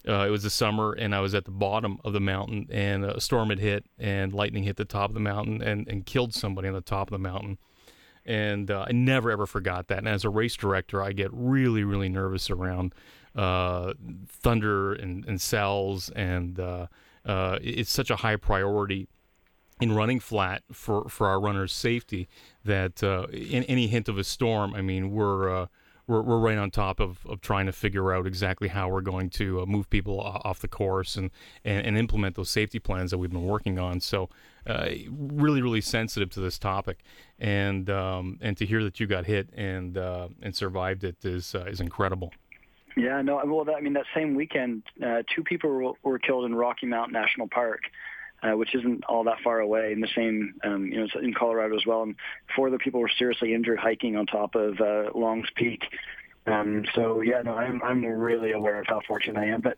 Uh, 0.08 0.28
it 0.28 0.30
was 0.30 0.44
the 0.44 0.52
summer, 0.52 0.94
and 0.94 1.16
I 1.16 1.22
was 1.22 1.34
at 1.34 1.46
the 1.46 1.52
bottom 1.52 2.00
of 2.04 2.14
the 2.14 2.20
mountain, 2.20 2.68
and 2.70 3.04
a 3.04 3.20
storm 3.20 3.50
had 3.50 3.58
hit, 3.58 3.86
and 3.98 4.32
lightning 4.32 4.64
hit 4.64 4.78
the 4.78 4.86
top 4.86 5.10
of 5.10 5.16
the 5.16 5.20
mountain 5.22 5.64
and, 5.64 5.88
and 5.88 6.06
killed 6.06 6.36
somebody 6.36 6.68
on 6.68 6.76
the 6.76 6.82
top 6.82 7.08
of 7.08 7.12
the 7.14 7.18
mountain. 7.18 7.58
And 8.28 8.70
uh, 8.70 8.86
I 8.88 8.92
never 8.92 9.32
ever 9.32 9.48
forgot 9.48 9.88
that. 9.88 9.98
And 9.98 10.08
as 10.08 10.24
a 10.24 10.30
race 10.30 10.56
director, 10.56 11.02
I 11.02 11.14
get 11.14 11.32
really, 11.34 11.84
really 11.84 12.10
nervous 12.10 12.52
around 12.52 12.94
uh, 13.36 13.94
thunder 14.28 14.94
and, 14.94 15.26
and 15.26 15.42
cells, 15.42 16.12
and 16.12 16.60
uh, 16.60 16.86
uh, 17.26 17.58
it's 17.64 17.92
such 17.92 18.12
a 18.12 18.18
high 18.18 18.36
priority 18.36 19.08
in 19.82 19.94
running 19.94 20.20
flat 20.20 20.62
for, 20.72 21.10
for 21.10 21.28
our 21.28 21.40
runners' 21.40 21.74
safety 21.74 22.28
that 22.66 23.04
uh, 23.04 23.28
in 23.32 23.64
any 23.64 23.88
hint 23.88 24.10
of 24.10 24.18
a 24.18 24.24
storm, 24.24 24.74
I 24.74 24.82
mean, 24.82 25.12
we're, 25.12 25.64
uh, 25.64 25.68
we're, 26.08 26.22
we're 26.22 26.40
right 26.40 26.58
on 26.58 26.72
top 26.72 27.00
of, 27.00 27.26
of 27.26 27.40
trying 27.40 27.68
to 27.68 27.72
figure 27.72 28.12
out 28.12 28.26
exactly 28.26 28.68
how 28.68 28.90
we're 28.90 29.02
going 29.02 29.30
to 29.32 29.62
uh, 29.62 29.66
move 29.66 29.90
people 29.90 30.20
off 30.20 30.60
the 30.60 30.68
course 30.68 31.16
and, 31.16 31.30
and, 31.64 31.86
and, 31.86 31.98
implement 31.98 32.36
those 32.36 32.50
safety 32.50 32.80
plans 32.80 33.12
that 33.12 33.20
we've 33.20 33.32
been 33.32 33.46
working 33.46 33.78
on. 33.78 34.00
So, 34.02 34.30
uh, 34.66 34.90
really, 35.10 35.62
really 35.62 35.82
sensitive 35.82 36.30
to 36.32 36.42
this 36.42 36.60
topic, 36.60 37.00
and 37.40 37.90
um, 37.90 38.38
and 38.42 38.58
to 38.58 38.66
hear 38.66 38.84
that 38.84 39.00
you 39.00 39.08
got 39.08 39.26
hit 39.26 39.50
and 39.56 39.98
uh, 39.98 40.28
and 40.42 40.56
survived 40.56 41.04
it 41.04 41.24
is 41.24 41.56
uh, 41.56 41.66
is 41.66 41.80
incredible. 41.80 42.34
Yeah, 42.98 43.22
no, 43.22 43.42
well, 43.46 43.64
that, 43.66 43.76
I 43.76 43.82
mean, 43.82 43.94
that 43.94 44.06
same 44.14 44.36
weekend, 44.36 44.84
two 45.34 45.44
people 45.44 45.70
were, 45.70 45.94
were 46.04 46.20
killed 46.20 46.46
in 46.46 46.54
Rocky 46.54 46.86
Mountain 46.86 47.14
National 47.14 47.48
Park 47.48 47.82
uh, 48.44 48.56
which 48.56 48.74
isn't 48.76 49.04
all 49.06 49.24
that 49.26 49.40
far 49.44 49.60
away. 49.60 49.92
In 49.92 50.00
the 50.00 50.08
same, 50.16 50.56
um, 50.64 50.86
you 50.86 50.98
know, 50.98 51.04
it's 51.06 51.14
in 51.22 51.34
Colorado 51.34 51.76
as 51.76 51.86
well. 51.86 52.04
And 52.04 52.16
four 52.56 52.68
other 52.68 52.78
people 52.78 53.00
were 53.00 53.12
seriously 53.18 53.54
injured 53.54 53.80
hiking 53.80 54.16
on 54.16 54.26
top 54.26 54.56
of 54.56 54.80
uh, 54.80 55.12
Long's 55.14 55.48
Peak. 55.56 55.82
Um, 56.48 56.86
so 56.96 57.22
yeah, 57.22 57.42
no, 57.42 57.54
I'm 57.54 57.82
I'm 57.84 58.04
really 58.04 58.52
aware 58.52 58.80
of 58.80 58.88
how 58.88 59.02
fortunate 59.08 59.40
I 59.40 59.48
am. 59.48 59.62
But 59.62 59.78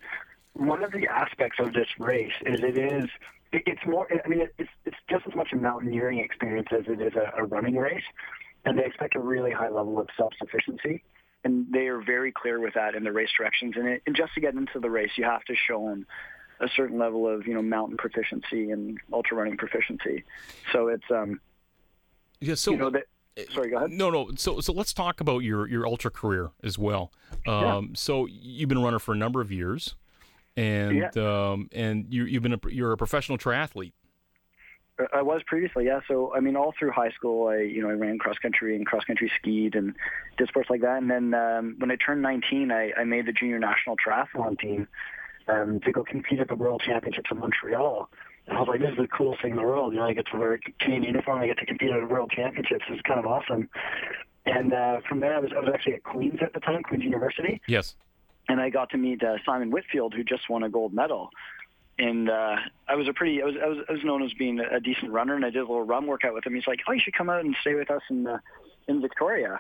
one 0.54 0.84
of 0.84 0.92
the 0.92 1.08
aspects 1.08 1.58
of 1.60 1.74
this 1.74 1.88
race 2.00 2.34
is 2.46 2.60
it 2.62 2.78
is 2.78 3.10
it, 3.52 3.64
it's 3.66 3.82
more. 3.86 4.08
I 4.24 4.28
mean, 4.28 4.48
it's 4.58 4.70
it's 4.86 4.98
just 5.10 5.26
as 5.28 5.36
much 5.36 5.50
a 5.54 5.58
mountaineering 5.58 6.20
experience 6.20 6.68
as 6.72 6.86
it 6.88 7.02
is 7.02 7.14
a, 7.16 7.42
a 7.42 7.46
running 7.46 7.76
race, 7.76 8.04
and 8.66 8.78
they 8.78 8.86
expect 8.86 9.16
a 9.16 9.20
really 9.20 9.52
high 9.52 9.70
level 9.70 10.00
of 10.00 10.08
self 10.18 10.34
sufficiency. 10.38 11.04
And 11.44 11.66
they 11.74 11.88
are 11.88 12.00
very 12.00 12.32
clear 12.32 12.60
with 12.60 12.76
that 12.76 12.94
in 12.94 13.04
the 13.04 13.12
race 13.12 13.32
directions. 13.36 13.74
And, 13.76 13.88
it, 13.88 14.04
and 14.06 14.16
just 14.16 14.32
to 14.36 14.42
get 14.42 14.54
into 14.54 14.80
the 14.80 14.92
race, 14.92 15.10
you 15.18 15.24
have 15.24 15.44
to 15.46 15.56
show 15.68 15.88
them 15.90 16.06
a 16.62 16.68
certain 16.76 16.98
level 16.98 17.28
of 17.28 17.48
you 17.48 17.54
know 17.54 17.62
mountain 17.62 17.98
proficiency 17.98 18.72
and 18.72 18.98
ultra 19.12 19.38
running 19.38 19.58
proficiency. 19.58 20.24
So 20.72 20.88
it's 20.88 21.10
um 21.10 21.42
yeah. 22.40 22.56
So 22.56 22.72
you 22.72 22.78
know 22.78 22.90
that. 22.92 23.04
Sorry, 23.54 23.70
go 23.70 23.78
ahead. 23.78 23.92
No, 23.92 24.10
no. 24.10 24.30
So, 24.36 24.60
so 24.60 24.74
let's 24.74 24.94
talk 24.94 25.22
about 25.22 25.40
your 25.40 25.68
your 25.68 25.88
ultra 25.88 26.12
career 26.12 26.52
as 26.64 26.78
well. 26.78 27.12
Um, 27.48 27.64
yeah. 27.64 27.82
So 27.94 28.26
you've 28.26 28.68
been 28.68 28.80
a 28.80 28.84
runner 28.84 29.00
for 29.00 29.14
a 29.14 29.18
number 29.18 29.40
of 29.40 29.52
years, 29.52 29.96
and 30.58 30.98
yeah. 30.98 31.10
um, 31.16 31.70
and 31.72 32.08
you 32.10 32.26
you've 32.26 32.44
been 32.44 32.54
a, 32.54 32.60
you're 32.70 32.92
a 32.92 32.98
professional 32.98 33.38
triathlete. 33.38 33.94
Uh, 35.00 35.06
I 35.14 35.22
was 35.22 35.42
previously, 35.48 35.86
yeah. 35.86 36.02
So 36.08 36.36
I 36.36 36.42
mean, 36.42 36.58
all 36.58 36.74
through 36.78 36.92
high 36.92 37.12
school, 37.12 37.48
I 37.48 37.60
you 37.62 37.82
know 37.82 37.90
I 37.90 37.94
ran 37.94 38.20
cross 38.20 38.38
country 38.38 38.76
and 38.76 38.86
cross 38.86 39.06
country 39.06 39.32
skied 39.40 39.76
and 39.76 39.96
did 40.38 40.50
sports 40.50 40.70
like 40.70 40.82
that. 40.82 40.98
And 40.98 41.10
then 41.10 41.34
um, 41.34 41.76
when 41.80 41.90
I 41.90 41.96
turned 41.96 42.22
19, 42.22 42.72
I, 42.72 42.92
I 42.98 43.06
made 43.06 43.28
the 43.28 43.34
junior 43.34 43.60
national 43.60 43.96
triathlon 43.96 44.60
team 44.60 44.88
um, 45.52 45.80
to 45.82 45.92
go 45.92 46.04
compete 46.04 46.40
at 46.40 46.48
the 46.48 46.56
World 46.56 46.82
Championships 46.86 47.30
in 47.32 47.40
Montreal. 47.40 48.10
And 48.48 48.58
I 48.58 48.60
was 48.60 48.70
like, 48.70 48.80
this 48.80 48.92
is 48.92 48.98
the 48.98 49.08
coolest 49.08 49.42
thing 49.42 49.52
in 49.52 49.58
the 49.58 49.64
world. 49.64 49.94
You 49.94 50.00
know, 50.00 50.06
I 50.06 50.14
get 50.14 50.26
to 50.28 50.38
wear 50.38 50.54
a 50.54 50.60
Canadian 50.80 51.04
uniform. 51.04 51.42
I 51.42 51.48
get 51.48 51.58
to 51.60 51.66
compete 51.66 51.92
at 51.92 52.00
the 52.00 52.08
World 52.08 52.32
Championships. 52.36 52.86
It's 52.90 53.02
kind 53.02 53.20
of 53.20 53.26
awesome. 53.26 53.70
And 54.46 54.74
uh, 54.74 55.02
from 55.08 55.20
there, 55.20 55.36
I 55.36 55.40
was 55.40 55.52
I 55.56 55.60
was 55.60 55.70
actually 55.74 55.94
at 55.96 56.04
Queens 56.04 56.40
at 56.42 56.54
the 56.54 56.60
time, 56.60 56.82
Queens 56.84 57.04
University. 57.04 57.62
Yes. 57.68 57.96
And 58.50 58.60
I 58.60 58.70
got 58.70 58.90
to 58.92 58.98
meet 58.98 59.24
uh, 59.24 59.36
Simon 59.46 59.70
Whitfield, 59.70 60.16
who 60.16 60.24
just 60.24 60.50
won 60.50 60.64
a 60.64 60.70
gold 60.70 60.94
medal. 60.94 61.30
And 62.00 62.30
uh, 62.30 62.56
I 62.88 62.96
was 62.96 63.08
a 63.08 63.14
pretty, 63.14 63.42
I 63.44 63.46
was, 63.46 63.56
I 63.64 63.68
was, 63.68 63.78
I 63.88 63.92
was 63.92 64.04
known 64.04 64.24
as 64.24 64.34
being 64.34 64.60
a 64.60 64.80
decent 64.80 65.12
runner, 65.12 65.36
and 65.36 65.46
I 65.46 65.52
did 65.52 65.60
a 65.60 65.62
little 65.62 65.84
run 65.84 66.08
workout 66.08 66.34
with 66.34 66.46
him. 66.46 66.56
He's 66.56 66.66
like, 66.66 66.80
"Oh, 66.88 66.94
you 66.94 67.00
should 67.00 67.14
come 67.14 67.30
out 67.30 67.46
and 67.46 67.56
stay 67.62 67.76
with 67.76 67.92
us 67.92 68.02
in 68.10 68.26
uh, 68.26 68.40
in 68.88 69.02
Victoria." 69.02 69.60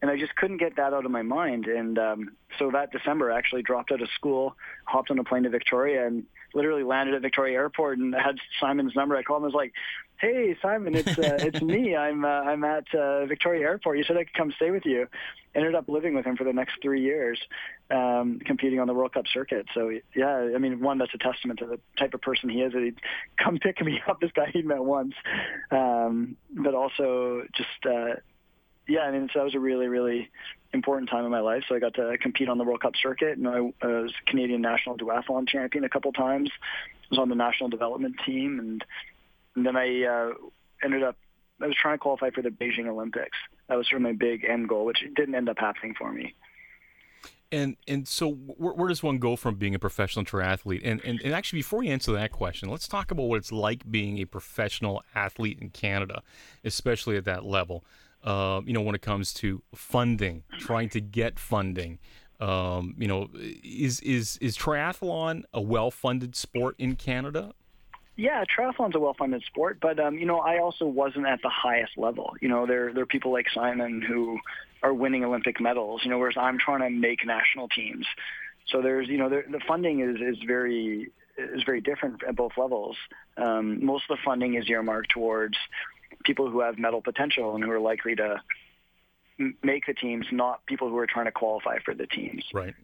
And 0.00 0.10
I 0.10 0.16
just 0.16 0.34
couldn't 0.36 0.58
get 0.58 0.76
that 0.76 0.92
out 0.92 1.04
of 1.04 1.10
my 1.10 1.22
mind. 1.22 1.66
And 1.66 1.98
um, 1.98 2.36
so 2.58 2.70
that 2.70 2.92
December, 2.92 3.32
I 3.32 3.38
actually 3.38 3.62
dropped 3.62 3.90
out 3.90 4.00
of 4.00 4.08
school, 4.10 4.56
hopped 4.84 5.10
on 5.10 5.18
a 5.18 5.24
plane 5.24 5.42
to 5.42 5.50
Victoria, 5.50 6.06
and 6.06 6.24
literally 6.54 6.84
landed 6.84 7.14
at 7.14 7.22
Victoria 7.22 7.56
Airport 7.56 7.98
and 7.98 8.14
had 8.14 8.36
Simon's 8.60 8.94
number. 8.94 9.16
I 9.16 9.22
called 9.22 9.38
him. 9.38 9.44
I 9.44 9.46
was 9.46 9.54
like, 9.54 9.72
"Hey, 10.18 10.56
Simon, 10.62 10.94
it's 10.94 11.18
uh, 11.18 11.38
it's 11.40 11.60
me. 11.60 11.96
I'm 11.96 12.24
uh, 12.24 12.28
I'm 12.28 12.62
at 12.64 12.92
uh, 12.94 13.26
Victoria 13.26 13.66
Airport. 13.66 13.98
You 13.98 14.04
said 14.04 14.16
I 14.16 14.24
could 14.24 14.34
come 14.34 14.52
stay 14.52 14.70
with 14.70 14.86
you." 14.86 15.08
Ended 15.54 15.74
up 15.74 15.88
living 15.88 16.14
with 16.14 16.24
him 16.24 16.36
for 16.36 16.44
the 16.44 16.52
next 16.52 16.74
three 16.80 17.02
years, 17.02 17.40
um, 17.90 18.38
competing 18.44 18.78
on 18.78 18.86
the 18.86 18.94
World 18.94 19.14
Cup 19.14 19.24
circuit. 19.32 19.66
So 19.74 19.90
yeah, 20.14 20.50
I 20.54 20.58
mean, 20.58 20.80
one 20.80 20.98
that's 20.98 21.14
a 21.14 21.18
testament 21.18 21.58
to 21.58 21.66
the 21.66 21.80
type 21.98 22.14
of 22.14 22.20
person 22.20 22.48
he 22.48 22.60
is. 22.60 22.72
That 22.72 22.82
he'd 22.82 23.00
come 23.36 23.58
pick 23.58 23.84
me 23.84 24.00
up. 24.08 24.20
This 24.20 24.30
guy 24.32 24.50
he'd 24.52 24.66
met 24.66 24.84
once, 24.84 25.14
um, 25.72 26.36
but 26.50 26.74
also 26.74 27.42
just 27.56 27.86
uh, 27.86 28.14
yeah, 28.88 29.00
I 29.00 29.10
mean, 29.10 29.28
so 29.32 29.40
that 29.40 29.44
was 29.44 29.54
a 29.54 29.60
really, 29.60 29.86
really 29.86 30.30
important 30.72 31.10
time 31.10 31.24
in 31.24 31.30
my 31.30 31.40
life. 31.40 31.64
So 31.68 31.74
I 31.74 31.78
got 31.78 31.94
to 31.94 32.16
compete 32.18 32.48
on 32.48 32.56
the 32.56 32.64
World 32.64 32.80
Cup 32.80 32.94
circuit, 33.00 33.36
and 33.36 33.46
I, 33.46 33.60
was 33.60 34.12
Canadian 34.26 34.62
national 34.62 34.96
duathlon 34.96 35.46
champion 35.46 35.84
a 35.84 35.88
couple 35.90 36.10
times. 36.12 36.50
I 36.58 37.06
was 37.10 37.18
on 37.18 37.28
the 37.28 37.34
national 37.34 37.68
development 37.68 38.16
team, 38.24 38.58
and, 38.58 38.84
and 39.54 39.66
then 39.66 39.76
I 39.76 40.04
uh, 40.04 40.30
ended 40.82 41.02
up. 41.02 41.16
I 41.60 41.66
was 41.66 41.76
trying 41.80 41.94
to 41.94 41.98
qualify 41.98 42.30
for 42.30 42.40
the 42.40 42.50
Beijing 42.50 42.86
Olympics. 42.86 43.36
That 43.68 43.76
was 43.76 43.88
sort 43.88 44.00
of 44.00 44.02
my 44.04 44.12
big 44.12 44.44
end 44.44 44.68
goal, 44.68 44.84
which 44.84 44.98
didn't 45.16 45.34
end 45.34 45.48
up 45.48 45.58
happening 45.58 45.94
for 45.98 46.12
me. 46.12 46.34
And 47.50 47.76
and 47.86 48.06
so 48.06 48.30
where, 48.30 48.74
where, 48.74 48.88
does 48.88 49.02
one 49.02 49.18
go 49.18 49.34
from 49.34 49.56
being 49.56 49.74
a 49.74 49.78
professional 49.78 50.24
triathlete? 50.24 50.82
And, 50.84 51.02
and 51.04 51.20
and 51.22 51.34
actually, 51.34 51.60
before 51.60 51.82
you 51.82 51.90
answer 51.90 52.12
that 52.12 52.30
question, 52.30 52.68
let's 52.68 52.86
talk 52.86 53.10
about 53.10 53.24
what 53.24 53.38
it's 53.38 53.50
like 53.50 53.90
being 53.90 54.18
a 54.18 54.24
professional 54.24 55.02
athlete 55.14 55.58
in 55.60 55.70
Canada, 55.70 56.22
especially 56.64 57.16
at 57.16 57.24
that 57.24 57.44
level. 57.44 57.84
Uh, 58.22 58.60
you 58.66 58.72
know, 58.72 58.82
when 58.82 58.94
it 58.94 59.02
comes 59.02 59.32
to 59.32 59.62
funding, 59.74 60.42
trying 60.58 60.88
to 60.90 61.00
get 61.00 61.38
funding. 61.38 61.98
Um, 62.40 62.94
you 62.98 63.08
know, 63.08 63.28
is 63.34 64.00
is 64.00 64.36
is 64.38 64.56
triathlon 64.56 65.42
a 65.52 65.60
well-funded 65.60 66.36
sport 66.36 66.76
in 66.78 66.94
Canada? 66.94 67.52
Yeah, 68.16 68.44
triathlon's 68.44 68.96
a 68.96 68.98
well-funded 68.98 69.42
sport, 69.44 69.78
but 69.80 70.00
um, 70.00 70.18
you 70.18 70.26
know, 70.26 70.38
I 70.40 70.58
also 70.58 70.84
wasn't 70.84 71.26
at 71.26 71.40
the 71.42 71.48
highest 71.48 71.96
level. 71.96 72.34
You 72.40 72.48
know, 72.48 72.66
there 72.66 72.92
there 72.92 73.04
are 73.04 73.06
people 73.06 73.32
like 73.32 73.46
Simon 73.54 74.02
who 74.02 74.38
are 74.82 74.92
winning 74.92 75.24
Olympic 75.24 75.60
medals. 75.60 76.02
You 76.04 76.10
know, 76.10 76.18
whereas 76.18 76.36
I'm 76.36 76.58
trying 76.58 76.80
to 76.80 76.90
make 76.90 77.24
national 77.24 77.68
teams. 77.68 78.06
So 78.68 78.82
there's, 78.82 79.08
you 79.08 79.18
know, 79.18 79.28
there, 79.28 79.44
the 79.50 79.60
funding 79.66 80.00
is 80.00 80.16
is 80.20 80.42
very 80.46 81.10
is 81.38 81.62
very 81.64 81.80
different 81.80 82.22
at 82.24 82.36
both 82.36 82.52
levels. 82.56 82.96
Um, 83.36 83.84
most 83.84 84.04
of 84.10 84.16
the 84.16 84.22
funding 84.24 84.54
is 84.54 84.68
earmarked 84.68 85.10
towards 85.10 85.56
people 86.28 86.50
who 86.50 86.60
have 86.60 86.78
medal 86.78 87.00
potential 87.00 87.54
and 87.54 87.64
who 87.64 87.70
are 87.70 87.80
likely 87.80 88.14
to 88.14 88.40
make 89.62 89.86
the 89.86 89.94
teams, 89.94 90.26
not 90.30 90.64
people 90.66 90.88
who 90.88 90.98
are 90.98 91.06
trying 91.06 91.24
to 91.24 91.32
qualify 91.32 91.78
for 91.84 91.94
the 91.94 92.06
teams. 92.06 92.44
Right. 92.52 92.74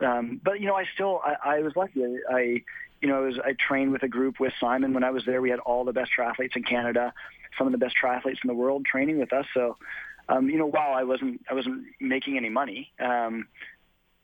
Um, 0.00 0.40
but 0.42 0.60
you 0.60 0.66
know, 0.66 0.74
I 0.74 0.84
still 0.94 1.20
I, 1.24 1.56
I 1.56 1.58
was 1.60 1.74
lucky. 1.76 2.02
I 2.30 2.62
you 3.00 3.08
know 3.08 3.18
I, 3.18 3.26
was, 3.26 3.38
I 3.44 3.52
trained 3.68 3.92
with 3.92 4.02
a 4.02 4.08
group 4.08 4.40
with 4.40 4.52
Simon 4.58 4.94
when 4.94 5.04
I 5.04 5.10
was 5.10 5.24
there. 5.26 5.42
We 5.42 5.50
had 5.50 5.60
all 5.60 5.84
the 5.84 5.92
best 5.92 6.10
triathletes 6.18 6.56
in 6.56 6.62
Canada, 6.62 7.12
some 7.58 7.66
of 7.66 7.72
the 7.72 7.78
best 7.78 7.96
triathletes 8.02 8.38
in 8.42 8.48
the 8.48 8.54
world 8.54 8.86
training 8.86 9.18
with 9.18 9.32
us. 9.32 9.46
So, 9.54 9.76
um, 10.28 10.48
you 10.48 10.58
know, 10.58 10.66
while 10.66 10.94
I 10.94 11.04
wasn't 11.04 11.42
I 11.50 11.54
wasn't 11.54 11.84
making 12.00 12.36
any 12.36 12.48
money, 12.48 12.92
um, 13.00 13.48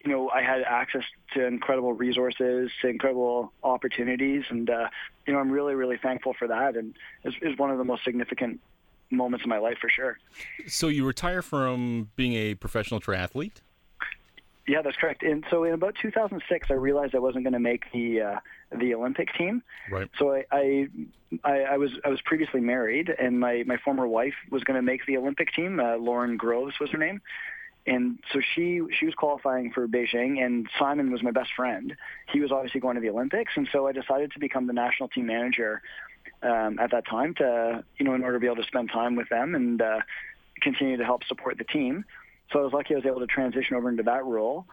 you 0.05 0.11
know, 0.11 0.31
I 0.31 0.43
had 0.43 0.63
access 0.63 1.05
to 1.35 1.45
incredible 1.45 1.93
resources, 1.93 2.71
to 2.81 2.89
incredible 2.89 3.53
opportunities, 3.63 4.45
and 4.49 4.71
uh, 4.71 4.89
you 5.27 5.33
know, 5.33 5.41
I'm 5.41 5.51
really 5.51 5.75
really 5.75 5.99
thankful 5.99 6.35
for 6.39 6.49
that. 6.49 6.77
And 6.77 6.95
is, 7.25 7.35
is 7.43 7.59
one 7.59 7.71
of 7.71 7.79
the 7.79 7.85
most 7.85 8.05
significant 8.05 8.61
moments 9.11 9.45
in 9.45 9.49
my 9.49 9.59
life 9.59 9.79
for 9.81 9.91
sure. 9.91 10.19
So 10.67 10.89
you 10.89 11.07
retire 11.07 11.43
from 11.43 12.11
being 12.17 12.35
a 12.35 12.55
professional 12.55 13.01
triathlete? 13.01 13.61
Yeah, 14.67 14.83
that's 14.83 14.97
correct. 14.97 15.23
And 15.25 15.45
so 15.51 15.65
in 15.65 15.73
about 15.73 15.97
2006, 16.01 16.69
I 16.71 16.75
realized 16.75 17.15
I 17.15 17.19
wasn't 17.19 17.45
going 17.45 17.55
to 17.55 17.59
make 17.59 17.91
the 17.93 18.21
uh, 18.21 18.41
the 18.79 18.95
Olympic 18.95 19.35
team. 19.35 19.63
Right. 19.91 20.09
So 20.17 20.33
I, 20.33 20.45
I, 20.53 20.89
I 21.43 21.53
I 21.63 21.77
was 21.77 21.91
I 22.05 22.09
was 22.09 22.21
previously 22.21 22.61
married, 22.61 23.13
and 23.19 23.41
my 23.41 23.65
my 23.67 23.79
former 23.79 24.07
wife 24.07 24.35
was 24.51 24.63
going 24.63 24.77
to 24.77 24.83
make 24.83 25.05
the 25.07 25.17
Olympic 25.17 25.53
team. 25.55 25.81
Uh, 25.81 25.97
Lauren 25.97 26.37
Groves 26.37 26.79
was 26.79 26.91
her 26.91 26.99
name, 26.99 27.21
and 27.87 28.19
so 28.33 28.41
she 28.55 28.81
she 28.97 29.07
was 29.07 29.15
qualifying 29.17 29.73
for 29.73 29.89
Beijing, 29.89 30.45
and 30.45 30.69
Simon 30.79 31.11
was 31.11 31.23
my 31.23 31.33
best 31.33 31.51
friend. 31.57 31.97
He 32.33 32.41
was 32.41 32.53
obviously 32.53 32.81
going 32.81 32.95
to 32.95 33.01
the 33.01 33.11
Olympics, 33.11 33.53
and 33.57 33.69
so 33.73 33.89
I 33.89 33.93
decided 33.93 34.31
to 34.33 34.39
become 34.39 34.69
the 34.69 34.73
national 34.73 35.09
team 35.09 35.27
manager 35.27 35.83
um, 36.43 36.79
at 36.79 36.91
that 36.93 37.07
time 37.07 37.35
to, 37.35 37.85
you 37.99 38.05
know, 38.05 38.15
in 38.15 38.23
order 38.23 38.37
to 38.37 38.41
be 38.41 38.47
able 38.47 38.57
to 38.57 38.69
spend 38.69 38.91
time 38.91 39.17
with 39.17 39.29
them 39.29 39.55
and 39.55 39.81
uh, 39.83 40.01
continue 40.61 40.97
to 40.97 41.05
help 41.05 41.25
support 41.25 41.59
the 41.59 41.65
team. 41.65 42.05
So 42.53 42.61
I 42.61 42.63
was 42.63 42.73
lucky 42.73 42.95
I 42.95 42.97
was 42.97 43.07
able 43.07 43.21
to 43.21 43.27
transition 43.27 43.77
over 43.77 43.89
into 43.89 44.03
that 44.05 44.25
role. 44.25 44.67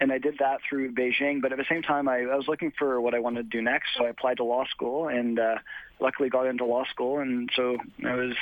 And 0.00 0.10
I 0.12 0.18
did 0.18 0.38
that 0.40 0.58
through 0.68 0.92
Beijing, 0.92 1.40
but 1.40 1.52
at 1.52 1.58
the 1.58 1.64
same 1.68 1.80
time, 1.82 2.08
I, 2.08 2.22
I 2.22 2.34
was 2.34 2.48
looking 2.48 2.72
for 2.76 3.00
what 3.00 3.14
I 3.14 3.20
wanted 3.20 3.48
to 3.48 3.56
do 3.56 3.62
next. 3.62 3.90
So 3.96 4.04
I 4.04 4.08
applied 4.08 4.38
to 4.38 4.44
law 4.44 4.64
school, 4.66 5.06
and 5.06 5.38
uh, 5.38 5.54
luckily 6.00 6.28
got 6.28 6.46
into 6.46 6.64
law 6.64 6.84
school. 6.90 7.20
And 7.20 7.48
so 7.54 7.76
I 8.04 8.14
was, 8.14 8.34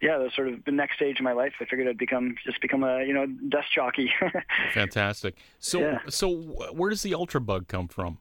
yeah, 0.00 0.18
that 0.18 0.22
was 0.22 0.34
sort 0.36 0.48
of 0.48 0.64
the 0.64 0.70
next 0.70 0.94
stage 0.94 1.18
of 1.18 1.24
my 1.24 1.32
life. 1.32 1.54
I 1.60 1.64
figured 1.64 1.88
I'd 1.88 1.98
become 1.98 2.36
just 2.46 2.60
become 2.60 2.84
a 2.84 3.02
you 3.04 3.12
know 3.12 3.26
desk 3.26 3.68
jockey. 3.74 4.12
Fantastic. 4.72 5.34
So 5.58 5.80
Yeah. 5.80 5.98
so 6.08 6.30
where 6.30 6.90
does 6.90 7.02
the 7.02 7.14
ultra 7.14 7.40
bug 7.40 7.66
come 7.66 7.88
from? 7.88 8.18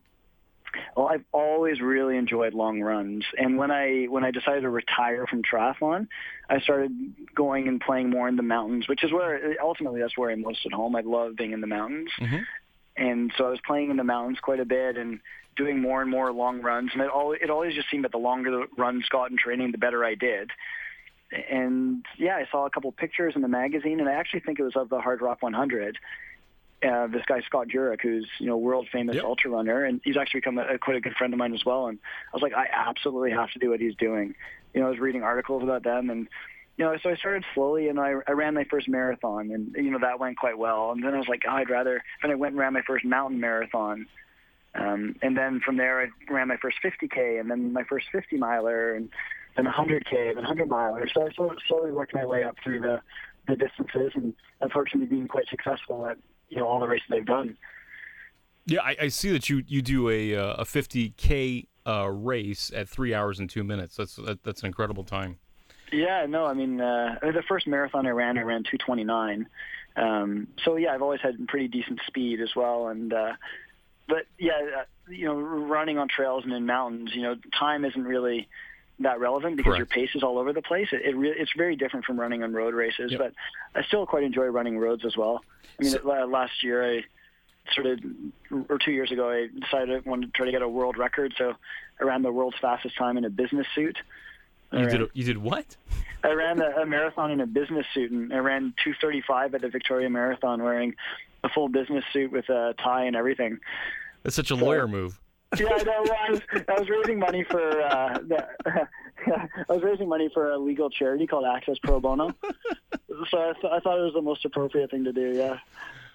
Well, 0.96 1.08
I've 1.08 1.24
always 1.32 1.82
really 1.82 2.18
enjoyed 2.18 2.54
long 2.54 2.82
runs, 2.82 3.26
and 3.38 3.58
when 3.58 3.72
I 3.72 4.06
when 4.06 4.24
I 4.24 4.32
decided 4.32 4.62
to 4.62 4.70
retire 4.70 5.26
from 5.28 5.42
triathlon, 5.44 6.08
I 6.50 6.60
started 6.60 6.92
going 7.36 7.68
and 7.68 7.80
playing 7.80 8.10
more 8.10 8.28
in 8.28 8.36
the 8.36 8.44
mountains, 8.44 8.88
which 8.88 9.04
is 9.04 9.12
where 9.12 9.56
ultimately 9.62 10.02
that's 10.02 10.18
where 10.18 10.30
I'm 10.30 10.42
most 10.42 10.66
at 10.66 10.74
home. 10.74 10.96
I 10.96 11.02
love 11.02 11.36
being 11.36 11.52
in 11.52 11.62
the 11.62 11.68
mountains, 11.68 12.12
mm-hmm. 12.20 12.38
and 12.98 13.32
so 13.38 13.46
I 13.46 13.50
was 13.50 13.60
playing 13.66 13.92
in 13.92 13.98
the 13.98 14.04
mountains 14.04 14.40
quite 14.42 14.60
a 14.60 14.66
bit 14.66 14.98
and 14.98 15.20
doing 15.56 15.82
more 15.82 16.02
and 16.02 16.10
more 16.10 16.32
long 16.32 16.62
runs. 16.62 16.92
And 16.94 17.02
it 17.02 17.10
all 17.10 17.34
it 17.34 17.50
always 17.50 17.76
just 17.76 17.90
seemed 17.90 18.04
that 18.04 18.12
the 18.12 18.18
longer 18.18 18.52
the 18.52 18.68
runs 18.78 19.08
got 19.10 19.32
in 19.32 19.38
training, 19.38 19.72
the 19.72 19.78
better 19.78 20.04
I 20.04 20.16
did. 20.16 20.52
And 21.50 22.06
yeah, 22.18 22.36
I 22.36 22.46
saw 22.52 22.66
a 22.66 22.70
couple 22.70 22.92
pictures 22.92 23.34
in 23.36 23.42
the 23.42 23.48
magazine, 23.48 24.00
and 24.00 24.10
I 24.10 24.14
actually 24.14 24.42
think 24.42 24.60
it 24.60 24.64
was 24.64 24.76
of 24.76 24.90
the 24.90 25.00
Hardrock 25.00 25.42
100 25.42 25.98
uh, 26.84 27.08
this 27.08 27.24
guy 27.28 27.42
Scott 27.42 27.68
Jurek, 27.68 28.02
who's 28.02 28.28
you 28.40 28.48
know 28.48 28.58
world 28.58 28.88
famous 28.92 29.18
ultra 29.24 29.52
runner, 29.52 29.86
and 29.86 30.02
he's 30.04 30.18
actually 30.18 30.40
become 30.40 30.58
a, 30.58 30.78
quite 30.80 30.98
a 30.98 31.02
good 31.02 31.14
friend 31.14 31.34
of 31.34 31.38
mine 31.38 31.54
as 31.54 31.64
well. 31.66 31.88
And 31.88 32.00
I 32.34 32.36
was 32.36 32.42
like, 32.42 32.54
I 32.54 32.68
absolutely 32.72 33.32
have 33.32 33.52
to 33.52 33.60
do 33.60 33.70
what 33.70 33.80
he's 33.80 33.96
doing. 33.96 34.36
You 34.74 34.82
know, 34.82 34.88
I 34.88 34.90
was 34.90 35.00
reading 35.00 35.24
articles 35.24 35.64
about 35.64 35.84
them, 35.84 36.10
and 36.10 36.28
you 36.78 36.86
know, 36.86 36.98
so 37.04 37.10
I 37.10 37.16
started 37.16 37.46
slowly, 37.54 37.90
and 37.90 38.00
I, 38.00 38.14
I 38.28 38.32
ran 38.32 38.56
my 38.56 38.64
first 38.64 38.88
marathon, 38.90 39.52
and 39.52 39.76
you 39.76 39.92
know 39.92 40.00
that 40.00 40.20
went 40.20 40.38
quite 40.38 40.58
well. 40.58 40.92
And 40.92 41.04
then 41.04 41.14
I 41.14 41.18
was 41.18 41.28
like, 41.28 41.44
oh, 41.48 41.52
I'd 41.52 41.70
rather. 41.70 42.04
Then 42.22 42.32
I 42.32 42.36
went 42.36 42.54
and 42.54 42.60
ran 42.60 42.74
my 42.74 42.82
first 42.88 43.06
mountain 43.06 43.40
marathon, 43.40 44.08
um, 44.74 45.16
and 45.22 45.38
then 45.38 45.62
from 45.64 45.78
there 45.78 46.02
I 46.02 46.34
ran 46.34 46.48
my 46.48 46.58
first 46.58 46.78
50k, 46.84 47.40
and 47.40 47.52
then 47.52 47.74
my 47.74 47.84
first 47.84 48.08
50 48.12 48.38
miler, 48.38 48.96
and 48.96 49.10
then 49.56 49.66
100k, 49.66 50.30
and 50.30 50.38
100 50.38 50.68
miler. 50.70 51.08
So 51.14 51.28
I 51.28 51.32
sort 51.34 51.52
of 51.52 51.58
slowly 51.68 51.92
worked 51.92 52.16
my 52.16 52.26
way 52.26 52.44
up 52.44 52.56
through 52.64 52.80
the 52.80 53.02
the 53.48 53.56
distances, 53.56 54.14
and 54.16 54.34
unfortunately 54.62 55.08
being 55.08 55.28
quite 55.28 55.48
successful 55.50 56.08
at 56.08 56.18
you 56.52 56.58
know 56.58 56.68
all 56.68 56.80
the 56.80 56.88
races 56.88 57.08
they've 57.10 57.26
done. 57.26 57.58
Yeah, 58.66 58.82
I, 58.82 58.96
I 59.02 59.08
see 59.08 59.32
that 59.32 59.50
you 59.50 59.64
you 59.68 59.82
do 59.82 60.10
a 60.10 60.36
uh, 60.36 60.54
a 60.56 60.66
50k 60.66 61.68
uh, 61.88 62.10
race 62.10 62.72
at 62.76 62.88
three 62.88 63.14
hours 63.14 63.40
and 63.40 63.50
two 63.50 63.64
minutes. 63.64 63.96
That's 63.96 64.18
that, 64.18 64.44
that's 64.44 64.62
an 64.62 64.68
incredible 64.68 65.04
time. 65.04 65.40
Yeah, 65.92 66.26
no, 66.28 66.46
I 66.46 66.54
mean 66.54 66.80
uh, 66.80 67.16
the 67.22 67.44
first 67.48 67.68
marathon 67.68 68.06
I 68.06 68.12
ran, 68.12 68.38
I 68.38 68.44
ran 68.44 68.64
229. 68.64 69.48
Um, 69.96 70.48
so 70.64 70.76
yeah, 70.76 70.94
I've 70.94 71.02
always 71.02 71.22
had 71.22 71.48
pretty 71.48 71.68
decent 71.68 72.00
speed 72.08 72.40
as 72.40 72.52
well, 72.56 72.88
and 72.88 73.12
uh, 73.12 73.34
but 74.08 74.26
yeah, 74.38 74.60
uh, 74.80 74.84
you 75.10 75.26
know, 75.26 75.40
running 75.40 75.98
on 75.98 76.08
trails 76.08 76.44
and 76.44 76.54
in 76.54 76.66
mountains, 76.66 77.12
you 77.14 77.22
know, 77.22 77.36
time 77.58 77.84
isn't 77.86 78.04
really 78.04 78.48
that 79.04 79.20
relevant 79.20 79.58
because 79.58 79.78
your 79.78 79.86
pace 79.86 80.10
is 80.16 80.24
all 80.24 80.38
over 80.38 80.54
the 80.54 80.62
place. 80.62 80.88
It, 80.92 81.02
it 81.06 81.16
re- 81.16 81.36
it's 81.38 81.52
very 81.58 81.76
different 81.76 82.06
from 82.06 82.20
running 82.20 82.44
on 82.44 82.54
road 82.54 82.74
races, 82.74 83.12
Yep. 83.12 83.20
but 83.20 83.34
I 83.80 83.84
still 83.86 84.06
quite 84.06 84.24
enjoy 84.24 84.46
running 84.46 84.78
roads 84.78 85.06
as 85.06 85.16
well. 85.18 85.44
I 85.80 85.84
mean, 85.84 85.96
uh, 86.04 86.26
last 86.28 86.64
year 86.64 86.98
I 86.98 87.04
started, 87.72 88.04
or 88.70 88.78
two 88.78 88.92
years 88.92 89.12
ago, 89.12 89.30
I 89.30 89.48
decided 89.60 90.04
I 90.06 90.10
wanted 90.10 90.28
to 90.28 90.32
try 90.34 90.46
to 90.46 90.52
get 90.52 90.62
a 90.62 90.68
world 90.70 90.98
record, 90.98 91.34
so 91.38 91.54
I 92.00 92.04
ran 92.04 92.22
the 92.22 92.32
world's 92.32 92.58
fastest 92.60 92.98
time 92.98 93.18
in 93.18 93.26
a 93.26 93.30
business 93.30 93.68
suit. 93.76 93.98
You 94.72 94.80
ran- 94.80 94.90
did 94.90 95.02
a, 95.02 95.08
you 95.14 95.24
did 95.24 95.38
what? 95.38 95.66
I 96.24 96.32
ran 96.34 96.62
a, 96.62 96.82
a 96.82 96.86
marathon 96.86 97.32
in 97.32 97.42
a 97.42 97.48
business 97.48 97.86
suit, 97.94 98.12
and 98.12 98.32
I 98.34 98.38
ran 98.38 98.74
2:35 98.86 99.56
at 99.56 99.62
the 99.62 99.70
Victoria 99.70 100.10
Marathon 100.10 100.62
wearing 100.62 100.96
a 101.44 101.50
full 101.50 101.68
business 101.68 102.04
suit 102.14 102.32
with 102.32 102.48
a 102.50 102.76
tie 102.78 103.06
and 103.06 103.16
everything. 103.16 103.60
That's 104.24 104.36
such 104.36 104.52
a 104.52 104.56
lawyer 104.56 104.88
move. 104.88 105.20
Yeah, 105.58 105.68
I 105.78 105.84
know. 105.84 106.04
well, 106.06 106.18
I 106.28 106.32
was, 106.32 106.42
I 106.68 106.80
was 106.80 106.90
raising 106.90 107.20
money 107.20 107.44
for 107.44 107.82
uh, 107.82 108.20
the, 108.20 108.48
I 109.70 109.74
was 109.74 109.84
raising 109.84 110.08
money 110.08 110.30
for 110.34 110.52
a 110.52 110.58
legal 110.58 110.90
charity 110.90 111.28
called 111.28 111.46
Access 111.46 111.78
Pro 111.84 112.00
Bono. 112.00 112.34
so 113.30 113.38
I, 113.38 113.54
th- 113.60 113.72
I 113.72 113.80
thought 113.82 114.00
it 114.00 114.04
was 114.04 114.14
the 114.14 114.22
most 114.22 114.46
appropriate 114.46 114.92
thing 114.92 115.04
to 115.04 115.12
do. 115.12 115.34
Yeah, 115.36 115.58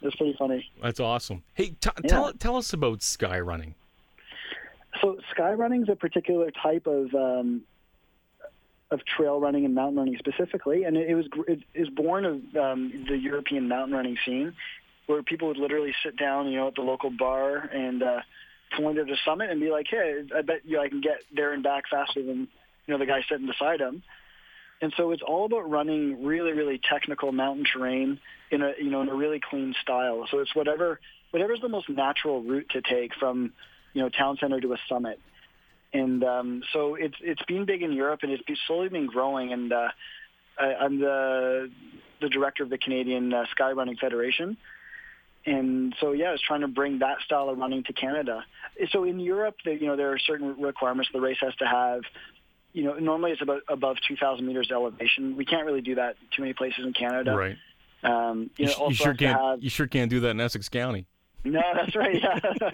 it 0.01 0.05
was 0.07 0.15
pretty 0.17 0.35
funny. 0.39 0.69
That's 0.83 1.01
awesome. 1.01 1.43
Hey, 1.55 1.75
t- 1.81 1.91
Yeah. 2.03 2.09
tell 2.11 2.33
tell 2.33 2.57
us 2.57 2.73
about 2.73 3.03
sky 3.03 3.39
running. 3.41 3.75
So 5.03 5.19
sky 5.33 5.53
running 5.53 5.83
is 5.83 5.89
a 5.91 5.97
particular 5.97 6.51
type 6.51 6.87
of 6.87 7.15
um, 7.15 7.63
of 8.91 9.01
trail 9.05 9.39
running 9.39 9.67
and 9.67 9.75
mountain 9.75 9.99
running 9.99 10.17
specifically, 10.19 10.85
and 10.85 10.97
it, 10.97 11.11
it 11.11 11.15
was 11.15 11.27
it 11.47 11.61
is 11.75 11.89
born 11.91 12.25
of 12.25 12.57
um, 12.57 13.05
the 13.07 13.19
European 13.19 13.69
mountain 13.69 13.95
running 13.95 14.17
scene, 14.25 14.55
where 15.07 15.23
people 15.23 15.49
would 15.49 15.59
literally 15.59 15.95
sit 16.03 16.17
down, 16.17 16.47
you 16.49 16.57
know, 16.57 16.69
at 16.69 16.75
the 16.75 16.81
local 16.83 17.11
bar 17.11 17.57
and 17.59 18.03
uh, 18.03 18.21
point 18.77 18.99
at 18.99 19.09
a 19.09 19.17
summit 19.25 19.51
and 19.51 19.61
be 19.61 19.71
like, 19.71 19.87
"Hey, 19.89 20.25
I 20.35 20.43
bet 20.43 20.65
you 20.65 20.81
I 20.81 20.89
can 20.89 21.01
get 21.01 21.23
there 21.35 21.53
and 21.53 21.63
back 21.63 21.85
faster 21.91 22.23
than 22.23 22.49
you 22.87 22.93
know 22.93 22.99
the 22.99 23.07
guy 23.07 23.23
sitting 23.29 23.47
beside 23.47 23.81
him." 23.81 24.03
And 24.81 24.93
so 24.97 25.13
it's 25.13 25.23
all 25.23 25.47
about 25.47 25.71
running 25.71 26.25
really, 26.25 26.53
really 26.53 26.79
technical 26.79 27.33
mountain 27.33 27.65
terrain 27.65 28.21
in 28.51 28.63
a 28.63 28.73
you 28.79 28.91
know 28.91 29.03
in 29.03 29.09
a 29.09 29.15
really 29.15 29.41
clean 29.41 29.75
style. 29.81 30.27
So 30.31 30.39
it's 30.41 30.55
whatever 30.55 31.01
whatever's 31.31 31.61
the 31.61 31.69
most 31.69 31.89
natural 31.89 32.43
route 32.43 32.69
to 32.71 32.83
take 32.83 33.15
from 33.15 33.53
you 33.95 34.03
know 34.03 34.09
town 34.09 34.37
center 34.39 34.61
to 34.61 34.73
a 34.73 34.79
summit. 34.89 35.21
And 35.93 36.23
um, 36.25 36.63
so 36.73 36.95
it's 36.95 37.17
it's 37.21 37.43
been 37.45 37.65
big 37.65 37.83
in 37.83 37.93
Europe 37.93 38.21
and 38.23 38.33
it's 38.33 38.43
slowly 38.67 38.89
been 38.89 39.07
growing. 39.07 39.53
And 39.53 39.73
uh, 39.73 39.89
I, 40.59 40.75
I'm 40.75 41.01
the 41.01 41.71
the 42.21 42.29
director 42.29 42.63
of 42.63 42.71
the 42.71 42.79
Canadian 42.79 43.33
uh, 43.33 43.45
Sky 43.53 43.73
Running 43.73 43.97
Federation. 43.97 44.57
And 45.47 45.95
so, 46.01 46.13
yeah, 46.13 46.29
I 46.29 46.33
was 46.33 46.41
trying 46.43 46.63
to 46.63 46.69
bring 46.69 46.99
that 46.99 47.21
style 47.25 47.49
of 47.49 47.57
running 47.59 47.85
to 47.85 47.93
Canada. 47.93 48.45
So 48.91 49.05
in 49.05 49.21
Europe, 49.21 49.55
there, 49.65 49.75
you 49.75 49.87
know, 49.87 49.97
there 49.97 50.13
are 50.13 50.19
certain 50.19 50.61
requirements 50.61 51.09
the 51.13 51.21
race 51.21 51.39
has 51.41 51.55
to 51.57 51.67
have. 51.67 52.01
You 52.73 52.85
know, 52.85 52.95
normally 52.95 53.31
it's 53.31 53.41
about 53.43 53.63
above 53.69 53.97
2,000 54.09 54.45
meters 54.47 54.71
elevation. 54.73 55.37
We 55.37 55.45
can't 55.45 55.65
really 55.65 55.81
do 55.81 55.95
that 55.95 56.17
too 56.35 56.43
many 56.43 56.53
places 56.53 56.85
in 56.85 56.93
Canada. 56.93 57.35
Right. 57.35 57.57
Um, 58.03 58.51
you, 58.59 58.67
You, 58.67 58.73
know, 58.77 58.89
you 58.89 58.95
sure 58.95 59.15
can't. 59.15 59.41
have- 59.41 59.63
You 59.63 59.71
sure 59.71 59.87
can't 59.87 60.11
do 60.11 60.21
that 60.21 60.31
in 60.31 60.41
Essex 60.41 60.69
County. 60.69 61.07
No, 61.45 61.63
that's 61.75 61.95
right. 61.95 62.21
Yeah, 62.21 62.41
uh, 62.43 62.69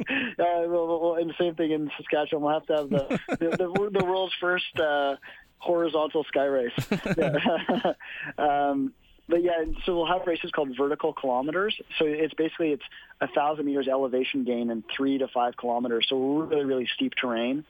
well, 0.67 0.99
well, 0.99 1.15
and 1.17 1.29
the 1.29 1.35
same 1.39 1.55
thing 1.55 1.73
in 1.73 1.91
Saskatchewan. 1.99 2.43
We'll 2.43 2.55
have 2.55 2.67
to 2.69 2.77
have 2.77 2.89
the 2.89 3.21
the, 3.39 3.49
the, 3.59 3.99
the 4.01 4.05
world's 4.07 4.33
first 4.41 4.81
uh, 4.81 5.17
horizontal 5.59 6.25
sky 6.25 6.45
race. 6.47 6.73
Yeah. 7.19 7.93
um, 8.39 8.95
but 9.33 9.43
yeah, 9.43 9.65
so 9.87 9.97
we'll 9.97 10.05
have 10.05 10.27
races 10.27 10.51
called 10.51 10.77
vertical 10.77 11.15
kilometers. 11.15 11.75
So 11.99 12.05
it's 12.05 12.35
basically 12.35 12.73
it's 12.73 12.83
a 13.19 13.27
thousand 13.29 13.65
meters 13.65 13.89
elevation 13.89 14.45
gain 14.45 14.69
in 14.69 14.85
three 14.95 15.17
to 15.17 15.27
five 15.27 15.57
kilometers. 15.57 16.05
So 16.11 16.43
really, 16.43 16.67
really 16.67 16.87
steep 16.95 17.15
terrain. 17.19 17.65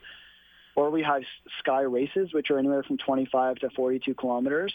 Or 0.75 0.89
we 0.89 1.03
have 1.03 1.21
sky 1.59 1.83
races, 1.83 2.33
which 2.33 2.51
are 2.51 2.59
anywhere 2.59 2.83
from 2.83 2.97
25 2.97 3.59
to 3.59 3.69
42 3.69 4.13
kilometers. 4.13 4.73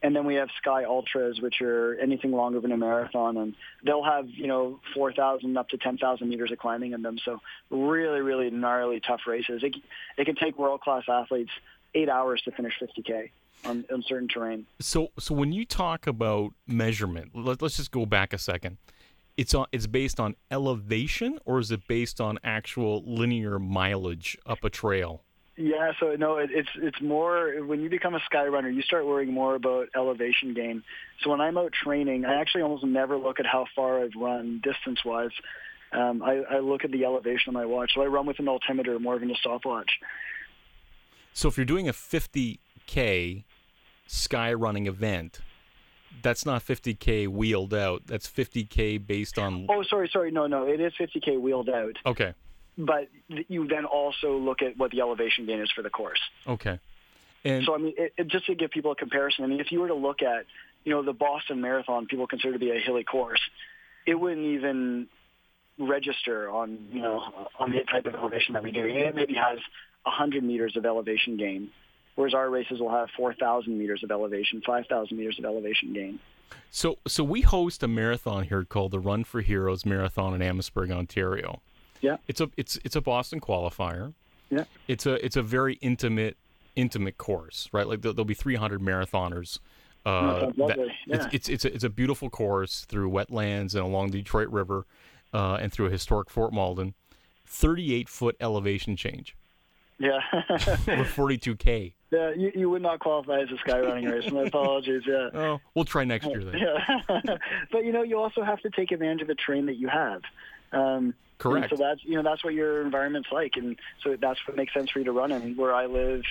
And 0.00 0.14
then 0.14 0.24
we 0.24 0.36
have 0.36 0.48
Sky 0.58 0.84
Ultras, 0.84 1.40
which 1.40 1.60
are 1.60 1.98
anything 1.98 2.30
longer 2.30 2.60
than 2.60 2.70
a 2.70 2.76
marathon, 2.76 3.36
and 3.36 3.56
they'll 3.84 4.04
have 4.04 4.28
you 4.28 4.46
know 4.46 4.78
4,000 4.94 5.56
up 5.56 5.70
to 5.70 5.76
10,000 5.76 6.28
meters 6.28 6.52
of 6.52 6.58
climbing 6.58 6.92
in 6.92 7.02
them. 7.02 7.18
So 7.24 7.40
really, 7.68 8.20
really 8.20 8.48
gnarly, 8.50 9.00
tough 9.00 9.22
races. 9.26 9.64
It, 9.64 9.74
it 10.16 10.24
can 10.26 10.36
take 10.36 10.56
world 10.56 10.82
class 10.82 11.02
athletes 11.08 11.50
eight 11.96 12.08
hours 12.08 12.42
to 12.42 12.52
finish 12.52 12.74
50k 12.80 13.30
on, 13.64 13.84
on 13.92 14.02
certain 14.06 14.28
terrain. 14.28 14.66
So, 14.80 15.08
so 15.18 15.34
when 15.34 15.52
you 15.52 15.64
talk 15.64 16.06
about 16.06 16.52
measurement, 16.66 17.32
let, 17.34 17.62
let's 17.62 17.76
just 17.76 17.90
go 17.90 18.06
back 18.06 18.32
a 18.32 18.38
second. 18.38 18.78
It's 19.36 19.54
on. 19.54 19.66
It's 19.72 19.86
based 19.86 20.20
on 20.20 20.36
elevation, 20.50 21.38
or 21.46 21.58
is 21.58 21.70
it 21.70 21.86
based 21.88 22.20
on 22.20 22.38
actual 22.44 23.02
linear 23.06 23.58
mileage 23.58 24.36
up 24.44 24.62
a 24.62 24.68
trail? 24.68 25.22
Yeah, 25.56 25.92
so 26.00 26.16
no, 26.16 26.36
it, 26.36 26.50
it's 26.52 26.68
it's 26.76 27.00
more 27.00 27.64
when 27.64 27.80
you 27.80 27.88
become 27.88 28.14
a 28.14 28.20
sky 28.26 28.46
runner, 28.46 28.68
you 28.68 28.82
start 28.82 29.06
worrying 29.06 29.32
more 29.32 29.54
about 29.54 29.88
elevation 29.94 30.54
gain. 30.54 30.82
So 31.22 31.30
when 31.30 31.40
I'm 31.40 31.56
out 31.56 31.72
training, 31.72 32.24
I 32.24 32.40
actually 32.40 32.62
almost 32.62 32.84
never 32.84 33.16
look 33.16 33.40
at 33.40 33.46
how 33.46 33.66
far 33.74 34.02
I've 34.02 34.14
run 34.16 34.60
distance 34.62 35.04
wise. 35.04 35.30
Um, 35.92 36.22
I, 36.22 36.42
I 36.50 36.58
look 36.60 36.84
at 36.84 36.90
the 36.90 37.04
elevation 37.04 37.48
on 37.48 37.54
my 37.54 37.66
watch. 37.66 37.92
So 37.94 38.00
I 38.00 38.06
run 38.06 38.24
with 38.24 38.38
an 38.38 38.48
altimeter 38.48 38.98
more 38.98 39.18
than 39.18 39.30
a 39.30 39.34
stopwatch. 39.34 39.90
So 41.34 41.48
if 41.48 41.56
you're 41.58 41.66
doing 41.66 41.88
a 41.88 41.92
50k 41.92 43.44
sky 44.06 44.52
running 44.52 44.86
event, 44.86 45.40
that's 46.22 46.44
not 46.44 46.62
50k 46.62 47.28
wheeled 47.28 47.74
out. 47.74 48.02
That's 48.06 48.28
50k 48.28 49.04
based 49.06 49.38
on. 49.38 49.66
Oh, 49.68 49.82
sorry, 49.82 50.08
sorry, 50.12 50.30
no, 50.30 50.46
no, 50.46 50.66
it 50.66 50.80
is 50.80 50.92
50k 50.98 51.40
wheeled 51.40 51.68
out. 51.68 51.96
Okay. 52.04 52.34
But 52.76 53.08
you 53.28 53.66
then 53.68 53.84
also 53.84 54.36
look 54.36 54.62
at 54.62 54.76
what 54.76 54.90
the 54.90 55.00
elevation 55.00 55.46
gain 55.46 55.60
is 55.60 55.70
for 55.70 55.82
the 55.82 55.90
course. 55.90 56.20
Okay. 56.46 56.78
And 57.44 57.64
so 57.64 57.74
I 57.74 57.78
mean, 57.78 57.94
it, 57.96 58.14
it, 58.16 58.28
just 58.28 58.46
to 58.46 58.54
give 58.54 58.70
people 58.70 58.92
a 58.92 58.96
comparison, 58.96 59.44
I 59.44 59.48
mean, 59.48 59.60
if 59.60 59.72
you 59.72 59.80
were 59.80 59.88
to 59.88 59.94
look 59.94 60.22
at, 60.22 60.46
you 60.84 60.92
know, 60.92 61.02
the 61.02 61.12
Boston 61.12 61.60
Marathon, 61.60 62.06
people 62.06 62.26
consider 62.26 62.52
to 62.52 62.58
be 62.58 62.70
a 62.70 62.78
hilly 62.78 63.04
course, 63.04 63.40
it 64.06 64.14
wouldn't 64.14 64.46
even 64.46 65.08
register 65.78 66.50
on, 66.50 66.86
you 66.92 67.00
know, 67.00 67.48
on 67.58 67.72
the 67.72 67.80
type 67.90 68.06
of 68.06 68.14
elevation 68.14 68.54
that 68.54 68.62
we 68.62 68.70
do. 68.70 68.84
It 68.84 69.14
maybe 69.14 69.34
has 69.34 69.58
100 70.04 70.42
meters 70.42 70.76
of 70.76 70.86
elevation 70.86 71.36
gain, 71.36 71.70
whereas 72.14 72.34
our 72.34 72.50
races 72.50 72.80
will 72.80 72.90
have 72.90 73.08
4,000 73.16 73.76
meters 73.78 74.02
of 74.04 74.10
elevation, 74.10 74.62
5,000 74.64 75.16
meters 75.16 75.38
of 75.38 75.44
elevation 75.44 75.92
gain. 75.92 76.18
So, 76.70 76.98
so 77.06 77.22
we 77.24 77.40
host 77.42 77.82
a 77.82 77.88
marathon 77.88 78.44
here 78.44 78.64
called 78.64 78.92
the 78.92 78.98
Run 79.00 79.24
for 79.24 79.40
Heroes 79.40 79.84
Marathon 79.86 80.34
in 80.34 80.42
Amherstburg, 80.42 80.90
Ontario. 80.90 81.60
Yeah. 82.00 82.16
It's 82.28 82.40
a 82.40 82.50
it's 82.56 82.78
it's 82.84 82.96
a 82.96 83.00
Boston 83.00 83.40
qualifier. 83.40 84.12
Yeah. 84.50 84.64
It's 84.88 85.06
a 85.06 85.24
it's 85.24 85.36
a 85.36 85.42
very 85.42 85.74
intimate 85.80 86.36
intimate 86.74 87.16
course, 87.16 87.68
right? 87.72 87.86
Like 87.86 88.00
there'll, 88.02 88.14
there'll 88.14 88.24
be 88.26 88.34
300 88.34 88.80
marathoners. 88.80 89.58
Oh, 90.04 90.10
Uh, 90.10 90.40
sounds 90.40 90.56
that- 90.56 90.58
lovely. 90.58 90.92
Yeah. 91.06 91.16
it's, 91.16 91.26
it's 91.34 91.48
it's 91.48 91.64
a, 91.64 91.74
it's 91.74 91.84
a 91.84 91.88
beautiful 91.90 92.28
course 92.28 92.84
through 92.86 93.10
wetlands 93.10 93.74
and 93.74 93.84
along 93.84 94.10
the 94.10 94.18
Detroit 94.18 94.48
River, 94.48 94.84
uh, 95.32 95.58
and 95.60 95.72
through 95.72 95.86
a 95.86 95.90
historic 95.90 96.28
Fort 96.28 96.52
Malden. 96.52 96.94
38 97.46 98.08
foot 98.08 98.36
elevation 98.40 98.96
change 98.96 99.36
Yeah. 99.98 100.20
over 100.88 101.04
42k. 101.04 101.92
Yeah, 102.12 102.30
you, 102.36 102.52
you 102.54 102.70
would 102.70 102.82
not 102.82 103.00
qualify 103.00 103.40
as 103.40 103.50
a 103.50 103.56
sky 103.58 103.80
running 103.80 104.04
race. 104.04 104.30
My 104.30 104.42
apologies. 104.42 105.02
Yeah. 105.06 105.30
Oh, 105.34 105.60
we'll 105.74 105.86
try 105.86 106.04
next 106.04 106.26
year 106.26 106.44
then. 106.44 106.58
Yeah. 106.58 107.36
but 107.72 107.84
you 107.84 107.92
know, 107.92 108.02
you 108.02 108.18
also 108.18 108.42
have 108.42 108.60
to 108.60 108.70
take 108.70 108.92
advantage 108.92 109.22
of 109.22 109.28
the 109.28 109.34
terrain 109.34 109.66
that 109.66 109.76
you 109.76 109.88
have. 109.88 110.20
Um, 110.72 111.14
Correct. 111.38 111.70
so 111.70 111.76
that's 111.76 112.04
you 112.04 112.14
know 112.14 112.22
that's 112.22 112.44
what 112.44 112.54
your 112.54 112.82
environment's 112.82 113.30
like, 113.32 113.52
and 113.56 113.76
so 114.02 114.16
that's 114.20 114.38
what 114.46 114.56
makes 114.56 114.74
sense 114.74 114.90
for 114.90 114.98
you 114.98 115.06
to 115.06 115.12
run 115.12 115.32
in. 115.32 115.56
Where 115.56 115.74
I 115.74 115.86
live, 115.86 116.22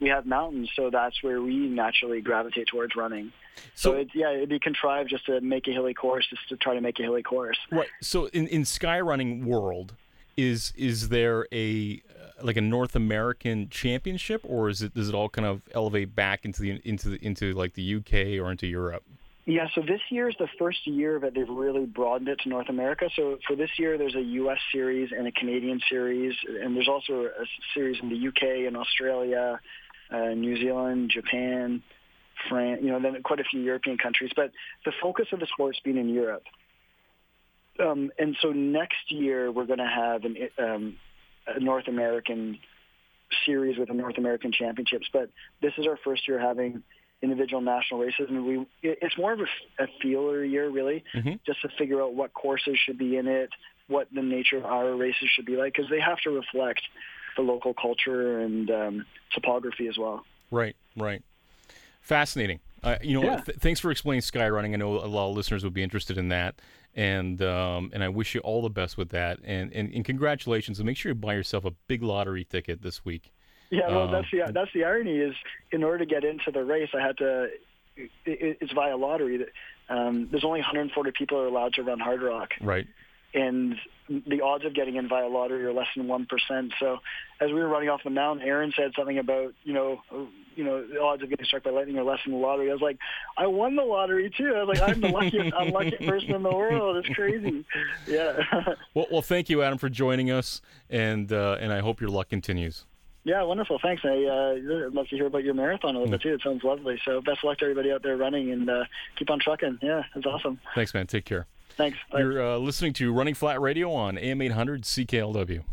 we 0.00 0.08
have 0.08 0.26
mountains, 0.26 0.70
so 0.76 0.90
that's 0.90 1.22
where 1.22 1.40
we 1.40 1.56
naturally 1.68 2.20
gravitate 2.20 2.66
towards 2.68 2.94
running. 2.94 3.32
So, 3.74 3.92
So- 3.92 3.96
it's 3.96 4.14
yeah, 4.14 4.30
it'd 4.30 4.48
be 4.50 4.58
contrived 4.60 5.10
just 5.10 5.26
to 5.26 5.40
make 5.40 5.66
a 5.68 5.70
hilly 5.72 5.94
course, 5.94 6.26
just 6.28 6.48
to 6.50 6.56
try 6.56 6.74
to 6.74 6.80
make 6.80 6.98
a 7.00 7.02
hilly 7.02 7.22
course. 7.22 7.58
Right. 7.72 7.88
So 8.02 8.26
in 8.26 8.46
in 8.48 8.62
skyrunning 8.62 9.44
world, 9.44 9.94
is 10.36 10.72
is 10.76 11.08
there 11.08 11.46
a 11.52 12.02
like 12.42 12.56
a 12.56 12.60
North 12.60 12.96
American 12.96 13.68
championship, 13.68 14.42
or 14.44 14.68
is 14.68 14.82
it 14.82 14.94
does 14.94 15.08
it 15.08 15.14
all 15.14 15.28
kind 15.28 15.46
of 15.46 15.62
elevate 15.74 16.14
back 16.14 16.44
into 16.44 16.62
the 16.62 16.80
into 16.84 17.10
the, 17.10 17.24
into 17.24 17.52
like 17.52 17.74
the 17.74 17.96
UK 17.96 18.44
or 18.44 18.50
into 18.50 18.66
Europe? 18.66 19.04
Yeah, 19.46 19.68
so 19.74 19.82
this 19.82 20.00
year 20.08 20.28
is 20.28 20.34
the 20.38 20.48
first 20.58 20.86
year 20.86 21.20
that 21.20 21.34
they've 21.34 21.48
really 21.48 21.84
broadened 21.84 22.28
it 22.28 22.40
to 22.44 22.48
North 22.48 22.70
America. 22.70 23.10
So 23.14 23.38
for 23.46 23.54
this 23.54 23.68
year, 23.78 23.98
there's 23.98 24.14
a 24.14 24.22
U.S. 24.22 24.58
series 24.72 25.10
and 25.16 25.26
a 25.26 25.32
Canadian 25.32 25.80
series, 25.90 26.34
and 26.48 26.74
there's 26.74 26.88
also 26.88 27.24
a 27.24 27.44
series 27.74 27.98
in 28.02 28.08
the 28.08 28.16
U.K. 28.16 28.64
and 28.64 28.74
Australia, 28.74 29.60
uh, 30.10 30.28
New 30.28 30.56
Zealand, 30.56 31.10
Japan, 31.12 31.82
France, 32.48 32.80
you 32.82 32.90
know, 32.90 33.00
then 33.00 33.22
quite 33.22 33.40
a 33.40 33.44
few 33.44 33.60
European 33.60 33.98
countries. 33.98 34.30
But 34.34 34.50
the 34.86 34.92
focus 35.02 35.26
of 35.32 35.40
the 35.40 35.46
sport's 35.52 35.80
been 35.80 35.98
in 35.98 36.08
Europe. 36.08 36.44
Um, 37.78 38.12
and 38.18 38.36
so 38.40 38.52
next 38.52 39.10
year, 39.10 39.52
we're 39.52 39.66
going 39.66 39.78
to 39.78 39.84
have 39.84 40.24
an, 40.24 40.36
um, 40.58 40.96
a 41.46 41.60
North 41.60 41.88
American 41.88 42.58
series 43.46 43.78
with 43.78 43.88
the 43.88 43.94
North 43.94 44.18
American 44.18 44.52
championships. 44.52 45.08
But 45.12 45.30
this 45.60 45.72
is 45.78 45.86
our 45.86 45.98
first 46.04 46.28
year 46.28 46.38
having 46.38 46.82
individual 47.22 47.62
national 47.62 48.00
races, 48.00 48.26
and 48.28 48.44
we 48.44 48.66
it's 48.82 49.16
more 49.16 49.32
of 49.32 49.40
a, 49.40 49.82
a 49.82 49.86
feeler 50.02 50.44
year, 50.44 50.68
really, 50.68 51.04
just 51.46 51.62
to 51.62 51.68
figure 51.78 52.02
out 52.02 52.14
what 52.14 52.34
courses 52.34 52.78
should 52.84 52.98
be 52.98 53.16
in 53.16 53.26
it, 53.26 53.50
what 53.88 54.08
the 54.14 54.22
nature 54.22 54.58
of 54.58 54.64
our 54.66 54.94
races 54.94 55.28
should 55.34 55.46
be 55.46 55.56
like, 55.56 55.72
because 55.74 55.90
they 55.90 56.00
have 56.00 56.18
to 56.18 56.30
reflect 56.30 56.82
the 57.36 57.42
local 57.42 57.72
culture 57.74 58.40
and 58.40 58.70
um, 58.70 59.06
topography 59.32 59.88
as 59.88 59.96
well. 59.98 60.24
Right. 60.50 60.76
Right. 60.96 61.22
Fascinating. 62.00 62.60
Uh, 62.82 62.96
you 63.02 63.18
know, 63.18 63.26
Yeah. 63.26 63.40
th- 63.40 63.58
thanks 63.58 63.80
for 63.80 63.90
explaining 63.90 64.20
skyrunning. 64.20 64.74
I 64.74 64.76
know 64.76 64.96
a 64.96 65.06
lot 65.08 65.30
of 65.30 65.36
listeners 65.36 65.64
would 65.64 65.72
be 65.72 65.82
interested 65.82 66.18
in 66.18 66.28
that, 66.28 66.56
and 66.94 67.40
um, 67.42 67.90
and 67.92 68.02
I 68.04 68.08
wish 68.08 68.34
you 68.34 68.40
all 68.40 68.62
the 68.62 68.70
best 68.70 68.96
with 68.96 69.10
that. 69.10 69.38
And, 69.44 69.72
and 69.72 69.92
and 69.92 70.04
congratulations. 70.04 70.78
And 70.78 70.86
make 70.86 70.96
sure 70.96 71.10
you 71.10 71.14
buy 71.14 71.34
yourself 71.34 71.64
a 71.64 71.72
big 71.88 72.02
lottery 72.02 72.44
ticket 72.44 72.82
this 72.82 73.04
week. 73.04 73.32
Yeah, 73.70 73.88
well, 73.88 74.02
Um, 74.02 74.12
that's 74.12 74.28
the 74.30 74.52
that's 74.52 74.72
the 74.74 74.84
irony 74.84 75.16
is 75.18 75.34
in 75.72 75.82
order 75.82 75.98
to 75.98 76.06
get 76.06 76.24
into 76.24 76.50
the 76.50 76.64
race, 76.64 76.90
I 76.94 77.00
had 77.00 77.18
to. 77.18 77.44
It, 77.96 78.10
it- 78.26 78.58
it's 78.60 78.72
via 78.72 78.96
lottery. 78.96 79.38
That 79.38 79.48
um, 79.88 80.28
there's 80.30 80.44
only 80.44 80.60
140 80.60 81.10
people 81.12 81.38
are 81.38 81.46
allowed 81.46 81.74
to 81.74 81.82
run 81.82 81.98
Hardrock, 82.00 82.48
Right. 82.60 82.86
and 83.34 83.76
the 84.08 84.40
odds 84.42 84.64
of 84.64 84.74
getting 84.74 84.96
in 84.96 85.08
via 85.08 85.28
lottery 85.28 85.64
are 85.64 85.72
less 85.72 85.86
than 85.96 86.06
one 86.08 86.26
percent. 86.26 86.72
So, 86.78 86.98
as 87.40 87.48
we 87.48 87.54
were 87.54 87.68
running 87.68 87.88
off 87.88 88.02
the 88.04 88.10
mountain, 88.10 88.46
Aaron 88.46 88.72
said 88.76 88.92
something 88.96 89.18
about 89.18 89.54
you 89.64 89.72
know, 89.72 90.00
you 90.56 90.64
know, 90.64 90.86
the 90.86 91.00
odds 91.00 91.22
of 91.22 91.30
getting 91.30 91.46
struck 91.46 91.62
by 91.62 91.70
lightning 91.70 91.98
are 91.98 92.04
less 92.04 92.20
than 92.24 92.32
the 92.32 92.38
lottery. 92.38 92.70
I 92.70 92.72
was 92.72 92.82
like, 92.82 92.98
I 93.36 93.46
won 93.46 93.76
the 93.76 93.82
lottery 93.82 94.30
too. 94.36 94.54
I 94.54 94.64
was 94.64 94.78
like, 94.78 94.88
I'm 94.88 95.00
the 95.00 95.08
luckiest, 95.08 95.54
unlucky 95.58 95.96
person 96.06 96.34
in 96.34 96.42
the 96.42 96.54
world. 96.54 96.96
It's 96.98 97.14
crazy. 97.14 97.64
Yeah. 98.06 98.40
Well, 98.94 99.06
well, 99.10 99.22
thank 99.22 99.48
you, 99.48 99.62
Adam, 99.62 99.76
for 99.76 99.88
joining 99.88 100.30
us, 100.30 100.60
and 100.88 101.32
uh, 101.32 101.56
and 101.60 101.72
I 101.72 101.80
hope 101.80 102.00
your 102.00 102.10
luck 102.10 102.28
continues. 102.28 102.84
Yeah, 103.24 103.42
wonderful. 103.42 103.78
Thanks. 103.82 104.02
I, 104.04 104.08
uh, 104.08 104.86
I'd 104.86 104.92
love 104.94 105.08
to 105.08 105.16
hear 105.16 105.26
about 105.26 105.42
your 105.42 105.54
marathon 105.54 105.96
a 105.96 105.98
little 105.98 106.12
bit 106.12 106.20
too. 106.20 106.34
It 106.34 106.42
sounds 106.44 106.62
lovely. 106.62 107.00
So 107.04 107.20
best 107.22 107.38
of 107.38 107.44
luck 107.48 107.58
to 107.58 107.64
everybody 107.64 107.90
out 107.90 108.02
there 108.02 108.16
running 108.16 108.52
and 108.52 108.68
uh, 108.68 108.84
keep 109.18 109.30
on 109.30 109.40
trucking. 109.40 109.78
Yeah, 109.82 110.02
it's 110.14 110.26
awesome. 110.26 110.60
Thanks, 110.74 110.92
man. 110.92 111.06
Take 111.06 111.24
care. 111.24 111.46
Thanks. 111.76 111.98
Bye. 112.10 112.20
You're 112.20 112.42
uh, 112.42 112.56
listening 112.58 112.92
to 112.94 113.12
Running 113.12 113.34
Flat 113.34 113.60
Radio 113.60 113.92
on 113.92 114.16
AM 114.16 114.40
800 114.40 114.82
CKLW. 114.82 115.64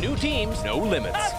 New 0.00 0.14
teams, 0.16 0.62
no 0.62 0.78
limits. 0.78 1.37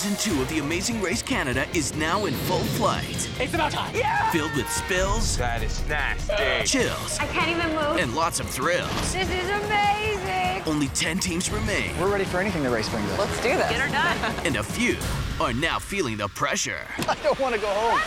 Season 0.00 0.16
two 0.16 0.40
of 0.40 0.48
The 0.48 0.60
Amazing 0.60 1.02
Race 1.02 1.20
Canada 1.20 1.66
is 1.74 1.94
now 1.94 2.24
in 2.24 2.32
full 2.32 2.64
flight. 2.78 3.28
It's 3.38 3.52
about 3.52 3.70
time. 3.70 3.94
Yeah! 3.94 4.30
Filled 4.30 4.56
with 4.56 4.66
spills. 4.72 5.36
That 5.36 5.62
is 5.62 5.86
nasty. 5.90 6.64
Chills. 6.64 7.18
I 7.18 7.26
can't 7.26 7.50
even 7.50 7.68
move. 7.76 7.98
And 7.98 8.14
lots 8.14 8.40
of 8.40 8.48
thrills. 8.48 8.90
This 9.12 9.28
is 9.28 9.50
amazing. 9.62 10.62
Only 10.66 10.88
10 10.88 11.18
teams 11.18 11.50
remain. 11.50 11.90
We're 12.00 12.10
ready 12.10 12.24
for 12.24 12.38
anything 12.40 12.62
the 12.62 12.70
race 12.70 12.88
brings 12.88 13.10
us. 13.10 13.18
Let's 13.18 13.36
do 13.42 13.54
this. 13.58 13.68
Get 13.68 13.78
her 13.78 13.92
done. 13.92 14.34
And 14.46 14.56
a 14.56 14.62
few 14.62 14.96
are 15.38 15.52
now 15.52 15.78
feeling 15.78 16.16
the 16.16 16.28
pressure. 16.28 16.80
I 17.06 17.14
don't 17.22 17.38
want 17.38 17.54
to 17.54 17.60
go 17.60 17.68
home. 17.68 18.00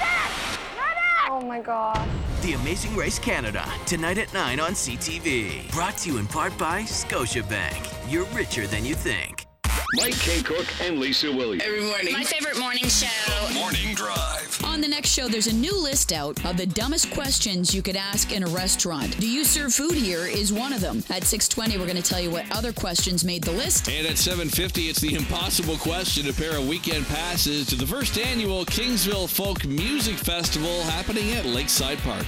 Oh 1.29 1.45
my 1.45 1.59
gosh. 1.61 2.09
The 2.41 2.53
Amazing 2.53 2.95
Race 2.95 3.19
Canada, 3.19 3.71
tonight 3.85 4.17
at 4.17 4.33
9 4.33 4.59
on 4.59 4.71
CTV. 4.71 5.71
Brought 5.71 5.97
to 5.97 6.09
you 6.09 6.17
in 6.17 6.25
part 6.25 6.57
by 6.57 6.81
Scotiabank. 6.81 8.11
You're 8.11 8.25
richer 8.33 8.65
than 8.65 8.83
you 8.83 8.95
think. 8.95 9.45
Mike 9.95 10.15
Kakuk 10.15 10.87
and 10.87 10.99
Lisa 10.99 11.31
Williams. 11.31 11.61
Every 11.63 11.81
morning. 11.81 12.13
My 12.13 12.23
favorite 12.23 12.57
morning 12.57 12.85
show. 12.85 13.07
The 13.47 13.53
Morning 13.53 13.93
Drive. 13.93 14.59
On 14.63 14.81
the 14.81 14.87
next 14.87 15.09
show, 15.09 15.27
there's 15.27 15.45
a 15.45 15.53
new 15.53 15.79
list 15.79 16.11
out 16.11 16.43
of 16.45 16.57
the 16.57 16.65
dumbest 16.65 17.11
questions 17.11 17.75
you 17.75 17.83
could 17.83 17.95
ask 17.95 18.31
in 18.31 18.41
a 18.41 18.47
restaurant. 18.47 19.19
Do 19.19 19.29
you 19.29 19.45
serve 19.45 19.71
food 19.71 19.93
here? 19.93 20.25
Is 20.25 20.51
one 20.51 20.73
of 20.73 20.81
them. 20.81 21.03
At 21.11 21.23
6:20, 21.23 21.77
we're 21.77 21.85
going 21.85 21.95
to 21.95 22.01
tell 22.01 22.19
you 22.19 22.31
what 22.31 22.45
other 22.51 22.73
questions 22.73 23.23
made 23.23 23.43
the 23.43 23.51
list. 23.51 23.87
And 23.87 24.07
at 24.07 24.15
7:50, 24.15 24.89
it's 24.89 24.99
the 24.99 25.13
impossible 25.13 25.77
question: 25.77 26.27
a 26.27 26.33
pair 26.33 26.57
of 26.57 26.67
weekend 26.67 27.05
passes 27.05 27.67
to 27.67 27.75
the 27.75 27.85
first 27.85 28.17
annual 28.17 28.65
Kingsville 28.65 29.29
Folk 29.29 29.63
Music 29.65 30.15
Festival 30.15 30.81
happening 30.83 31.33
at 31.33 31.45
Lakeside 31.45 31.99
Park. 31.99 32.25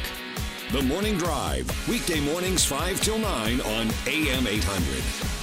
The 0.71 0.83
Morning 0.83 1.17
Drive. 1.17 1.65
Weekday 1.89 2.19
mornings 2.19 2.63
5 2.63 3.01
till 3.01 3.17
9 3.17 3.61
on 3.61 3.87
AM 4.05 4.45
800. 4.45 5.35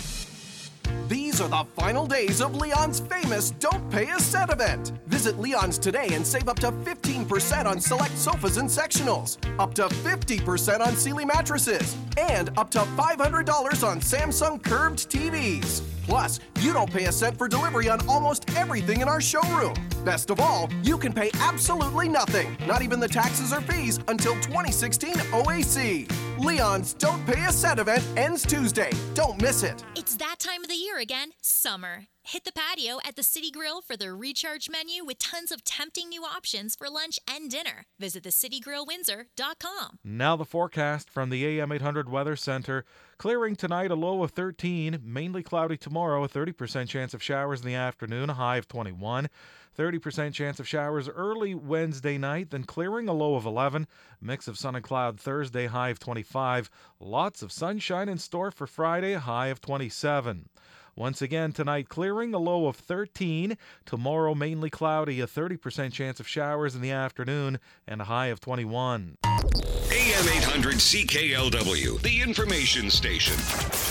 These 1.33 1.41
are 1.41 1.49
the 1.49 1.64
final 1.80 2.07
days 2.07 2.43
of 2.43 2.57
Leon's 2.57 3.01
famous 3.01 3.53
Don't 3.53 3.91
Pay 3.91 4.11
a 4.11 4.20
Cent 4.20 4.53
event. 4.53 4.93
Visit 5.07 5.39
Leon's 5.39 5.78
today 5.78 6.09
and 6.11 6.26
save 6.26 6.47
up 6.47 6.59
to 6.59 6.70
15% 6.70 7.64
on 7.64 7.80
select 7.80 8.18
sofas 8.18 8.59
and 8.59 8.68
sectionals, 8.68 9.39
up 9.59 9.72
to 9.76 9.85
50% 9.85 10.87
on 10.87 10.95
Sealy 10.95 11.24
mattresses, 11.24 11.97
and 12.18 12.51
up 12.59 12.70
to 12.72 12.80
$500 12.80 13.89
on 13.89 14.01
Samsung 14.01 14.62
curved 14.62 15.11
TVs. 15.11 15.80
Plus, 16.03 16.39
you 16.61 16.74
don't 16.74 16.91
pay 16.93 17.07
a 17.07 17.12
cent 17.12 17.39
for 17.39 17.49
delivery 17.49 17.89
on 17.89 18.07
almost 18.09 18.51
everything 18.57 19.01
in 19.01 19.09
our 19.09 19.20
showroom. 19.20 19.74
Best 20.05 20.30
of 20.30 20.41
all, 20.41 20.68
you 20.83 20.99
can 20.99 21.12
pay 21.12 21.30
absolutely 21.41 22.09
nothing, 22.09 22.57
not 22.66 22.83
even 22.83 23.01
the 23.01 23.09
taxes 23.09 23.53
or 23.53 23.61
fees, 23.62 24.01
until 24.09 24.35
2016 24.43 25.14
OAC. 25.14 26.11
Leon's 26.39 26.93
Don't 26.95 27.24
Pay 27.24 27.45
a 27.45 27.53
Cent 27.53 27.78
event 27.78 28.03
ends 28.16 28.45
Tuesday. 28.45 28.91
Don't 29.14 29.41
miss 29.41 29.62
it. 29.62 29.85
It's 29.95 30.16
that 30.16 30.37
time 30.39 30.62
of 30.62 30.68
the 30.68 30.74
year 30.74 30.99
again, 30.99 31.22
summer. 31.41 32.07
Hit 32.25 32.45
the 32.45 32.53
patio 32.53 32.99
at 33.05 33.16
the 33.16 33.23
City 33.23 33.51
Grill 33.51 33.81
for 33.81 33.97
their 33.97 34.14
recharge 34.14 34.70
menu 34.70 35.05
with 35.05 35.18
tons 35.18 35.51
of 35.51 35.64
tempting 35.64 36.09
new 36.09 36.23
options 36.23 36.77
for 36.77 36.89
lunch 36.89 37.18
and 37.29 37.51
dinner. 37.51 37.87
Visit 37.99 38.25
thecitygrillwindsor.com. 38.25 39.99
Now 40.05 40.37
the 40.37 40.45
forecast 40.45 41.11
from 41.11 41.31
the 41.31 41.45
AM 41.45 41.73
800 41.73 42.09
Weather 42.09 42.37
Center. 42.37 42.85
Clearing 43.18 43.57
tonight, 43.57 43.91
a 43.91 43.95
low 43.95 44.23
of 44.23 44.31
13. 44.33 45.01
Mainly 45.05 45.43
cloudy 45.43 45.77
tomorrow, 45.77 46.25
a 46.25 46.29
30% 46.29 46.89
chance 46.89 47.12
of 47.12 47.23
showers 47.23 47.61
in 47.61 47.66
the 47.66 47.75
afternoon, 47.75 48.31
a 48.31 48.35
high 48.35 48.57
of 48.57 48.68
21. 48.68 49.29
30% 49.77 50.35
chance 50.35 50.61
of 50.61 50.68
showers 50.68 51.09
early 51.09 51.55
Wednesday 51.55 52.18
night, 52.18 52.51
then 52.51 52.64
clearing 52.64 53.09
a 53.09 53.12
low 53.12 53.35
of 53.35 53.47
11. 53.47 53.87
Mix 54.20 54.47
of 54.47 54.59
sun 54.59 54.75
and 54.77 54.85
cloud 54.85 55.18
Thursday, 55.18 55.66
high 55.66 55.89
of 55.89 55.99
25. 55.99 56.70
Lots 57.01 57.43
of 57.43 57.51
sunshine 57.51 58.09
in 58.09 58.18
store 58.18 58.51
for 58.51 58.66
Friday, 58.66 59.14
high 59.14 59.49
of 59.49 59.61
27. 59.61 60.49
Once 60.95 61.22
again, 61.22 61.53
tonight 61.53 61.88
clearing, 61.88 62.34
a 62.34 62.38
low 62.38 62.66
of 62.66 62.76
13. 62.76 63.57
Tomorrow, 63.86 64.34
mainly 64.34 64.68
cloudy, 64.68 65.20
a 65.20 65.26
30% 65.26 65.90
chance 65.93 66.20
of 66.20 66.28
showers 66.28 66.74
in 66.74 66.82
the 66.82 66.90
afternoon, 66.90 67.59
and 67.88 68.03
a 68.03 68.05
high 68.05 68.26
of 68.26 68.40
21. 68.40 69.16
AM 69.24 70.28
800 70.28 70.74
CKLW, 70.74 72.01
the 72.03 72.20
information 72.20 72.90
station, 72.90 73.36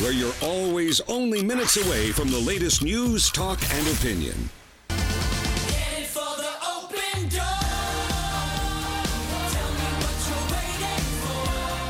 where 0.03 0.13
you're 0.13 0.33
always 0.41 1.01
only 1.01 1.43
minutes 1.43 1.77
away 1.83 2.11
from 2.11 2.29
the 2.29 2.39
latest 2.39 2.83
news, 2.83 3.31
talk, 3.31 3.59
and 3.73 3.87
opinion. 3.87 4.49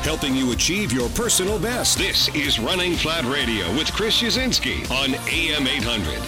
Helping 0.02 0.34
you 0.34 0.50
achieve 0.50 0.92
your 0.92 1.08
personal 1.10 1.60
best. 1.60 1.96
This 1.96 2.26
is 2.34 2.58
Running 2.58 2.94
Flat 2.94 3.24
Radio 3.24 3.70
with 3.76 3.92
Chris 3.92 4.20
Yazinski 4.20 4.90
on 4.90 5.14
AM 5.30 5.68
800. 5.68 6.18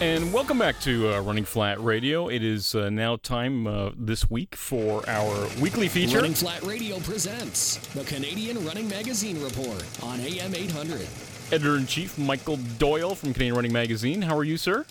And 0.00 0.32
welcome 0.32 0.60
back 0.60 0.78
to 0.82 1.12
uh, 1.12 1.20
Running 1.20 1.44
Flat 1.44 1.80
Radio. 1.80 2.28
It 2.28 2.44
is 2.44 2.76
uh, 2.76 2.88
now 2.88 3.16
time 3.16 3.66
uh, 3.66 3.90
this 3.96 4.30
week 4.30 4.54
for 4.54 5.02
our 5.08 5.48
weekly 5.60 5.88
feature. 5.88 6.18
Running 6.18 6.34
Flat 6.34 6.62
Radio 6.62 7.00
presents 7.00 7.78
the 7.94 8.04
Canadian 8.04 8.64
Running 8.64 8.88
Magazine 8.88 9.42
Report 9.42 9.84
on 10.04 10.20
AM 10.20 10.54
800. 10.54 11.04
Editor 11.50 11.76
in 11.76 11.86
Chief 11.86 12.16
Michael 12.16 12.58
Doyle 12.78 13.16
from 13.16 13.32
Canadian 13.32 13.56
Running 13.56 13.72
Magazine. 13.72 14.22
How 14.22 14.38
are 14.38 14.44
you, 14.44 14.56
sir? 14.56 14.86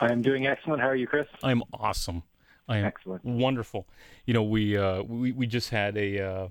I'm 0.00 0.22
doing 0.22 0.48
excellent. 0.48 0.82
How 0.82 0.88
are 0.88 0.96
you, 0.96 1.06
Chris? 1.06 1.28
I'm 1.44 1.62
awesome. 1.72 2.24
I 2.68 2.78
am 2.78 2.84
Excellent. 2.86 3.24
wonderful. 3.24 3.86
You 4.26 4.34
know, 4.34 4.42
we 4.42 4.76
uh, 4.76 5.02
we 5.02 5.32
we 5.32 5.46
just 5.46 5.70
had 5.70 5.96
a 5.96 6.20
uh, 6.20 6.48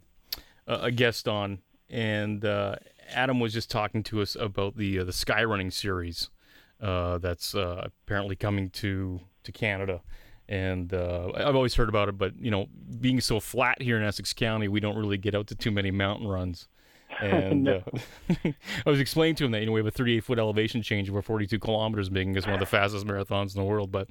a 0.68 0.92
guest 0.92 1.28
on, 1.28 1.60
and 1.90 2.44
uh, 2.46 2.76
Adam 3.10 3.40
was 3.40 3.54
just 3.54 3.72
talking 3.72 4.04
to 4.04 4.22
us 4.22 4.36
about 4.36 4.78
the 4.78 5.00
uh, 5.00 5.04
the 5.04 5.12
Skyrunning 5.12 5.74
series 5.74 6.30
uh, 6.82 7.18
that's 7.18 7.56
uh, 7.56 7.88
apparently 8.06 8.36
coming 8.36 8.70
to 8.72 9.22
to 9.44 9.52
Canada. 9.52 10.02
And 10.50 10.94
uh, 10.94 11.32
I've 11.36 11.56
always 11.56 11.76
heard 11.76 11.90
about 11.90 12.10
it, 12.10 12.18
but 12.18 12.34
you 12.40 12.52
know, 12.52 12.68
being 13.00 13.22
so 13.22 13.40
flat 13.40 13.82
here 13.82 13.98
in 13.98 14.04
Essex 14.04 14.34
County, 14.34 14.68
we 14.68 14.82
don't 14.82 14.98
really 14.98 15.18
get 15.18 15.34
out 15.34 15.48
to 15.48 15.56
too 15.56 15.72
many 15.72 15.90
mountain 15.90 16.28
runs. 16.28 16.68
And 17.22 17.64
No. 17.64 17.84
uh, 17.94 18.36
I 18.86 18.90
was 18.90 19.00
explaining 19.00 19.36
to 19.36 19.46
him 19.46 19.52
that 19.52 19.60
you 19.60 19.66
know 19.66 19.72
we 19.72 19.80
have 19.80 19.88
a 19.88 19.92
38 19.92 20.24
foot 20.24 20.40
elevation 20.40 20.82
change 20.82 21.10
over 21.10 21.22
42 21.22 21.60
kilometers, 21.60 22.12
making 22.12 22.38
us 22.38 22.46
one 22.46 22.54
of 22.54 22.60
the 22.60 22.66
fastest 22.66 23.06
marathons 23.06 23.56
in 23.56 23.62
the 23.62 23.68
world. 23.68 23.92
But 23.92 24.10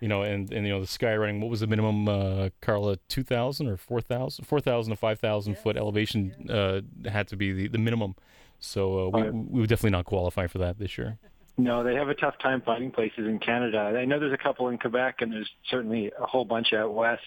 you 0.00 0.08
know, 0.08 0.22
and 0.22 0.52
and 0.52 0.66
you 0.66 0.72
know 0.72 0.80
the 0.80 0.86
sky 0.86 1.14
running. 1.16 1.40
What 1.40 1.50
was 1.50 1.60
the 1.60 1.66
minimum, 1.66 2.08
uh, 2.08 2.48
Carla? 2.60 2.96
2,000 3.08 3.68
or 3.68 3.76
4,000? 3.76 4.44
4,000 4.44 4.90
to 4.90 4.96
5,000 4.96 5.58
foot 5.58 5.76
elevation 5.76 6.50
uh, 6.50 6.80
had 7.08 7.28
to 7.28 7.36
be 7.36 7.52
the, 7.52 7.68
the 7.68 7.78
minimum. 7.78 8.14
So 8.58 9.06
uh, 9.06 9.08
we, 9.08 9.30
we 9.30 9.60
would 9.60 9.68
definitely 9.68 9.90
not 9.90 10.04
qualify 10.04 10.46
for 10.46 10.58
that 10.58 10.78
this 10.78 10.96
year. 10.98 11.18
No, 11.58 11.84
they 11.84 11.94
have 11.94 12.08
a 12.08 12.14
tough 12.14 12.38
time 12.38 12.62
finding 12.62 12.90
places 12.90 13.26
in 13.26 13.38
Canada. 13.38 13.78
I 13.78 14.04
know 14.04 14.18
there's 14.18 14.32
a 14.32 14.38
couple 14.38 14.68
in 14.68 14.78
Quebec, 14.78 15.16
and 15.20 15.32
there's 15.32 15.50
certainly 15.68 16.10
a 16.18 16.26
whole 16.26 16.44
bunch 16.44 16.72
out 16.72 16.94
west. 16.94 17.22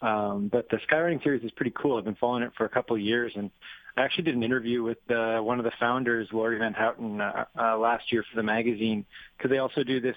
Um, 0.00 0.48
but 0.48 0.68
the 0.68 0.78
Skyrunning 0.78 1.22
series 1.22 1.44
is 1.44 1.52
pretty 1.52 1.72
cool. 1.76 1.96
I've 1.96 2.04
been 2.04 2.16
following 2.16 2.42
it 2.42 2.52
for 2.56 2.64
a 2.64 2.68
couple 2.68 2.96
of 2.96 3.02
years, 3.02 3.32
and 3.36 3.50
I 3.96 4.02
actually 4.02 4.24
did 4.24 4.36
an 4.36 4.42
interview 4.42 4.82
with 4.82 4.98
uh, 5.10 5.40
one 5.40 5.58
of 5.58 5.64
the 5.64 5.72
founders, 5.78 6.28
Lauri 6.32 6.58
Van 6.58 6.72
Houten, 6.72 7.20
uh, 7.20 7.44
uh, 7.58 7.76
last 7.78 8.10
year 8.12 8.24
for 8.28 8.36
the 8.36 8.42
magazine, 8.42 9.04
because 9.36 9.50
they 9.50 9.58
also 9.58 9.82
do 9.84 10.00
this 10.00 10.16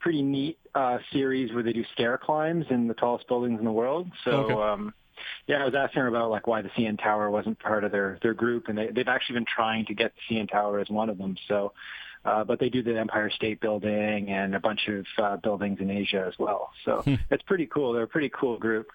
pretty 0.00 0.22
neat 0.22 0.58
uh, 0.74 0.98
series 1.12 1.52
where 1.52 1.62
they 1.62 1.72
do 1.72 1.84
stair 1.94 2.18
climbs 2.18 2.66
in 2.70 2.88
the 2.88 2.94
tallest 2.94 3.26
buildings 3.28 3.58
in 3.58 3.64
the 3.64 3.72
world. 3.72 4.10
So. 4.24 4.30
Okay. 4.30 4.54
Um, 4.54 4.94
yeah, 5.46 5.62
I 5.62 5.64
was 5.64 5.74
asking 5.74 6.02
her 6.02 6.08
about 6.08 6.30
like 6.30 6.46
why 6.46 6.62
the 6.62 6.68
CN 6.70 7.00
Tower 7.00 7.30
wasn't 7.30 7.58
part 7.58 7.84
of 7.84 7.92
their 7.92 8.18
their 8.22 8.34
group, 8.34 8.68
and 8.68 8.76
they, 8.76 8.88
they've 8.88 9.08
actually 9.08 9.34
been 9.34 9.46
trying 9.46 9.86
to 9.86 9.94
get 9.94 10.12
the 10.14 10.34
CN 10.34 10.50
Tower 10.50 10.80
as 10.80 10.88
one 10.88 11.08
of 11.10 11.18
them. 11.18 11.36
So, 11.46 11.72
uh, 12.24 12.44
but 12.44 12.58
they 12.58 12.68
do 12.68 12.82
the 12.82 12.98
Empire 12.98 13.30
State 13.30 13.60
Building 13.60 14.28
and 14.28 14.54
a 14.54 14.60
bunch 14.60 14.88
of 14.88 15.06
uh, 15.22 15.36
buildings 15.36 15.78
in 15.80 15.90
Asia 15.90 16.24
as 16.26 16.34
well. 16.38 16.70
So 16.84 17.04
it's 17.30 17.42
pretty 17.44 17.66
cool. 17.66 17.92
They're 17.92 18.04
a 18.04 18.08
pretty 18.08 18.30
cool 18.30 18.58
group. 18.58 18.88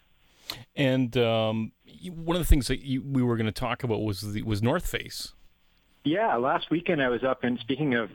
And 0.76 1.16
um, 1.18 1.72
one 2.10 2.36
of 2.36 2.42
the 2.42 2.48
things 2.48 2.68
that 2.68 2.86
you, 2.86 3.02
we 3.04 3.22
were 3.24 3.36
going 3.36 3.46
to 3.46 3.52
talk 3.52 3.84
about 3.84 4.02
was 4.02 4.22
the, 4.22 4.42
was 4.44 4.62
North 4.62 4.88
Face. 4.88 5.34
Yeah, 6.08 6.36
last 6.38 6.72
weekend 6.72 7.02
I 7.02 7.10
was 7.10 7.26
up, 7.26 7.44
and 7.44 7.60
speaking 7.60 7.96
of 7.96 8.10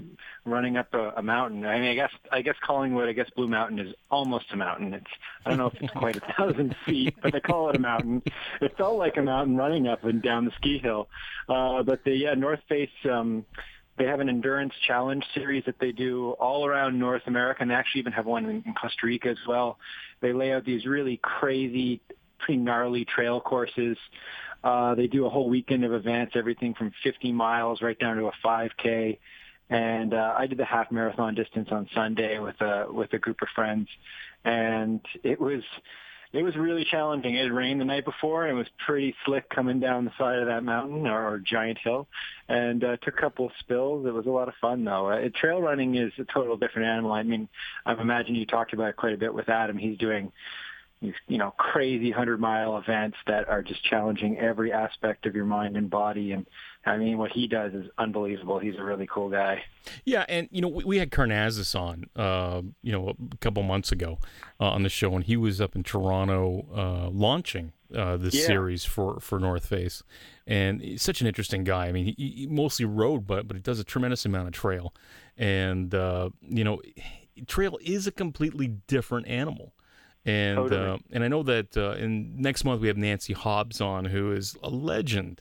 running 0.47 0.79
up 0.79 0.95
a, 0.95 1.13
a 1.17 1.23
mountain, 1.23 1.67
I 1.67 1.79
mean, 1.79 1.91
I 1.91 1.95
guess 1.95 2.11
I 2.31 2.41
guess 2.41 2.55
Collingwood, 2.65 3.07
I 3.07 3.13
guess 3.13 3.29
Blue 3.37 3.49
Mountain 3.49 3.81
is 3.81 3.95
almost 4.11 4.47
a 4.51 4.57
mountain. 4.57 4.95
It's 4.95 5.11
I 5.45 5.51
don't 5.51 5.59
know 5.59 5.67
if 5.67 5.75
it's 5.75 5.93
quite 5.93 6.17
a 6.17 6.21
thousand 6.39 6.75
feet, 6.87 7.15
but 7.23 7.35
they 7.35 7.41
call 7.41 7.69
it 7.69 7.77
a 7.77 7.79
mountain. 7.79 8.23
It 8.63 8.79
felt 8.79 8.97
like 8.97 9.19
a 9.19 9.23
mountain 9.23 9.59
running 9.59 9.89
up 9.89 10.05
and 10.05 10.23
down 10.23 10.47
the 10.47 10.53
ski 10.53 10.79
hill. 10.79 11.09
Uh, 11.51 11.83
but 11.83 12.03
the 12.05 12.13
yeah, 12.13 12.33
North 12.33 12.61
Face, 12.67 12.89
um, 13.11 13.45
they 13.99 14.07
have 14.07 14.21
an 14.21 14.31
endurance 14.31 14.73
challenge 14.87 15.25
series 15.35 15.65
that 15.67 15.79
they 15.79 15.93
do 15.93 16.31
all 16.33 16.65
around 16.65 16.99
North 16.99 17.23
America, 17.27 17.61
and 17.61 17.71
they 17.71 17.75
actually 17.75 18.01
even 18.01 18.13
have 18.13 18.25
one 18.25 18.49
in 18.49 18.75
Costa 18.75 19.05
Rica 19.07 19.29
as 19.29 19.47
well. 19.47 19.79
They 20.21 20.33
lay 20.33 20.53
out 20.53 20.65
these 20.65 20.87
really 20.87 21.19
crazy, 21.23 22.01
pretty 22.43 22.61
gnarly 22.61 23.05
trail 23.05 23.41
courses. 23.41 23.97
Uh, 24.63 24.95
they 24.95 25.07
do 25.07 25.27
a 25.27 25.31
whole 25.31 25.49
weekend 25.49 25.85
of 25.85 25.93
events, 25.93 26.35
everything 26.37 26.75
from 26.75 26.93
50 27.03 27.33
miles 27.33 27.83
right 27.83 27.99
down 27.99 28.17
to 28.17 28.27
a 28.27 28.33
5K. 28.45 29.19
And 29.71 30.15
uh, 30.15 30.35
I 30.39 30.47
did 30.47 30.59
the 30.59 30.65
half 30.65 30.93
marathon 30.93 31.35
distance 31.35 31.69
on 31.71 31.89
Sunday 31.95 32.39
with 32.39 32.61
a 32.61 32.87
with 32.91 33.13
a 33.15 33.19
group 33.19 33.41
of 33.41 33.49
friends, 33.55 33.89
and 34.45 35.01
it 35.23 35.41
was 35.41 35.63
it 36.33 36.43
was 36.43 36.57
really 36.57 36.85
challenging. 36.85 37.35
It 37.35 37.45
had 37.45 37.53
rained 37.53 37.81
the 37.81 37.85
night 37.85 38.05
before, 38.05 38.45
and 38.45 38.53
it 38.55 38.59
was 38.59 38.67
pretty 38.85 39.15
slick 39.25 39.49
coming 39.51 39.81
down 39.81 40.05
the 40.05 40.13
side 40.19 40.39
of 40.39 40.47
that 40.47 40.65
mountain 40.65 41.07
or, 41.07 41.27
or 41.27 41.39
giant 41.39 41.79
hill, 41.79 42.07
and 42.49 42.83
uh, 42.83 42.97
took 42.99 43.19
a 43.19 43.21
couple 43.21 43.47
of 43.47 43.53
spills. 43.61 44.07
It 44.07 44.13
was 44.15 44.27
a 44.27 44.31
lot 44.31 44.49
of 44.49 44.55
fun 44.61 44.85
though. 44.85 45.09
Uh, 45.09 45.29
trail 45.35 45.61
running 45.61 45.95
is 45.95 46.13
a 46.19 46.25
total 46.25 46.57
different 46.57 46.89
animal. 46.89 47.13
I 47.13 47.23
mean, 47.23 47.49
I 47.85 47.93
imagine 47.93 48.35
you 48.35 48.47
talked 48.47 48.73
about 48.73 48.89
it 48.89 48.97
quite 48.97 49.15
a 49.15 49.19
bit 49.19 49.33
with 49.33 49.49
Adam. 49.49 49.77
He's 49.77 49.99
doing 49.99 50.33
these 51.03 51.15
you 51.29 51.39
know 51.39 51.51
crazy 51.59 52.11
hundred 52.11 52.41
mile 52.41 52.79
events 52.79 53.17
that 53.27 53.49
are 53.49 53.63
just 53.63 53.85
challenging 53.85 54.39
every 54.39 54.73
aspect 54.73 55.27
of 55.27 55.35
your 55.35 55.45
mind 55.45 55.77
and 55.77 55.91
body 55.91 56.33
and 56.33 56.47
I 56.85 56.97
mean, 56.97 57.17
what 57.17 57.31
he 57.31 57.47
does 57.47 57.73
is 57.75 57.87
unbelievable. 57.97 58.59
He's 58.59 58.75
a 58.77 58.83
really 58.83 59.07
cool 59.09 59.31
guy. 59.31 59.63
Yeah, 60.05 60.25
and 60.29 60.49
you 60.51 60.61
know 60.61 60.67
we, 60.67 60.83
we 60.83 60.99
had 60.99 61.13
Karnazes 61.13 61.79
on, 61.79 62.07
uh, 62.17 62.63
you 62.83 62.91
know, 62.91 63.15
a 63.33 63.37
couple 63.37 63.63
months 63.63 63.93
ago 63.93 64.19
uh, 64.59 64.71
on 64.71 64.83
the 64.83 64.89
show, 64.89 65.15
and 65.15 65.23
he 65.23 65.37
was 65.37 65.61
up 65.61 65.77
in 65.77 65.85
Toronto 65.85 66.67
uh, 66.75 67.09
launching 67.11 67.73
uh, 67.95 68.17
this 68.17 68.35
Yeah. 68.35 68.47
series 68.47 68.85
for 68.85 69.21
for 69.21 69.39
North 69.39 69.67
Face, 69.67 70.03
and 70.45 70.81
he's 70.83 71.03
such 71.03 71.21
an 71.21 71.29
interesting 71.29 71.63
guy. 71.63 71.87
I 71.87 71.93
mean, 71.93 72.07
he, 72.19 72.35
he 72.37 72.47
mostly 72.49 72.85
rode, 72.85 73.29
but 73.29 73.47
but 73.47 73.57
he 73.57 73.63
does 73.63 73.79
a 73.79 73.85
tremendous 73.85 74.27
amount 74.27 74.49
of 74.49 74.53
trail, 74.53 74.93
and 75.39 75.95
uh, 75.95 76.31
you 76.41 76.65
know, 76.65 76.83
trail 77.47 77.79
is 77.81 78.09
a 78.09 78.13
completely 78.13 78.67
different 78.89 79.29
animal. 79.29 79.73
And 80.25 80.57
Totally. 80.57 80.87
uh, 80.91 80.99
and 81.11 81.25
I 81.25 81.29
know 81.29 81.43
that 81.43 81.77
uh, 81.77 81.93
in 81.93 82.41
next 82.41 82.65
month 82.65 82.81
we 82.81 82.89
have 82.89 82.97
Nancy 82.97 83.33
Hobbs 83.33 83.81
on, 83.81 84.05
who 84.05 84.33
is 84.33 84.57
a 84.63 84.71
legend 84.71 85.41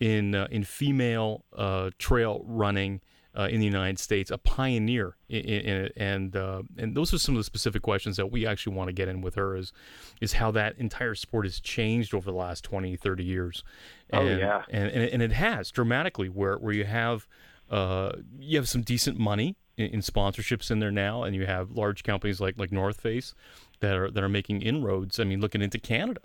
in 0.00 0.34
uh, 0.34 0.48
in 0.50 0.64
female 0.64 1.44
uh, 1.56 1.90
trail 1.98 2.42
running 2.46 3.00
uh, 3.38 3.48
in 3.50 3.60
the 3.60 3.66
United 3.66 3.98
States, 3.98 4.30
a 4.30 4.38
pioneer 4.38 5.16
in, 5.28 5.40
in 5.44 5.76
it, 5.84 5.92
and 5.96 6.34
uh, 6.36 6.62
and 6.76 6.94
those 6.96 7.12
are 7.14 7.18
some 7.18 7.34
of 7.34 7.40
the 7.40 7.44
specific 7.44 7.82
questions 7.82 8.16
that 8.16 8.30
we 8.30 8.46
actually 8.46 8.74
want 8.74 8.88
to 8.88 8.92
get 8.92 9.08
in 9.08 9.20
with 9.20 9.34
her 9.34 9.54
is 9.56 9.72
is 10.20 10.34
how 10.34 10.50
that 10.50 10.76
entire 10.78 11.14
sport 11.14 11.44
has 11.44 11.60
changed 11.60 12.14
over 12.14 12.30
the 12.30 12.36
last 12.36 12.64
20, 12.64 12.96
30 12.96 13.24
years. 13.24 13.64
Oh, 14.12 14.18
And, 14.20 14.40
yeah. 14.40 14.62
and 14.70 14.90
and 14.90 15.02
it, 15.02 15.12
and 15.12 15.22
it 15.22 15.32
has 15.32 15.70
dramatically 15.70 16.28
where 16.28 16.56
where 16.56 16.72
you 16.72 16.84
have 16.84 17.26
uh, 17.70 18.12
you 18.38 18.58
have 18.58 18.68
some 18.68 18.82
decent 18.82 19.18
money 19.18 19.56
in, 19.76 19.86
in 19.88 20.00
sponsorships 20.00 20.70
in 20.70 20.78
there 20.80 20.90
now, 20.90 21.22
and 21.22 21.34
you 21.34 21.46
have 21.46 21.70
large 21.70 22.02
companies 22.02 22.40
like 22.40 22.58
like 22.58 22.72
North 22.72 23.00
Face 23.00 23.34
that 23.82 23.96
are 23.96 24.10
that 24.10 24.24
are 24.24 24.28
making 24.28 24.62
inroads. 24.62 25.20
I 25.20 25.24
mean, 25.24 25.40
looking 25.40 25.60
into 25.60 25.78
Canada 25.78 26.22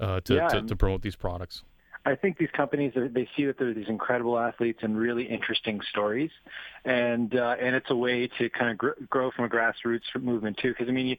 uh, 0.00 0.20
to, 0.20 0.34
Yeah, 0.34 0.48
to 0.48 0.62
to 0.62 0.76
promote 0.76 1.02
these 1.02 1.16
products. 1.16 1.62
I 2.06 2.14
think 2.14 2.36
these 2.36 2.50
companies 2.52 2.92
they 2.94 3.28
see 3.34 3.46
that 3.46 3.58
there 3.58 3.68
are 3.68 3.74
these 3.74 3.88
incredible 3.88 4.38
athletes 4.38 4.80
and 4.82 4.98
really 4.98 5.24
interesting 5.24 5.80
stories, 5.88 6.30
and 6.84 7.34
uh, 7.34 7.56
and 7.60 7.74
it's 7.74 7.90
a 7.90 7.96
way 7.96 8.28
to 8.38 8.50
kind 8.50 8.70
of 8.72 8.78
gr- 8.78 9.04
grow 9.08 9.30
from 9.30 9.46
a 9.46 9.48
grassroots 9.48 10.02
movement 10.20 10.58
too. 10.58 10.70
Because 10.70 10.88
I 10.88 10.92
mean, 10.92 11.06
you, 11.06 11.16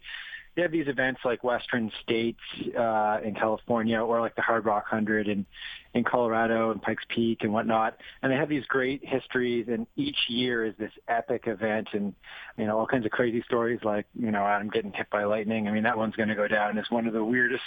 you 0.56 0.64
have 0.64 0.72
these 0.72 0.88
events 0.88 1.22
like 1.26 1.43
Western 1.43 1.91
States 2.03 2.39
uh, 2.78 3.20
in 3.24 3.36
California, 3.36 3.99
or 3.99 4.22
like 4.22 4.36
the 4.36 4.41
Hardrock 4.41 4.86
Hundred 4.86 5.28
in 5.28 5.45
in 5.93 6.03
Colorado 6.03 6.72
and 6.72 6.82
Pikes 6.82 7.03
Peak 7.10 7.39
and 7.41 7.53
whatnot, 7.53 7.97
and 8.22 8.32
they 8.32 8.36
have 8.36 8.49
these 8.49 8.66
great 8.66 9.06
histories. 9.06 9.68
And 9.68 9.88
each 9.95 10.18
year 10.28 10.66
is 10.66 10.74
this 10.78 10.91
epic 11.08 11.43
event, 11.47 11.89
and 11.93 12.14
you 12.58 12.66
know 12.66 12.78
all 12.80 12.88
kinds 12.88 13.06
of 13.06 13.12
crazy 13.12 13.43
stories 13.43 13.80
like 13.84 14.06
you 14.18 14.32
know 14.32 14.45
Adam 14.45 14.70
getting 14.70 14.91
hit 14.91 15.10
by 15.10 15.24
lightning. 15.24 15.68
I 15.68 15.72
mean 15.72 15.84
that 15.84 15.97
one's 15.97 16.16
going 16.16 16.30
to 16.30 16.36
go 16.36 16.47
down 16.47 16.78
as 16.78 16.86
one 16.89 17.08
of 17.08 17.14
the 17.14 17.24
weirdest 17.24 17.64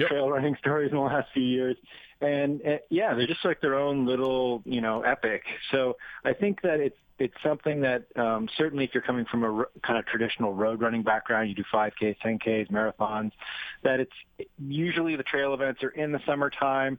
trail 0.00 0.30
running 0.30 0.56
stories 0.56 0.90
in 0.90 0.96
the 0.96 1.02
last 1.02 1.28
few 1.32 1.42
years 1.42 1.76
and 2.20 2.60
uh, 2.66 2.76
yeah, 2.90 3.14
they're 3.14 3.26
just 3.26 3.44
like 3.44 3.60
their 3.60 3.74
own 3.74 4.06
little, 4.06 4.62
you 4.64 4.80
know, 4.80 5.02
epic. 5.02 5.42
So 5.72 5.96
I 6.24 6.34
think 6.34 6.60
that 6.62 6.80
it's 6.80 6.96
it's 7.20 7.34
something 7.42 7.82
that 7.82 8.06
um, 8.16 8.48
certainly 8.56 8.84
if 8.84 8.94
you're 8.94 9.02
coming 9.02 9.26
from 9.26 9.44
a 9.44 9.52
r- 9.52 9.68
kind 9.82 9.98
of 9.98 10.06
traditional 10.06 10.54
road 10.54 10.80
running 10.80 11.02
background, 11.02 11.50
you 11.50 11.54
do 11.54 11.64
5Ks, 11.72 12.16
10Ks, 12.24 12.70
marathons, 12.70 13.32
that 13.82 14.00
it's 14.00 14.12
usually 14.58 15.16
the 15.16 15.22
trail 15.22 15.52
events 15.52 15.82
are 15.82 15.90
in 15.90 16.12
the 16.12 16.20
summertime. 16.26 16.98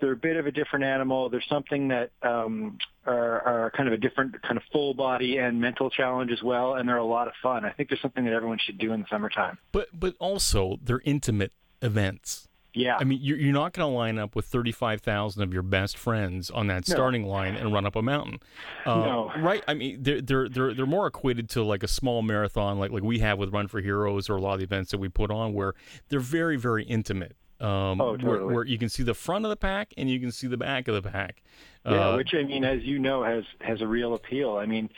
They're 0.00 0.12
a 0.12 0.16
bit 0.16 0.36
of 0.36 0.46
a 0.46 0.52
different 0.52 0.84
animal. 0.84 1.28
There's 1.28 1.46
something 1.48 1.88
that 1.88 2.12
um, 2.22 2.78
are, 3.04 3.42
are 3.42 3.70
kind 3.76 3.88
of 3.88 3.92
a 3.92 3.98
different 3.98 4.40
kind 4.42 4.56
of 4.56 4.62
full 4.72 4.94
body 4.94 5.38
and 5.38 5.60
mental 5.60 5.90
challenge 5.90 6.30
as 6.30 6.42
well, 6.42 6.74
and 6.74 6.88
they're 6.88 6.96
a 6.96 7.04
lot 7.04 7.26
of 7.26 7.34
fun. 7.42 7.64
I 7.64 7.70
think 7.72 7.90
there's 7.90 8.00
something 8.00 8.24
that 8.24 8.32
everyone 8.32 8.58
should 8.58 8.78
do 8.78 8.92
in 8.92 9.00
the 9.00 9.06
summertime. 9.10 9.58
But 9.72 9.88
but 9.92 10.14
also 10.18 10.78
they're 10.82 11.02
intimate 11.04 11.52
events. 11.82 12.48
Yeah. 12.78 12.96
I 13.00 13.04
mean, 13.04 13.18
you're, 13.22 13.38
you're 13.38 13.52
not 13.52 13.72
going 13.72 13.88
to 13.90 13.94
line 13.94 14.18
up 14.18 14.36
with 14.36 14.46
35,000 14.46 15.42
of 15.42 15.52
your 15.52 15.62
best 15.62 15.96
friends 15.98 16.50
on 16.50 16.66
that 16.68 16.88
No. 16.88 16.94
starting 16.94 17.24
line 17.26 17.54
and 17.56 17.72
run 17.72 17.84
up 17.86 17.96
a 17.96 18.02
mountain. 18.02 18.40
Uh, 18.86 18.94
No. 18.96 19.32
Right? 19.38 19.62
I 19.66 19.74
mean, 19.74 20.02
they're, 20.02 20.20
they're, 20.20 20.48
they're, 20.48 20.74
they're 20.74 20.86
more 20.86 21.06
equated 21.06 21.48
to 21.50 21.62
like 21.64 21.82
a 21.82 21.88
small 21.88 22.22
marathon 22.22 22.78
like, 22.78 22.90
like 22.90 23.02
we 23.02 23.18
have 23.18 23.38
with 23.38 23.52
Run 23.52 23.66
for 23.68 23.80
Heroes 23.80 24.30
or 24.30 24.36
a 24.36 24.40
lot 24.40 24.54
of 24.54 24.58
the 24.60 24.64
events 24.64 24.90
that 24.92 24.98
we 24.98 25.08
put 25.08 25.30
on 25.30 25.52
where 25.54 25.74
they're 26.08 26.20
very, 26.20 26.56
very 26.56 26.84
intimate. 26.84 27.36
Um, 27.60 28.00
Oh, 28.00 28.10
where, 28.10 28.18
totally. 28.18 28.54
where 28.54 28.64
you 28.64 28.78
can 28.78 28.88
see 28.88 29.02
the 29.02 29.14
front 29.14 29.44
of 29.44 29.48
the 29.48 29.56
pack 29.56 29.92
and 29.96 30.08
you 30.08 30.20
can 30.20 30.30
see 30.30 30.46
the 30.46 30.56
back 30.56 30.86
of 30.86 30.94
the 31.02 31.10
pack. 31.10 31.42
Yeah, 31.84 32.10
Uh, 32.10 32.16
which 32.16 32.32
I 32.34 32.44
mean, 32.44 32.62
as 32.64 32.82
you 32.84 32.98
know, 33.00 33.24
has 33.24 33.42
has 33.62 33.80
a 33.80 33.86
real 33.86 34.14
appeal. 34.14 34.56
I 34.56 34.66
mean, 34.66 34.90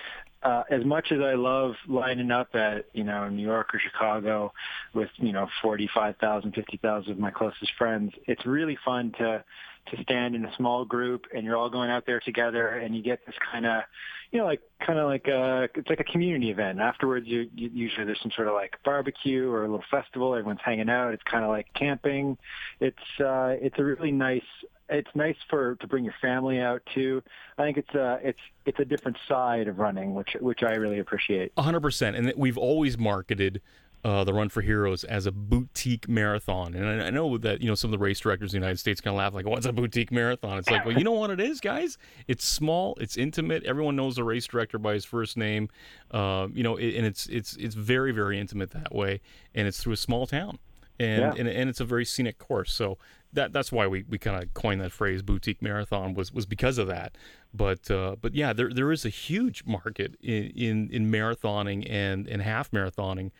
uh, 0.42 0.62
as 0.70 0.84
much 0.84 1.12
as 1.12 1.20
I 1.20 1.34
love 1.34 1.74
lining 1.86 2.30
up 2.30 2.54
at 2.54 2.86
you 2.92 3.04
know 3.04 3.28
New 3.28 3.42
York 3.42 3.74
or 3.74 3.80
Chicago 3.80 4.52
with 4.94 5.10
you 5.16 5.32
know 5.32 5.48
forty 5.62 5.88
five 5.94 6.16
thousand, 6.16 6.54
fifty 6.54 6.78
thousand 6.78 7.12
of 7.12 7.18
my 7.18 7.30
closest 7.30 7.72
friends, 7.76 8.12
it's 8.26 8.46
really 8.46 8.78
fun 8.84 9.12
to 9.18 9.44
to 9.86 10.02
stand 10.02 10.34
in 10.34 10.44
a 10.44 10.54
small 10.56 10.84
group 10.84 11.26
and 11.34 11.44
you're 11.44 11.56
all 11.56 11.70
going 11.70 11.90
out 11.90 12.06
there 12.06 12.20
together 12.20 12.68
and 12.68 12.94
you 12.94 13.02
get 13.02 13.24
this 13.26 13.34
kind 13.50 13.66
of 13.66 13.82
you 14.30 14.38
know 14.38 14.44
like 14.44 14.60
kind 14.84 14.98
of 14.98 15.06
like 15.06 15.26
a 15.26 15.68
it's 15.74 15.88
like 15.88 16.00
a 16.00 16.04
community 16.04 16.50
event. 16.50 16.80
Afterwards 16.80 17.26
you, 17.26 17.48
you 17.54 17.70
usually 17.72 18.04
there's 18.04 18.20
some 18.20 18.30
sort 18.30 18.48
of 18.48 18.54
like 18.54 18.76
barbecue 18.84 19.50
or 19.50 19.64
a 19.64 19.68
little 19.68 19.84
festival. 19.90 20.34
Everyone's 20.34 20.60
hanging 20.64 20.88
out. 20.88 21.12
It's 21.12 21.22
kind 21.24 21.44
of 21.44 21.50
like 21.50 21.72
camping. 21.74 22.38
It's 22.80 23.20
uh 23.20 23.56
it's 23.60 23.78
a 23.78 23.84
really 23.84 24.12
nice 24.12 24.42
it's 24.88 25.10
nice 25.14 25.36
for 25.48 25.76
to 25.76 25.86
bring 25.86 26.04
your 26.04 26.14
family 26.20 26.58
out 26.58 26.82
too 26.92 27.22
i 27.58 27.62
think 27.62 27.76
it's 27.78 27.94
uh 27.94 28.18
it's 28.24 28.40
it's 28.66 28.80
a 28.80 28.84
different 28.84 29.16
side 29.28 29.68
of 29.68 29.78
running 29.78 30.14
which 30.14 30.36
which 30.40 30.64
i 30.64 30.72
really 30.72 30.98
appreciate. 30.98 31.52
A 31.56 31.62
hundred 31.62 31.80
percent, 31.80 32.16
and 32.16 32.32
we've 32.36 32.58
always 32.58 32.98
marketed 32.98 33.60
uh, 34.04 34.24
the 34.24 34.32
Run 34.32 34.48
for 34.48 34.62
Heroes 34.62 35.04
as 35.04 35.26
a 35.26 35.32
boutique 35.32 36.08
marathon. 36.08 36.74
And 36.74 37.02
I, 37.02 37.06
I 37.08 37.10
know 37.10 37.36
that 37.38 37.60
you 37.60 37.68
know 37.68 37.74
some 37.74 37.92
of 37.92 37.98
the 37.98 38.02
race 38.02 38.20
directors 38.20 38.54
in 38.54 38.60
the 38.60 38.64
United 38.66 38.78
States 38.78 39.00
kind 39.00 39.14
of 39.14 39.18
laugh 39.18 39.34
like, 39.34 39.46
"What's 39.46 39.66
a 39.66 39.72
boutique 39.72 40.10
marathon?" 40.10 40.58
It's 40.58 40.70
like, 40.70 40.84
well, 40.84 40.96
you 40.96 41.04
know 41.04 41.12
what 41.12 41.30
it 41.30 41.40
is, 41.40 41.60
guys. 41.60 41.98
It's 42.26 42.44
small, 42.44 42.96
it's 43.00 43.16
intimate. 43.16 43.64
Everyone 43.64 43.96
knows 43.96 44.16
the 44.16 44.24
race 44.24 44.46
director 44.46 44.78
by 44.78 44.94
his 44.94 45.04
first 45.04 45.36
name. 45.36 45.68
Uh, 46.10 46.48
you 46.52 46.62
know, 46.62 46.76
it, 46.76 46.94
and 46.94 47.06
it's 47.06 47.26
it's 47.26 47.56
it's 47.56 47.74
very 47.74 48.12
very 48.12 48.38
intimate 48.40 48.70
that 48.70 48.94
way, 48.94 49.20
and 49.54 49.68
it's 49.68 49.82
through 49.82 49.92
a 49.94 49.98
small 49.98 50.26
town. 50.26 50.58
And, 50.98 51.22
Yeah. 51.22 51.32
and 51.38 51.48
and 51.48 51.70
it's 51.70 51.80
a 51.80 51.84
very 51.86 52.04
scenic 52.04 52.36
course, 52.38 52.72
so 52.72 52.98
that 53.32 53.54
that's 53.54 53.72
why 53.72 53.86
we, 53.86 54.04
we 54.08 54.18
kind 54.18 54.42
of 54.42 54.52
coined 54.52 54.82
that 54.82 54.92
phrase 54.92 55.22
"boutique 55.22 55.62
marathon" 55.62 56.12
was 56.12 56.30
was 56.30 56.44
because 56.44 56.76
of 56.76 56.88
that. 56.88 57.16
But 57.54 57.90
uh, 57.90 58.16
but 58.20 58.34
yeah, 58.34 58.52
there 58.52 58.70
there 58.70 58.92
is 58.92 59.06
a 59.06 59.08
huge 59.08 59.64
market 59.64 60.16
in 60.22 60.50
in, 60.54 60.90
in 60.90 61.10
marathoning 61.10 61.86
and 61.88 62.28
and 62.28 62.42
half 62.42 62.70
marathoning, 62.70 63.30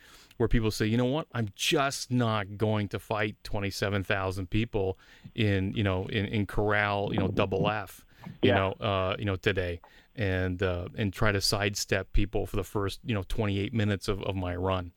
where 0.41 0.49
people 0.49 0.71
say, 0.71 0.87
you 0.87 0.97
know 0.97 1.05
what, 1.05 1.29
I'm 1.33 1.49
just 1.55 2.11
not 2.11 2.57
going 2.57 2.89
to 2.89 2.99
fight 2.99 3.37
twenty 3.45 3.71
seven 3.71 4.03
thousand 4.03 4.49
people 4.49 4.99
in 5.35 5.75
you 5.75 5.85
know 5.85 6.07
in 6.07 6.25
in 6.25 6.47
corral 6.47 7.13
you 7.13 7.19
know 7.19 7.29
double 7.29 7.69
F, 7.71 8.05
you 8.43 8.49
Yeah. 8.49 8.55
know 8.55 8.73
uh, 8.73 9.17
you 9.19 9.27
know 9.27 9.37
today, 9.37 9.83
and 10.17 10.63
uh, 10.63 10.89
and 10.97 11.13
try 11.13 11.31
to 11.31 11.41
sidestep 11.43 12.13
people 12.13 12.47
for 12.47 12.57
the 12.57 12.65
first 12.65 13.01
you 13.05 13.15
know 13.15 13.23
twenty 13.29 13.59
eight 13.61 13.75
minutes 13.75 14.09
of, 14.09 14.23
of 14.23 14.35
my 14.35 14.57
run. 14.57 14.93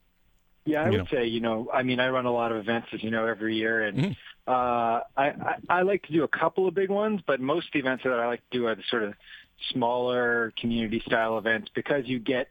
Yeah, 0.65 0.83
I 0.83 0.85
you 0.85 0.91
would 0.91 0.99
know. 0.99 1.07
say, 1.11 1.25
you 1.25 1.41
know, 1.41 1.69
I 1.73 1.83
mean, 1.83 1.99
I 1.99 2.07
run 2.07 2.25
a 2.25 2.31
lot 2.31 2.53
of 2.53 2.57
events, 2.57 2.87
as 2.93 3.03
you 3.03 3.11
know, 3.11 3.27
every 3.27 3.57
year, 3.57 3.83
and 3.85 3.97
Mm-hmm. 3.97 4.11
uh, 4.47 4.51
I, 4.51 5.01
I 5.17 5.55
I 5.67 5.81
like 5.81 6.03
to 6.03 6.13
do 6.13 6.23
a 6.23 6.27
couple 6.29 6.69
of 6.69 6.73
big 6.73 6.89
ones, 6.89 7.19
but 7.27 7.41
most 7.41 7.67
of 7.67 7.73
the 7.73 7.79
events 7.79 8.05
that 8.05 8.13
I 8.13 8.27
like 8.27 8.39
to 8.49 8.57
do 8.59 8.65
are 8.67 8.75
the 8.75 8.83
sort 8.89 9.03
of 9.03 9.13
smaller 9.71 10.53
community 10.57 11.01
style 11.05 11.37
events 11.37 11.69
because 11.75 12.03
you 12.05 12.19
get, 12.19 12.47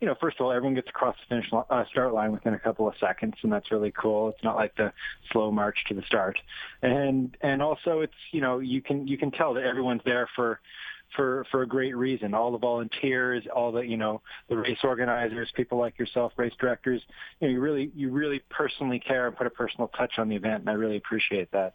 you 0.00 0.06
know, 0.06 0.14
first 0.20 0.38
of 0.38 0.44
all, 0.44 0.52
everyone 0.52 0.74
gets 0.74 0.88
across 0.88 1.16
the 1.16 1.34
finish 1.34 1.50
uh, 1.52 1.84
start 1.90 2.12
line 2.12 2.30
within 2.30 2.52
a 2.54 2.58
couple 2.58 2.86
of 2.86 2.94
seconds, 3.00 3.34
and 3.42 3.52
that's 3.52 3.70
really 3.70 3.92
cool. 3.92 4.28
It's 4.28 4.44
not 4.44 4.56
like 4.56 4.76
the 4.76 4.92
slow 5.32 5.50
march 5.50 5.76
to 5.88 5.94
the 5.94 6.02
start, 6.02 6.38
and 6.82 7.34
and 7.40 7.62
also 7.62 8.00
it's 8.00 8.12
you 8.32 8.42
know 8.42 8.58
you 8.58 8.82
can 8.82 9.06
you 9.08 9.16
can 9.16 9.30
tell 9.30 9.54
that 9.54 9.64
everyone's 9.64 10.02
there 10.04 10.28
for 10.36 10.60
for 11.14 11.46
for 11.50 11.62
a 11.62 11.66
great 11.66 11.96
reason. 11.96 12.34
All 12.34 12.52
the 12.52 12.58
volunteers, 12.58 13.44
all 13.54 13.72
the 13.72 13.80
you 13.80 13.96
know 13.96 14.20
the 14.50 14.56
race 14.56 14.78
organizers, 14.84 15.50
people 15.54 15.78
like 15.78 15.98
yourself, 15.98 16.32
race 16.36 16.52
directors. 16.60 17.00
You 17.40 17.48
know, 17.48 17.52
you 17.54 17.60
really 17.60 17.90
you 17.94 18.10
really 18.10 18.42
personally 18.50 18.98
care 18.98 19.26
and 19.26 19.36
put 19.36 19.46
a 19.46 19.50
personal 19.50 19.88
touch 19.88 20.18
on 20.18 20.28
the 20.28 20.36
event, 20.36 20.60
and 20.60 20.68
I 20.68 20.74
really 20.74 20.96
appreciate 20.96 21.50
that. 21.52 21.74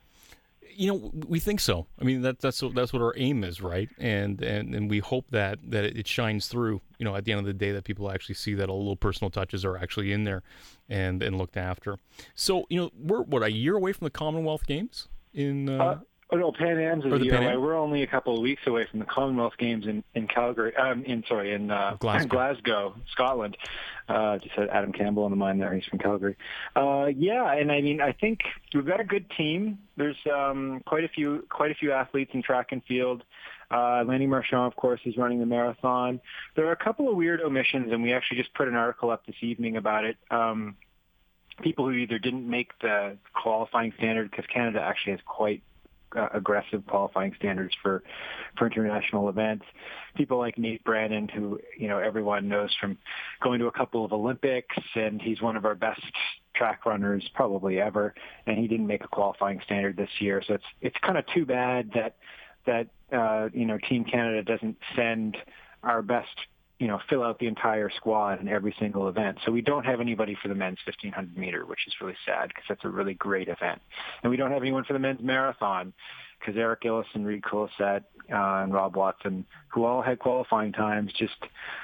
You 0.76 0.88
know 0.92 1.12
we 1.28 1.40
think 1.40 1.60
so. 1.60 1.88
I 2.00 2.04
mean 2.04 2.22
that 2.22 2.40
that's 2.40 2.62
that's 2.74 2.94
what 2.94 3.02
our 3.02 3.14
aim 3.18 3.44
is 3.44 3.62
right? 3.62 3.90
And 3.98 4.42
and 4.42 4.76
and 4.76 4.90
we 4.90 5.00
hope 5.00 5.26
that 5.32 5.60
that 5.70 5.86
it 5.86 6.08
shines 6.08 6.48
through 6.48 6.82
you 6.98 7.06
know 7.06 7.16
at 7.16 7.26
the 7.26 7.32
end 7.32 7.40
of 7.40 7.46
the 7.46 7.54
day 7.54 7.72
that 7.72 7.84
people 7.84 8.12
actually 8.12 8.36
see 8.36 8.54
that 8.56 8.70
all 8.70 8.80
little 8.80 8.96
personal 8.96 9.30
touches 9.30 9.64
are 9.66 9.78
actually 9.78 10.12
in 10.12 10.24
there 10.24 10.44
and 10.90 11.22
and 11.24 11.38
looked 11.38 11.58
after. 11.58 11.98
So 12.36 12.66
you 12.70 12.80
know 12.80 12.92
we're 12.98 13.22
what 13.22 13.44
a 13.44 13.52
year 13.52 13.76
away 13.76 13.94
from 13.94 14.06
the 14.06 14.12
commonwealth 14.12 14.66
games 14.66 15.08
in 15.34 15.70
uh, 15.70 15.84
Uh, 15.84 16.00
oh 16.32 16.38
no, 16.38 16.52
Pan 16.52 16.80
Am's 16.80 17.06
is 17.06 17.14
a 17.14 17.18
the 17.18 17.26
year 17.26 17.36
away. 17.36 17.58
We're 17.58 17.78
only 17.78 18.04
a 18.04 18.08
couple 18.08 18.36
of 18.36 18.42
weeks 18.42 18.62
away 18.66 18.88
from 18.90 19.00
the 19.00 19.06
Commonwealth 19.06 19.54
Games 19.58 19.86
in 19.86 20.04
in 20.16 20.28
Calgary. 20.28 20.76
Um, 20.76 21.04
in 21.04 21.24
sorry, 21.28 21.54
in 21.54 21.72
uh, 21.72 21.98
Glasgow. 22.00 22.28
Glasgow, 22.28 22.96
Scotland. 23.12 23.58
Uh, 24.08 24.38
just 24.40 24.54
had 24.56 24.68
Adam 24.70 24.92
Campbell 24.92 25.24
on 25.24 25.32
the 25.32 25.38
mind 25.38 25.62
there. 25.62 25.74
He's 25.74 25.86
from 25.86 26.00
Calgary. 26.00 26.36
Uh, 26.76 27.06
yeah, 27.16 27.54
and 27.54 27.72
I 27.72 27.82
mean, 27.82 28.02
I 28.02 28.12
think 28.12 28.42
we've 28.74 28.86
got 28.86 29.00
a 29.00 29.06
good 29.06 29.30
team. 29.38 29.80
There's 29.96 30.18
um, 30.32 30.82
quite 30.86 31.04
a 31.04 31.10
few 31.10 31.46
quite 31.50 31.72
a 31.72 31.76
few 31.76 31.92
athletes 31.92 32.32
in 32.34 32.42
track 32.42 32.72
and 32.72 32.84
field. 32.86 33.24
Uh, 33.70 34.04
Lanni 34.06 34.28
Marchant, 34.28 34.68
of 34.68 34.76
course, 34.76 35.00
is 35.06 35.16
running 35.16 35.40
the 35.40 35.46
marathon. 35.46 36.20
There 36.56 36.68
are 36.68 36.74
a 36.74 36.84
couple 36.84 37.08
of 37.08 37.16
weird 37.16 37.42
omissions, 37.42 37.92
and 37.94 38.04
we 38.04 38.12
actually 38.12 38.38
just 38.38 38.54
put 38.54 38.68
an 38.68 38.76
article 38.76 39.10
up 39.10 39.26
this 39.26 39.38
evening 39.42 39.78
about 39.78 40.04
it. 40.04 40.18
Um, 40.30 40.76
people 41.62 41.86
who 41.86 41.94
either 41.94 42.20
didn't 42.20 42.50
make 42.50 42.78
the 42.80 43.18
qualifying 43.34 43.94
standard 43.98 44.30
because 44.30 44.46
Canada 44.48 44.82
actually 44.82 45.14
has 45.14 45.22
quite 45.26 45.62
uh, 46.16 46.28
aggressive 46.34 46.86
qualifying 46.88 47.34
standards 47.38 47.74
for 47.82 48.04
for 48.58 48.68
international 48.68 49.30
events. 49.30 49.66
People 50.16 50.38
like 50.38 50.58
Nate 50.58 50.84
Brannen, 50.84 51.28
who 51.28 51.60
you 51.78 51.88
know 51.88 51.98
everyone 51.98 52.48
knows 52.48 52.76
from 52.80 52.98
going 53.42 53.60
to 53.60 53.68
a 53.68 53.72
couple 53.72 54.04
of 54.06 54.14
Olympics, 54.14 54.76
and 54.96 55.22
he's 55.22 55.42
one 55.42 55.56
of 55.56 55.66
our 55.66 55.76
best 55.76 56.02
track 56.56 56.86
runners 56.86 57.28
probably 57.34 57.80
ever, 57.80 58.14
and 58.46 58.58
he 58.58 58.68
didn't 58.68 58.88
make 58.88 59.04
a 59.04 59.08
qualifying 59.08 59.62
standard 59.66 59.96
this 59.98 60.10
year. 60.20 60.44
So 60.46 60.56
it's 60.56 60.66
it's 60.82 60.98
kind 61.02 61.18
of 61.18 61.26
too 61.34 61.46
bad 61.46 61.92
that 61.96 62.16
that 62.66 62.88
uh, 63.12 63.50
you 63.54 63.66
know 63.66 63.78
Team 63.90 64.04
Canada 64.04 64.44
doesn't 64.44 64.78
send 64.96 65.38
our 65.84 66.02
best 66.02 66.28
you 66.82 66.88
know, 66.88 67.00
fill 67.08 67.22
out 67.22 67.38
the 67.38 67.46
entire 67.46 67.92
squad 67.92 68.42
in 68.42 68.48
every 68.48 68.76
single 68.80 69.08
event. 69.08 69.38
So 69.46 69.52
we 69.52 69.62
don't 69.62 69.86
have 69.86 70.02
anybody 70.02 70.36
for 70.42 70.48
the 70.48 70.56
men's 70.56 70.80
1500 70.88 71.38
meter, 71.38 71.64
which 71.64 71.86
is 71.86 71.94
really 72.02 72.16
sad 72.26 72.48
because 72.48 72.64
that's 72.68 72.84
a 72.84 72.90
really 72.90 73.14
great 73.14 73.50
event. 73.50 73.80
And 74.24 74.32
we 74.32 74.36
don't 74.36 74.50
have 74.50 74.64
anyone 74.64 74.84
for 74.84 74.94
the 74.94 75.00
men's 75.00 75.22
marathon 75.22 75.94
because 76.40 76.58
Eric 76.58 76.82
Gillis 76.82 77.06
and 77.14 77.24
Reid 77.24 77.44
Coolsaet 77.44 78.02
uh, 78.34 78.64
and 78.64 78.74
Rob 78.74 78.96
Watson, 78.96 79.46
who 79.68 79.86
all 79.86 80.02
had 80.02 80.18
qualifying 80.18 80.72
times, 80.72 81.14
just 81.20 81.36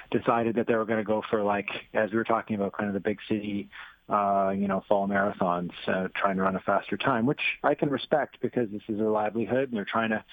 decided 0.09 0.55
that 0.55 0.65
they 0.65 0.73
were 0.73 0.85
going 0.85 0.97
to 0.97 1.05
go 1.05 1.21
for 1.29 1.43
like, 1.43 1.69
as 1.93 2.09
we 2.09 2.17
were 2.17 2.23
talking 2.23 2.55
about, 2.55 2.75
kind 2.75 2.87
of 2.87 2.95
the 2.95 2.99
big 2.99 3.19
city 3.29 3.69
uh, 4.09 4.53
you 4.55 4.67
know, 4.67 4.83
fall 4.87 5.07
marathons, 5.07 5.71
uh, 5.87 6.07
trying 6.15 6.37
to 6.37 6.43
run 6.43 6.55
a 6.55 6.61
faster 6.61 6.95
time, 6.95 7.25
which 7.25 7.41
I 7.63 7.75
can 7.75 7.89
respect 7.89 8.37
because 8.41 8.69
this 8.69 8.81
is 8.87 8.97
their 8.97 9.09
livelihood 9.09 9.69
and 9.69 9.77
they're 9.77 9.85
trying 9.85 10.11
to, 10.11 10.23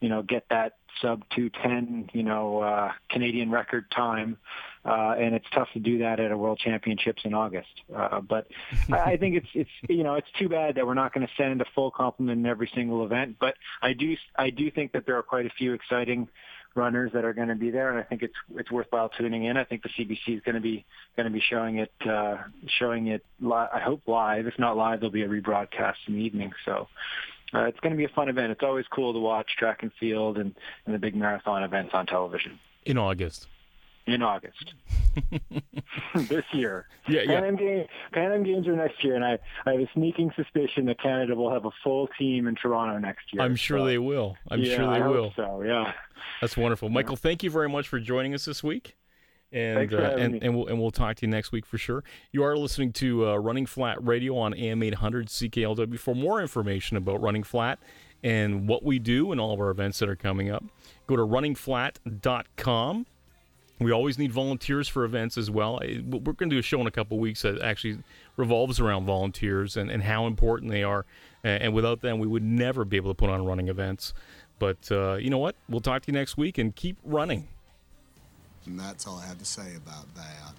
you 0.00 0.08
know, 0.08 0.22
get 0.22 0.44
that 0.50 0.74
sub 1.00 1.22
210, 1.30 2.10
you 2.12 2.24
know, 2.24 2.58
uh, 2.60 2.92
Canadian 3.08 3.50
record 3.50 3.90
time. 3.90 4.36
Uh, 4.84 5.14
and 5.18 5.34
it's 5.34 5.46
tough 5.52 5.68
to 5.74 5.78
do 5.78 5.98
that 5.98 6.18
at 6.18 6.32
a 6.32 6.36
world 6.36 6.58
championships 6.58 7.22
in 7.24 7.34
August. 7.34 7.68
Uh, 7.94 8.20
but 8.20 8.48
I 8.90 9.16
think 9.16 9.36
it's, 9.36 9.48
it's, 9.54 9.70
you 9.88 10.02
know, 10.02 10.14
it's 10.14 10.30
too 10.38 10.48
bad 10.48 10.74
that 10.76 10.86
we're 10.86 10.94
not 10.94 11.12
going 11.12 11.26
to 11.26 11.32
send 11.36 11.60
a 11.60 11.66
full 11.74 11.90
complement 11.90 12.40
in 12.40 12.46
every 12.46 12.70
single 12.74 13.04
event. 13.04 13.36
But 13.38 13.54
I 13.82 13.92
do, 13.92 14.16
I 14.36 14.50
do 14.50 14.70
think 14.70 14.92
that 14.92 15.06
there 15.06 15.16
are 15.18 15.22
quite 15.22 15.46
a 15.46 15.50
few 15.50 15.74
exciting, 15.74 16.28
runners 16.74 17.10
that 17.14 17.24
are 17.24 17.32
going 17.32 17.48
to 17.48 17.54
be 17.54 17.70
there, 17.70 17.90
and 17.90 17.98
I 17.98 18.02
think 18.02 18.22
it's 18.22 18.34
it's 18.56 18.70
worthwhile 18.70 19.08
tuning 19.08 19.44
in. 19.44 19.56
I 19.56 19.64
think 19.64 19.82
the 19.82 19.88
CBC 19.88 20.36
is 20.36 20.40
going 20.42 20.54
to 20.54 20.60
be 20.60 20.84
going 21.16 21.26
to 21.26 21.32
be 21.32 21.40
showing 21.40 21.78
it 21.78 21.92
uh, 22.08 22.38
showing 22.78 23.08
it. 23.08 23.24
Li- 23.40 23.52
I 23.72 23.80
hope 23.80 24.02
live. 24.06 24.46
If 24.46 24.58
not 24.58 24.76
live, 24.76 25.00
there'll 25.00 25.12
be 25.12 25.22
a 25.22 25.28
rebroadcast 25.28 25.96
in 26.06 26.14
the 26.14 26.20
evening. 26.20 26.52
So. 26.64 26.88
Uh, 27.52 27.64
it's 27.64 27.80
going 27.80 27.90
to 27.90 27.96
be 27.96 28.04
a 28.04 28.08
fun 28.10 28.28
event. 28.28 28.52
It's 28.52 28.62
always 28.62 28.86
cool 28.94 29.12
to 29.12 29.18
watch 29.18 29.56
track 29.58 29.82
and 29.82 29.90
field 29.98 30.38
and, 30.38 30.54
and 30.86 30.94
the 30.94 31.00
big 31.00 31.16
marathon 31.16 31.64
events 31.64 31.90
on 31.94 32.06
television. 32.06 32.60
In 32.84 32.96
August 32.96 33.48
in 34.06 34.22
August 34.22 34.74
this 36.14 36.44
year. 36.52 36.86
Yeah, 37.08 37.22
yeah. 37.22 37.40
Pan 37.40 37.44
Am, 37.44 37.56
game, 37.56 37.84
Pan 38.12 38.32
Am 38.32 38.42
Games 38.42 38.66
are 38.66 38.76
next 38.76 39.02
year, 39.04 39.14
and 39.14 39.24
I, 39.24 39.38
I 39.66 39.72
have 39.72 39.80
a 39.80 39.90
sneaking 39.94 40.32
suspicion 40.36 40.86
that 40.86 41.00
Canada 41.00 41.34
will 41.34 41.52
have 41.52 41.64
a 41.64 41.70
full 41.82 42.08
team 42.18 42.46
in 42.46 42.54
Toronto 42.54 42.98
next 42.98 43.32
year. 43.32 43.42
I'm 43.42 43.56
sure 43.56 43.78
so, 43.78 43.84
they 43.84 43.98
will. 43.98 44.36
I'm 44.48 44.60
yeah, 44.60 44.76
sure 44.76 44.86
they 44.86 45.02
I 45.02 45.08
will. 45.08 45.32
so 45.36 45.62
yeah, 45.62 45.92
that's 46.40 46.56
wonderful, 46.56 46.88
Michael. 46.88 47.16
Thank 47.16 47.42
you 47.42 47.50
very 47.50 47.68
much 47.68 47.88
for 47.88 48.00
joining 48.00 48.34
us 48.34 48.44
this 48.44 48.62
week. 48.62 48.96
And, 49.52 49.92
uh, 49.92 50.14
and, 50.16 50.40
and 50.44 50.56
we'll 50.56 50.68
and 50.68 50.80
we'll 50.80 50.92
talk 50.92 51.16
to 51.16 51.26
you 51.26 51.30
next 51.30 51.50
week 51.50 51.66
for 51.66 51.76
sure. 51.76 52.04
You 52.30 52.44
are 52.44 52.56
listening 52.56 52.92
to 52.94 53.30
uh, 53.30 53.36
Running 53.36 53.66
Flat 53.66 53.98
Radio 54.06 54.36
on 54.36 54.54
AM 54.54 54.80
800 54.80 55.26
CKLW. 55.26 55.98
For 55.98 56.14
more 56.14 56.40
information 56.40 56.96
about 56.96 57.20
Running 57.20 57.42
Flat 57.42 57.80
and 58.22 58.68
what 58.68 58.84
we 58.84 59.00
do 59.00 59.32
and 59.32 59.40
all 59.40 59.52
of 59.52 59.58
our 59.60 59.70
events 59.70 59.98
that 59.98 60.08
are 60.08 60.14
coming 60.14 60.50
up, 60.50 60.62
go 61.08 61.16
to 61.16 61.22
runningflat.com. 61.22 63.06
We 63.80 63.92
always 63.92 64.18
need 64.18 64.30
volunteers 64.30 64.88
for 64.88 65.04
events 65.04 65.38
as 65.38 65.50
well. 65.50 65.80
We're 65.82 66.34
going 66.34 66.50
to 66.50 66.56
do 66.56 66.58
a 66.58 66.62
show 66.62 66.80
in 66.82 66.86
a 66.86 66.90
couple 66.90 67.18
weeks 67.18 67.42
that 67.42 67.62
actually 67.62 67.98
revolves 68.36 68.78
around 68.78 69.06
volunteers 69.06 69.76
and, 69.76 69.90
and 69.90 70.02
how 70.02 70.26
important 70.26 70.70
they 70.70 70.82
are. 70.82 71.06
And 71.42 71.72
without 71.72 72.02
them, 72.02 72.18
we 72.18 72.26
would 72.26 72.42
never 72.42 72.84
be 72.84 72.98
able 72.98 73.10
to 73.10 73.14
put 73.14 73.30
on 73.30 73.44
running 73.46 73.68
events. 73.68 74.12
But 74.58 74.92
uh, 74.92 75.14
you 75.14 75.30
know 75.30 75.38
what? 75.38 75.56
We'll 75.68 75.80
talk 75.80 76.02
to 76.02 76.12
you 76.12 76.12
next 76.12 76.36
week 76.36 76.58
and 76.58 76.76
keep 76.76 76.98
running. 77.02 77.48
And 78.66 78.78
that's 78.78 79.06
all 79.06 79.16
I 79.16 79.26
have 79.26 79.38
to 79.38 79.46
say 79.46 79.76
about 79.76 80.04
that. 80.14 80.52